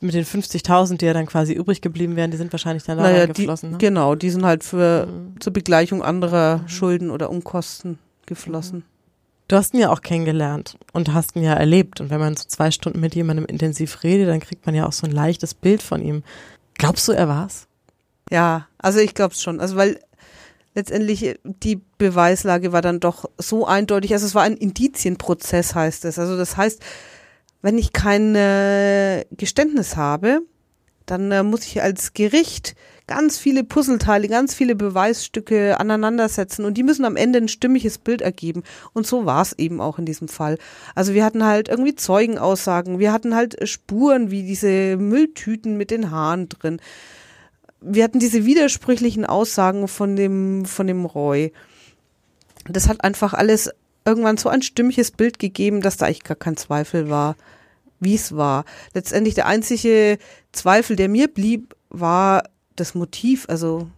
mit 0.00 0.14
den 0.14 0.24
50.000, 0.24 0.98
die 0.98 1.06
ja 1.06 1.12
dann 1.12 1.26
quasi 1.26 1.52
übrig 1.52 1.80
geblieben 1.80 2.16
wären, 2.16 2.30
die 2.30 2.36
sind 2.36 2.52
wahrscheinlich 2.52 2.84
dann 2.84 2.98
da 2.98 3.04
naja, 3.04 3.26
geflossen. 3.26 3.70
Die, 3.70 3.72
ne? 3.72 3.78
Genau, 3.78 4.14
die 4.14 4.30
sind 4.30 4.44
halt 4.44 4.64
für 4.64 5.06
mhm. 5.06 5.40
zur 5.40 5.52
Begleichung 5.52 6.02
anderer 6.02 6.58
mhm. 6.58 6.68
Schulden 6.68 7.10
oder 7.10 7.30
Umkosten 7.30 7.98
geflossen. 8.26 8.78
Mhm. 8.78 8.84
Du 9.46 9.56
hast 9.56 9.74
ihn 9.74 9.80
ja 9.80 9.90
auch 9.90 10.00
kennengelernt 10.00 10.78
und 10.92 11.12
hast 11.12 11.36
ihn 11.36 11.42
ja 11.42 11.52
erlebt. 11.52 12.00
Und 12.00 12.08
wenn 12.08 12.18
man 12.18 12.36
so 12.36 12.44
zwei 12.46 12.70
Stunden 12.70 13.00
mit 13.00 13.14
jemandem 13.14 13.44
intensiv 13.44 14.02
redet, 14.02 14.28
dann 14.28 14.40
kriegt 14.40 14.64
man 14.64 14.74
ja 14.74 14.86
auch 14.86 14.92
so 14.92 15.06
ein 15.06 15.12
leichtes 15.12 15.52
Bild 15.52 15.82
von 15.82 16.02
ihm. 16.02 16.22
Glaubst 16.74 17.06
du, 17.08 17.12
er 17.12 17.28
war's? 17.28 17.66
Ja, 18.30 18.68
also 18.78 19.00
ich 19.00 19.14
glaube 19.14 19.34
es 19.34 19.42
schon. 19.42 19.60
Also 19.60 19.76
weil 19.76 20.00
letztendlich 20.74 21.38
die 21.44 21.82
Beweislage 21.98 22.72
war 22.72 22.80
dann 22.80 23.00
doch 23.00 23.26
so 23.36 23.66
eindeutig. 23.66 24.14
Also 24.14 24.26
es 24.26 24.34
war 24.34 24.42
ein 24.42 24.56
Indizienprozess, 24.56 25.74
heißt 25.74 26.06
es. 26.06 26.18
Also 26.18 26.38
das 26.38 26.56
heißt, 26.56 26.82
wenn 27.64 27.78
ich 27.78 27.94
kein 27.94 28.34
äh, 28.34 29.24
Geständnis 29.30 29.96
habe, 29.96 30.42
dann 31.06 31.32
äh, 31.32 31.42
muss 31.42 31.64
ich 31.64 31.80
als 31.80 32.12
Gericht 32.12 32.74
ganz 33.06 33.38
viele 33.38 33.64
Puzzleteile, 33.64 34.28
ganz 34.28 34.52
viele 34.52 34.74
Beweisstücke 34.74 35.80
aneinandersetzen 35.80 36.66
und 36.66 36.74
die 36.74 36.82
müssen 36.82 37.06
am 37.06 37.16
Ende 37.16 37.38
ein 37.38 37.48
stimmiges 37.48 37.96
Bild 37.96 38.20
ergeben. 38.20 38.64
Und 38.92 39.06
so 39.06 39.24
war 39.24 39.40
es 39.40 39.54
eben 39.54 39.80
auch 39.80 39.98
in 39.98 40.04
diesem 40.04 40.28
Fall. 40.28 40.58
Also 40.94 41.14
wir 41.14 41.24
hatten 41.24 41.42
halt 41.42 41.70
irgendwie 41.70 41.94
Zeugenaussagen, 41.94 42.98
wir 42.98 43.14
hatten 43.14 43.34
halt 43.34 43.66
Spuren 43.66 44.30
wie 44.30 44.42
diese 44.42 44.98
Mülltüten 44.98 45.78
mit 45.78 45.90
den 45.90 46.10
Haaren 46.10 46.50
drin. 46.50 46.82
Wir 47.80 48.04
hatten 48.04 48.18
diese 48.18 48.44
widersprüchlichen 48.44 49.24
Aussagen 49.24 49.88
von 49.88 50.16
dem, 50.16 50.66
von 50.66 50.86
dem 50.86 51.06
Roy. 51.06 51.50
Das 52.68 52.90
hat 52.90 53.02
einfach 53.04 53.32
alles 53.32 53.70
irgendwann 54.04 54.36
so 54.36 54.50
ein 54.50 54.60
stimmiges 54.60 55.12
Bild 55.12 55.38
gegeben, 55.38 55.80
dass 55.80 55.96
da 55.96 56.04
eigentlich 56.04 56.24
gar 56.24 56.36
kein 56.36 56.58
Zweifel 56.58 57.08
war 57.08 57.36
wie 58.04 58.14
es 58.14 58.36
war. 58.36 58.64
Letztendlich 58.92 59.34
der 59.34 59.46
einzige 59.46 60.18
Zweifel, 60.52 60.96
der 60.96 61.08
mir 61.08 61.28
blieb, 61.28 61.74
war 61.90 62.44
das 62.76 62.94
Motiv, 62.94 63.46
also 63.48 63.88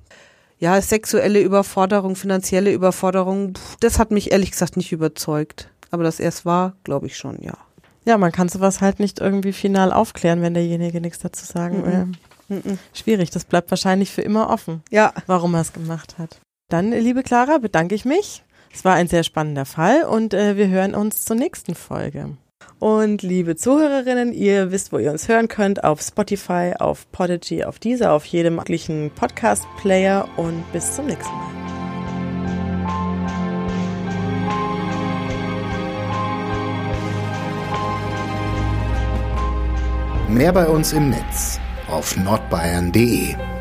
ja, 0.58 0.80
sexuelle 0.80 1.40
Überforderung, 1.40 2.16
finanzielle 2.16 2.72
Überforderung, 2.72 3.54
das 3.80 3.98
hat 3.98 4.10
mich 4.10 4.32
ehrlich 4.32 4.52
gesagt 4.52 4.76
nicht 4.76 4.92
überzeugt. 4.92 5.70
Aber 5.90 6.02
dass 6.02 6.20
er 6.20 6.28
es 6.28 6.44
war, 6.44 6.74
glaube 6.84 7.06
ich 7.06 7.16
schon, 7.16 7.38
ja. 7.42 7.56
Ja, 8.04 8.18
man 8.18 8.32
kann 8.32 8.48
sowas 8.48 8.80
halt 8.80 9.00
nicht 9.00 9.20
irgendwie 9.20 9.52
final 9.52 9.92
aufklären, 9.92 10.40
wenn 10.40 10.54
derjenige 10.54 11.00
nichts 11.00 11.18
dazu 11.18 11.44
sagen 11.44 11.84
will. 11.84 12.04
Mm 12.48 12.68
-mm. 12.68 12.78
Schwierig, 12.92 13.30
das 13.30 13.44
bleibt 13.44 13.70
wahrscheinlich 13.70 14.12
für 14.12 14.22
immer 14.22 14.50
offen, 14.50 14.82
ja. 14.90 15.12
warum 15.26 15.54
er 15.54 15.62
es 15.62 15.72
gemacht 15.72 16.16
hat. 16.16 16.40
Dann, 16.68 16.92
liebe 16.92 17.22
Clara, 17.22 17.58
bedanke 17.58 17.94
ich 17.94 18.04
mich. 18.04 18.42
Es 18.72 18.84
war 18.84 18.94
ein 18.94 19.08
sehr 19.08 19.24
spannender 19.24 19.64
Fall 19.64 20.04
und 20.04 20.34
äh, 20.34 20.56
wir 20.56 20.68
hören 20.68 20.94
uns 20.94 21.24
zur 21.24 21.36
nächsten 21.36 21.74
Folge. 21.74 22.36
Und 22.78 23.22
liebe 23.22 23.56
Zuhörerinnen, 23.56 24.32
ihr 24.32 24.70
wisst, 24.70 24.92
wo 24.92 24.98
ihr 24.98 25.10
uns 25.10 25.28
hören 25.28 25.48
könnt, 25.48 25.82
auf 25.82 26.00
Spotify, 26.02 26.74
auf 26.78 27.10
Podigy, 27.10 27.64
auf 27.64 27.78
dieser, 27.78 28.12
auf 28.12 28.24
jedem 28.26 28.56
möglichen 28.56 29.10
Podcast-Player 29.10 30.28
und 30.36 30.64
bis 30.72 30.94
zum 30.94 31.06
nächsten 31.06 31.32
Mal. 31.32 31.56
Mehr 40.28 40.52
bei 40.52 40.66
uns 40.66 40.92
im 40.92 41.08
Netz 41.10 41.58
auf 41.88 42.16
nordbayern.de 42.16 43.55